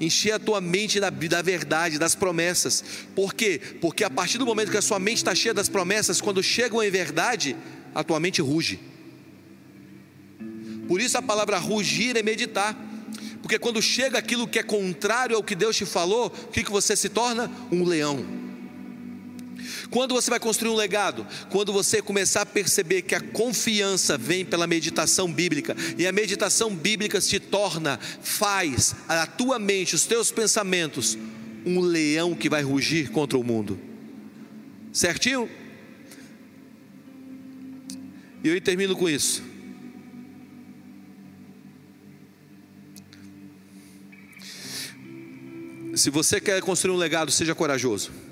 Encher 0.00 0.32
a 0.32 0.38
tua 0.40 0.60
mente 0.60 0.98
da, 0.98 1.10
da 1.10 1.42
verdade, 1.42 1.96
das 1.96 2.16
promessas. 2.16 2.82
Por 3.14 3.32
quê? 3.32 3.60
Porque 3.80 4.02
a 4.02 4.10
partir 4.10 4.38
do 4.38 4.44
momento 4.44 4.72
que 4.72 4.76
a 4.76 4.82
sua 4.82 4.98
mente 4.98 5.18
está 5.18 5.32
cheia 5.32 5.54
das 5.54 5.68
promessas, 5.68 6.20
quando 6.20 6.42
chegam 6.42 6.82
em 6.82 6.90
verdade, 6.90 7.56
a 7.94 8.02
tua 8.02 8.18
mente 8.18 8.42
ruge. 8.42 8.80
Por 10.88 11.00
isso 11.00 11.16
a 11.16 11.22
palavra 11.22 11.56
rugir 11.56 12.16
é 12.16 12.24
meditar. 12.24 12.76
Porque 13.40 13.60
quando 13.60 13.80
chega 13.80 14.18
aquilo 14.18 14.48
que 14.48 14.58
é 14.58 14.62
contrário 14.64 15.36
ao 15.36 15.44
que 15.44 15.54
Deus 15.54 15.76
te 15.76 15.86
falou, 15.86 16.26
o 16.26 16.48
que, 16.48 16.64
que 16.64 16.72
você 16.72 16.96
se 16.96 17.08
torna? 17.08 17.48
Um 17.70 17.84
leão. 17.84 18.45
Quando 19.90 20.14
você 20.14 20.30
vai 20.30 20.40
construir 20.40 20.70
um 20.70 20.76
legado? 20.76 21.26
Quando 21.50 21.72
você 21.72 22.02
começar 22.02 22.42
a 22.42 22.46
perceber 22.46 23.02
que 23.02 23.14
a 23.14 23.20
confiança 23.20 24.18
vem 24.18 24.44
pela 24.44 24.66
meditação 24.66 25.32
bíblica, 25.32 25.76
e 25.96 26.06
a 26.06 26.12
meditação 26.12 26.74
bíblica 26.74 27.20
se 27.20 27.38
torna, 27.38 27.98
faz 28.20 28.94
a 29.08 29.26
tua 29.26 29.58
mente, 29.58 29.94
os 29.94 30.06
teus 30.06 30.30
pensamentos, 30.30 31.16
um 31.64 31.80
leão 31.80 32.34
que 32.34 32.48
vai 32.48 32.62
rugir 32.62 33.10
contra 33.10 33.38
o 33.38 33.44
mundo. 33.44 33.78
Certinho? 34.92 35.48
E 38.42 38.48
eu 38.48 38.60
termino 38.60 38.94
com 38.96 39.08
isso. 39.08 39.42
Se 45.94 46.10
você 46.10 46.40
quer 46.40 46.60
construir 46.60 46.94
um 46.94 46.98
legado, 46.98 47.30
seja 47.32 47.54
corajoso. 47.54 48.25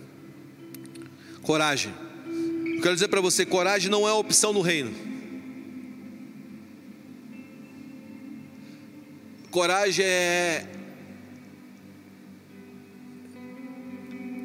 Coragem. 1.44 1.92
Eu 2.76 2.80
quero 2.80 2.94
dizer 2.94 3.08
para 3.08 3.20
você: 3.20 3.44
coragem 3.44 3.90
não 3.90 4.08
é 4.08 4.12
opção 4.12 4.52
no 4.52 4.60
reino. 4.60 4.92
Coragem 9.50 10.04
é. 10.04 10.66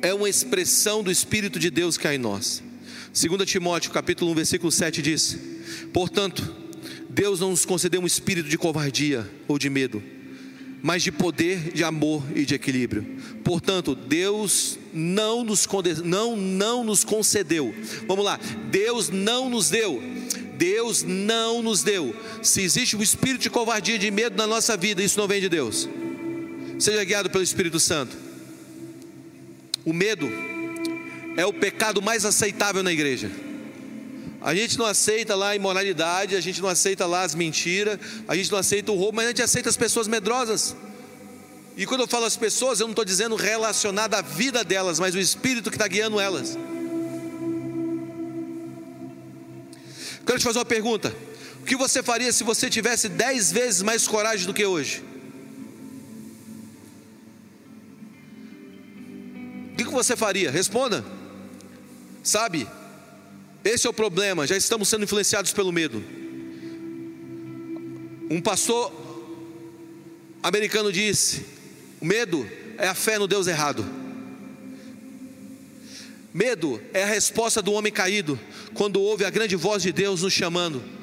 É 0.02 0.14
uma 0.14 0.30
expressão 0.30 1.02
do 1.04 1.12
Espírito 1.12 1.60
de 1.60 1.70
Deus 1.70 1.98
que 1.98 2.08
há 2.08 2.14
em 2.14 2.18
nós. 2.18 2.64
2 3.14 3.50
Timóteo 3.50 3.92
capítulo 3.92 4.32
1, 4.32 4.36
versículo 4.36 4.72
7 4.72 5.02
diz: 5.02 5.38
Portanto, 5.94 6.56
Deus 7.10 7.40
não 7.40 7.52
nos 7.52 7.66
concedeu 7.66 8.02
um 8.02 8.08
espírito 8.08 8.48
de 8.48 8.58
covardia 8.58 9.30
ou 9.48 9.58
de 9.58 9.70
medo, 9.70 10.02
mas 10.82 11.04
de 11.04 11.12
poder, 11.12 11.72
de 11.74 11.84
amor 11.84 12.24
e 12.36 12.46
de 12.46 12.56
equilíbrio. 12.56 13.06
Portanto, 13.44 13.96
Deus 13.96 14.78
não 14.94 15.44
nos, 15.44 15.68
não, 16.04 16.36
não 16.36 16.84
nos 16.84 17.04
concedeu. 17.04 17.74
Vamos 18.08 18.24
lá, 18.24 18.40
Deus 18.70 19.10
não 19.10 19.50
nos 19.50 19.70
deu. 19.70 20.02
Deus 20.58 21.04
não 21.04 21.62
nos 21.62 21.84
deu. 21.84 22.14
Se 22.44 22.62
existe 22.62 22.96
um 22.96 23.02
espírito 23.02 23.42
de 23.42 23.50
covardia 23.50 23.98
de 23.98 24.12
medo 24.12 24.36
na 24.36 24.46
nossa 24.46 24.76
vida, 24.76 25.02
isso 25.02 25.18
não 25.18 25.28
vem 25.28 25.40
de 25.40 25.48
Deus. 25.48 25.88
Seja 26.78 27.04
guiado 27.04 27.30
pelo 27.30 27.44
Espírito 27.44 27.80
Santo. 27.80 28.18
O 29.86 29.94
medo 29.94 30.30
é 31.38 31.46
o 31.46 31.54
pecado 31.54 32.02
mais 32.02 32.26
aceitável 32.26 32.84
na 32.84 32.92
igreja. 32.92 33.32
A 34.42 34.56
gente 34.56 34.78
não 34.78 34.86
aceita 34.86 35.36
lá 35.36 35.50
a 35.50 35.56
imoralidade, 35.56 36.36
a 36.36 36.42
gente 36.42 36.62
não 36.62 36.70
aceita 36.70 37.06
lá 37.06 37.24
as 37.24 37.36
mentiras, 37.36 38.00
a 38.28 38.36
gente 38.36 38.52
não 38.52 38.58
aceita 38.58 38.92
o 38.92 38.96
roubo, 38.96 39.18
mas 39.18 39.26
a 39.26 39.30
gente 39.30 39.42
aceita 39.42 39.68
as 39.68 39.76
pessoas 39.76 40.08
medrosas. 40.08 40.76
E 41.76 41.86
quando 41.86 42.02
eu 42.02 42.08
falo 42.08 42.26
as 42.26 42.38
pessoas, 42.38 42.80
eu 42.80 42.88
não 42.88 42.92
estou 42.92 43.06
dizendo 43.06 43.36
relacionada 43.36 44.18
à 44.18 44.22
vida 44.22 44.64
delas, 44.64 45.00
mas 45.00 45.14
o 45.14 45.20
Espírito 45.20 45.70
que 45.70 45.76
está 45.76 45.88
guiando 45.88 46.20
elas. 46.20 46.58
Quero 50.26 50.40
te 50.40 50.44
fazer 50.44 50.60
uma 50.60 50.66
pergunta: 50.66 51.14
o 51.62 51.66
que 51.66 51.76
você 51.76 52.02
faria 52.02 52.32
se 52.32 52.44
você 52.44 52.70
tivesse 52.70 53.10
dez 53.10 53.52
vezes 53.52 53.82
mais 53.82 54.08
coragem 54.08 54.46
do 54.46 54.54
que 54.54 54.66
hoje? 54.66 55.04
O 59.74 59.76
que 59.76 59.84
você 59.86 60.16
faria? 60.16 60.52
Responda. 60.52 61.04
Sabe, 62.22 62.68
esse 63.64 63.86
é 63.86 63.90
o 63.90 63.94
problema, 63.94 64.48
já 64.48 64.56
estamos 64.56 64.88
sendo 64.88 65.04
influenciados 65.04 65.52
pelo 65.52 65.72
medo. 65.72 66.04
Um 68.30 68.40
pastor 68.42 68.94
americano 70.44 70.92
disse: 70.92 71.46
o 72.00 72.06
medo 72.06 72.48
é 72.78 72.88
a 72.88 72.96
fé 72.96 73.18
no 73.18 73.28
Deus 73.28 73.48
errado. 73.48 73.86
Medo 76.34 76.82
é 76.94 77.04
a 77.04 77.08
resposta 77.08 77.62
do 77.62 77.74
homem 77.74 77.92
caído 77.92 78.40
quando 78.74 79.02
ouve 79.02 79.26
a 79.26 79.30
grande 79.30 79.56
voz 79.56 79.82
de 79.82 79.92
Deus 79.92 80.22
nos 80.22 80.32
chamando. 80.32 80.99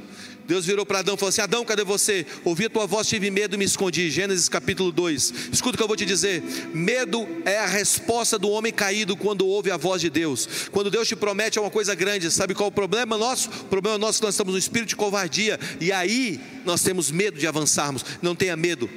Deus 0.46 0.64
virou 0.64 0.86
para 0.86 1.00
Adão 1.00 1.16
e 1.16 1.18
falou 1.18 1.28
assim: 1.30 1.40
Adão, 1.40 1.64
cadê 1.64 1.82
você? 1.82 2.24
Ouvi 2.44 2.66
a 2.66 2.70
tua 2.70 2.86
voz, 2.86 3.08
tive 3.08 3.30
medo 3.30 3.56
e 3.56 3.58
me 3.58 3.64
escondi. 3.64 4.10
Gênesis 4.10 4.48
capítulo 4.48 4.92
2. 4.92 5.34
Escuta 5.52 5.74
o 5.74 5.76
que 5.76 5.82
eu 5.82 5.88
vou 5.88 5.96
te 5.96 6.06
dizer: 6.06 6.42
medo 6.72 7.26
é 7.44 7.58
a 7.58 7.66
resposta 7.66 8.38
do 8.38 8.48
homem 8.50 8.72
caído 8.72 9.16
quando 9.16 9.46
ouve 9.46 9.70
a 9.70 9.76
voz 9.76 10.00
de 10.00 10.08
Deus. 10.08 10.68
Quando 10.70 10.90
Deus 10.90 11.08
te 11.08 11.16
promete 11.16 11.58
uma 11.58 11.70
coisa 11.70 11.94
grande, 11.94 12.30
sabe 12.30 12.54
qual 12.54 12.66
é 12.66 12.68
o 12.68 12.72
problema 12.72 13.18
nosso? 13.18 13.48
O 13.48 13.64
problema 13.64 13.98
nosso 13.98 14.18
é 14.18 14.20
que 14.20 14.26
nós 14.26 14.34
estamos 14.34 14.52
no 14.52 14.58
espírito 14.58 14.90
de 14.90 14.96
covardia, 14.96 15.58
e 15.80 15.90
aí 15.90 16.40
nós 16.64 16.80
temos 16.82 17.10
medo 17.10 17.38
de 17.38 17.46
avançarmos. 17.46 18.04
Não 18.22 18.36
tenha 18.36 18.56
medo, 18.56 18.88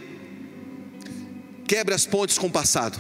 quebre 1.68 1.96
as 1.96 2.06
pontes 2.06 2.38
com 2.38 2.48
o 2.48 2.52
passado. 2.52 3.00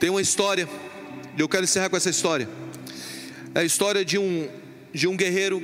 Tem 0.00 0.08
uma 0.08 0.22
história, 0.22 0.66
e 1.36 1.40
eu 1.40 1.48
quero 1.48 1.64
encerrar 1.64 1.90
com 1.90 1.96
essa 1.96 2.08
história. 2.08 2.48
É 3.54 3.60
a 3.60 3.64
história 3.64 4.02
de 4.04 4.16
um 4.16 4.48
de 4.92 5.06
um 5.06 5.16
guerreiro, 5.16 5.62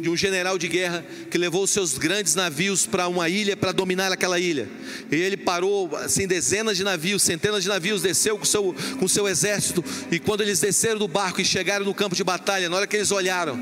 de 0.00 0.08
um 0.08 0.16
general 0.16 0.58
de 0.58 0.68
guerra 0.68 1.04
que 1.30 1.38
levou 1.38 1.66
seus 1.66 1.96
grandes 1.96 2.34
navios 2.34 2.86
para 2.86 3.08
uma 3.08 3.28
ilha 3.28 3.56
para 3.56 3.72
dominar 3.72 4.10
aquela 4.10 4.38
ilha. 4.38 4.68
E 5.10 5.16
ele 5.16 5.36
parou 5.36 5.94
assim 5.96 6.26
dezenas 6.26 6.76
de 6.76 6.84
navios, 6.84 7.22
centenas 7.22 7.62
de 7.62 7.68
navios, 7.68 8.02
desceu 8.02 8.38
com 8.38 8.44
seu 8.44 8.74
com 8.98 9.06
seu 9.06 9.28
exército 9.28 9.84
e 10.10 10.18
quando 10.18 10.40
eles 10.40 10.60
desceram 10.60 10.98
do 10.98 11.08
barco 11.08 11.40
e 11.40 11.44
chegaram 11.44 11.84
no 11.84 11.94
campo 11.94 12.16
de 12.16 12.24
batalha, 12.24 12.68
na 12.68 12.76
hora 12.76 12.86
que 12.86 12.96
eles 12.96 13.10
olharam, 13.10 13.58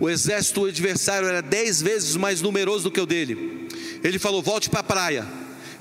o 0.00 0.08
exército 0.08 0.64
adversário 0.64 1.28
era 1.28 1.42
dez 1.42 1.82
vezes 1.82 2.16
mais 2.16 2.40
numeroso 2.40 2.84
do 2.84 2.90
que 2.90 3.00
o 3.00 3.06
dele. 3.06 3.68
Ele 4.02 4.18
falou: 4.18 4.42
"Volte 4.42 4.70
para 4.70 4.80
a 4.80 4.84
praia". 4.84 5.26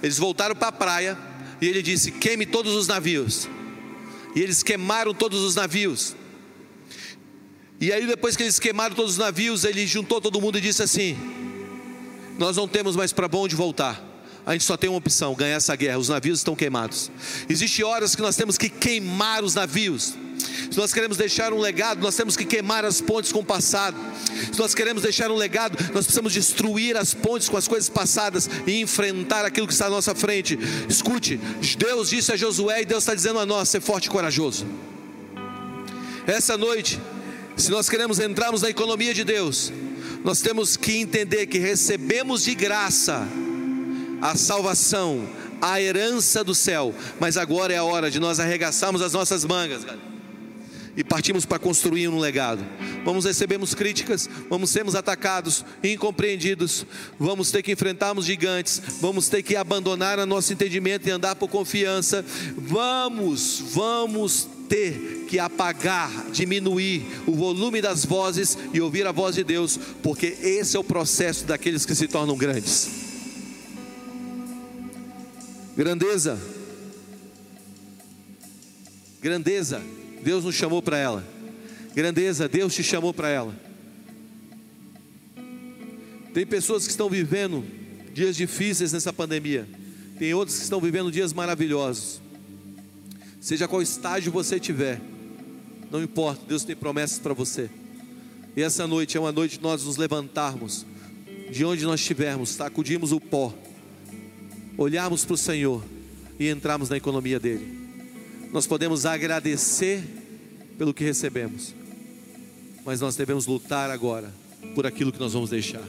Eles 0.02 0.18
voltaram 0.18 0.56
para 0.56 0.68
a 0.68 0.72
praia 0.72 1.18
e 1.62 1.68
ele 1.68 1.82
disse: 1.82 2.12
"Queime 2.12 2.46
todos 2.46 2.74
os 2.74 2.88
navios". 2.88 3.48
E 4.36 4.42
eles 4.42 4.62
queimaram 4.64 5.14
todos 5.14 5.42
os 5.42 5.56
navios. 5.56 6.16
E 7.80 7.92
aí, 7.92 8.08
depois 8.08 8.36
que 8.36 8.44
eles 8.44 8.58
queimaram 8.58 8.96
todos 8.96 9.14
os 9.14 9.18
navios, 9.18 9.64
ele 9.64 9.86
juntou 9.86 10.20
todo 10.20 10.42
mundo 10.42 10.58
e 10.58 10.62
disse 10.62 10.82
assim: 10.82 11.16
Nós 12.40 12.58
não 12.58 12.68
temos 12.68 12.96
mais 12.96 13.14
para 13.14 13.30
onde 13.34 13.56
voltar. 13.56 14.04
A 14.48 14.54
gente 14.54 14.64
só 14.64 14.76
tem 14.76 14.90
uma 14.90 14.98
opção: 14.98 15.36
ganhar 15.36 15.58
essa 15.58 15.76
guerra. 15.76 16.00
Os 16.00 16.10
navios 16.10 16.40
estão 16.40 16.56
queimados. 16.56 17.12
Existem 17.48 17.86
horas 17.86 18.16
que 18.16 18.22
nós 18.22 18.36
temos 18.36 18.58
que 18.58 18.70
queimar 18.70 19.44
os 19.44 19.54
navios. 19.54 20.16
Se 20.72 20.78
nós 20.78 20.94
queremos 20.94 21.18
deixar 21.18 21.54
um 21.54 21.60
legado, 21.60 22.02
nós 22.02 22.16
temos 22.16 22.36
que 22.36 22.46
queimar 22.46 22.84
as 22.84 23.00
pontes 23.00 23.32
com 23.32 23.40
o 23.40 23.46
passado. 23.46 23.98
Se 24.52 24.60
nós 24.60 24.74
queremos 24.74 25.04
deixar 25.04 25.30
um 25.30 25.36
legado, 25.36 25.78
nós 25.94 26.06
precisamos 26.06 26.34
destruir 26.34 26.96
as 26.98 27.14
pontes 27.14 27.50
com 27.50 27.58
as 27.58 27.68
coisas 27.68 27.90
passadas 27.90 28.50
e 28.66 28.82
enfrentar 28.82 29.46
aquilo 29.46 29.68
que 29.68 29.74
está 29.74 29.88
à 29.88 29.90
nossa 29.90 30.16
frente. 30.16 30.58
Escute, 30.90 31.40
Deus 31.78 32.10
disse 32.10 32.32
a 32.32 32.38
Josué 32.38 32.82
e 32.82 32.86
Deus 32.86 33.04
está 33.04 33.14
dizendo 33.14 33.40
a 33.40 33.46
nós: 33.46 33.70
ser 33.70 33.82
forte 33.82 34.06
e 34.06 34.10
corajoso. 34.10 34.66
Essa 36.26 36.58
noite, 36.58 37.00
se 37.58 37.72
nós 37.72 37.90
queremos 37.90 38.20
entrarmos 38.20 38.62
na 38.62 38.70
economia 38.70 39.14
de 39.14 39.24
Deus, 39.24 39.74
nós 40.24 40.42
temos 40.42 40.78
que 40.78 40.98
entender 40.98 41.48
que 41.48 41.58
recebemos 41.58 42.44
de 42.44 42.54
graça 42.54 43.28
a 44.22 44.36
salvação, 44.36 45.28
a 45.62 45.82
herança 45.82 46.44
do 46.44 46.54
céu, 46.54 46.94
mas 47.20 47.36
agora 47.36 47.74
é 47.74 47.78
a 47.78 47.84
hora 47.84 48.10
de 48.12 48.20
nós 48.20 48.40
arregaçarmos 48.40 49.02
as 49.02 49.14
nossas 49.14 49.44
mangas, 49.44 49.86
e 50.96 51.04
partimos 51.04 51.46
para 51.46 51.60
construir 51.60 52.08
um 52.08 52.18
legado. 52.18 52.66
Vamos 53.06 53.26
recebermos 53.26 53.76
críticas, 53.76 54.28
vamos 54.50 54.72
sermos 54.72 54.96
atacados, 54.96 55.64
incompreendidos, 55.84 56.88
vamos 57.20 57.52
ter 57.52 57.62
que 57.62 57.72
enfrentarmos 57.72 58.26
gigantes, 58.26 58.82
vamos 59.00 59.30
ter 59.30 59.44
que 59.44 59.56
abandonar 59.56 60.18
o 60.18 60.26
nosso 60.26 60.52
entendimento 60.52 61.08
e 61.08 61.12
andar 61.12 61.36
por 61.36 61.48
confiança. 61.50 62.26
Vamos, 62.58 63.62
vamos 63.74 64.48
ter 64.68 65.26
que 65.28 65.40
apagar, 65.40 66.30
diminuir 66.32 67.06
o 67.26 67.34
volume 67.34 67.82
das 67.82 68.06
vozes 68.06 68.58
e 68.74 68.82
ouvir 68.82 69.06
a 69.06 69.12
voz 69.12 69.36
de 69.36 69.44
Deus, 69.44 69.80
porque 70.02 70.28
esse 70.42 70.76
é 70.76 70.80
o 70.80 70.84
processo 70.84 71.46
daqueles 71.46 71.86
que 71.86 71.96
se 71.96 72.08
tornam 72.08 72.38
grandes. 72.38 72.90
Grandeza, 75.76 76.40
grandeza 79.22 79.82
Deus 80.28 80.44
nos 80.44 80.56
chamou 80.56 80.82
para 80.82 80.98
ela. 80.98 81.24
Grandeza, 81.94 82.48
Deus 82.48 82.74
te 82.74 82.84
chamou 82.84 83.14
para 83.14 83.30
ela. 83.30 83.56
Tem 86.34 86.46
pessoas 86.46 86.84
que 86.84 86.92
estão 86.92 87.10
vivendo 87.10 87.64
dias 88.14 88.36
difíceis 88.36 88.94
nessa 88.94 89.14
pandemia. 89.14 89.68
Tem 90.20 90.34
outros 90.34 90.58
que 90.58 90.64
estão 90.64 90.82
vivendo 90.82 91.12
dias 91.12 91.34
maravilhosos. 91.34 92.22
Seja 93.48 93.68
qual 93.68 93.82
estágio 93.82 94.32
você 94.32 94.60
tiver, 94.60 95.00
não 95.90 96.04
importa, 96.04 96.42
Deus 96.48 96.64
tem 96.66 96.76
promessas 96.76 97.20
para 97.20 97.34
você. 97.34 97.70
E 98.56 98.62
essa 98.62 98.86
noite 98.86 99.16
é 99.16 99.20
uma 99.20 99.32
noite 99.32 99.58
de 99.58 99.64
nós 99.64 99.86
nos 99.86 99.96
levantarmos 99.96 100.86
de 101.50 101.64
onde 101.64 101.86
nós 101.86 102.02
estivermos, 102.02 102.50
sacudirmos 102.50 103.12
o 103.12 103.22
pó, 103.22 103.54
olharmos 104.78 105.24
para 105.24 105.36
o 105.36 105.38
Senhor 105.38 105.84
e 106.38 106.50
entrarmos 106.50 106.90
na 106.90 106.98
economia 106.98 107.40
dele 107.40 107.78
nós 108.52 108.66
podemos 108.66 109.06
agradecer 109.06 110.04
pelo 110.78 110.94
que 110.94 111.04
recebemos, 111.04 111.74
mas 112.86 113.02
nós 113.02 113.16
devemos 113.16 113.46
lutar 113.46 113.90
agora 113.90 114.34
por 114.74 114.86
aquilo 114.86 115.12
que 115.12 115.20
nós 115.20 115.34
vamos 115.34 115.50
deixar. 115.50 115.84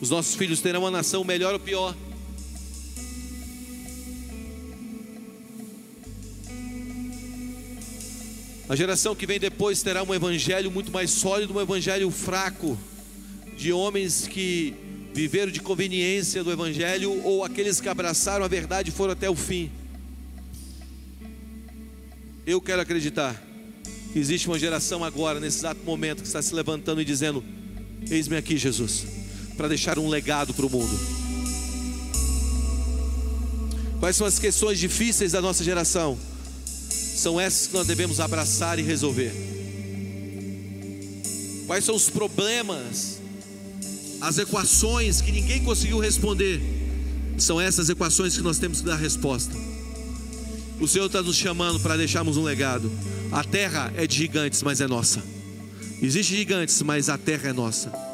Os 0.00 0.10
nossos 0.10 0.34
filhos 0.36 0.60
terão 0.60 0.82
uma 0.82 0.90
nação 0.90 1.24
melhor 1.24 1.52
ou 1.52 1.60
pior. 1.60 1.96
A 8.68 8.76
geração 8.76 9.16
que 9.16 9.26
vem 9.26 9.40
depois 9.40 9.82
terá 9.82 10.02
um 10.02 10.14
evangelho 10.14 10.70
muito 10.70 10.92
mais 10.92 11.10
sólido, 11.10 11.54
um 11.54 11.60
evangelho 11.60 12.10
fraco, 12.10 12.78
de 13.56 13.72
homens 13.72 14.26
que 14.28 14.74
viveram 15.14 15.50
de 15.50 15.58
conveniência 15.58 16.44
do 16.44 16.52
evangelho 16.52 17.24
ou 17.24 17.42
aqueles 17.42 17.80
que 17.80 17.88
abraçaram 17.88 18.44
a 18.44 18.48
verdade 18.48 18.90
e 18.90 18.92
foram 18.92 19.14
até 19.14 19.30
o 19.30 19.34
fim. 19.34 19.70
Eu 22.46 22.60
quero 22.60 22.82
acreditar 22.82 23.42
que 24.12 24.18
existe 24.18 24.46
uma 24.48 24.58
geração 24.58 25.02
agora, 25.02 25.40
nesse 25.40 25.58
exato 25.58 25.80
momento, 25.82 26.20
que 26.20 26.26
está 26.26 26.42
se 26.42 26.54
levantando 26.54 27.00
e 27.00 27.06
dizendo: 27.06 27.42
Eis-me 28.10 28.36
aqui, 28.36 28.58
Jesus, 28.58 29.06
para 29.56 29.68
deixar 29.68 29.98
um 29.98 30.08
legado 30.08 30.52
para 30.52 30.66
o 30.66 30.70
mundo. 30.70 30.98
Quais 33.98 34.14
são 34.14 34.26
as 34.26 34.38
questões 34.38 34.78
difíceis 34.78 35.32
da 35.32 35.40
nossa 35.40 35.64
geração? 35.64 36.18
São 37.18 37.40
essas 37.40 37.66
que 37.66 37.74
nós 37.74 37.84
devemos 37.84 38.20
abraçar 38.20 38.78
e 38.78 38.82
resolver. 38.82 39.32
Quais 41.66 41.84
são 41.84 41.96
os 41.96 42.08
problemas, 42.08 43.18
as 44.20 44.38
equações 44.38 45.20
que 45.20 45.32
ninguém 45.32 45.64
conseguiu 45.64 45.98
responder? 45.98 46.60
São 47.36 47.60
essas 47.60 47.88
equações 47.88 48.36
que 48.36 48.42
nós 48.42 48.60
temos 48.60 48.82
que 48.82 48.86
dar 48.86 48.94
resposta. 48.94 49.52
O 50.80 50.86
Senhor 50.86 51.06
está 51.06 51.20
nos 51.20 51.34
chamando 51.34 51.80
para 51.80 51.96
deixarmos 51.96 52.36
um 52.36 52.44
legado. 52.44 52.88
A 53.32 53.42
terra 53.42 53.92
é 53.96 54.06
de 54.06 54.14
gigantes, 54.14 54.62
mas 54.62 54.80
é 54.80 54.86
nossa. 54.86 55.20
Existem 56.00 56.38
gigantes, 56.38 56.80
mas 56.82 57.08
a 57.08 57.18
terra 57.18 57.48
é 57.48 57.52
nossa. 57.52 58.07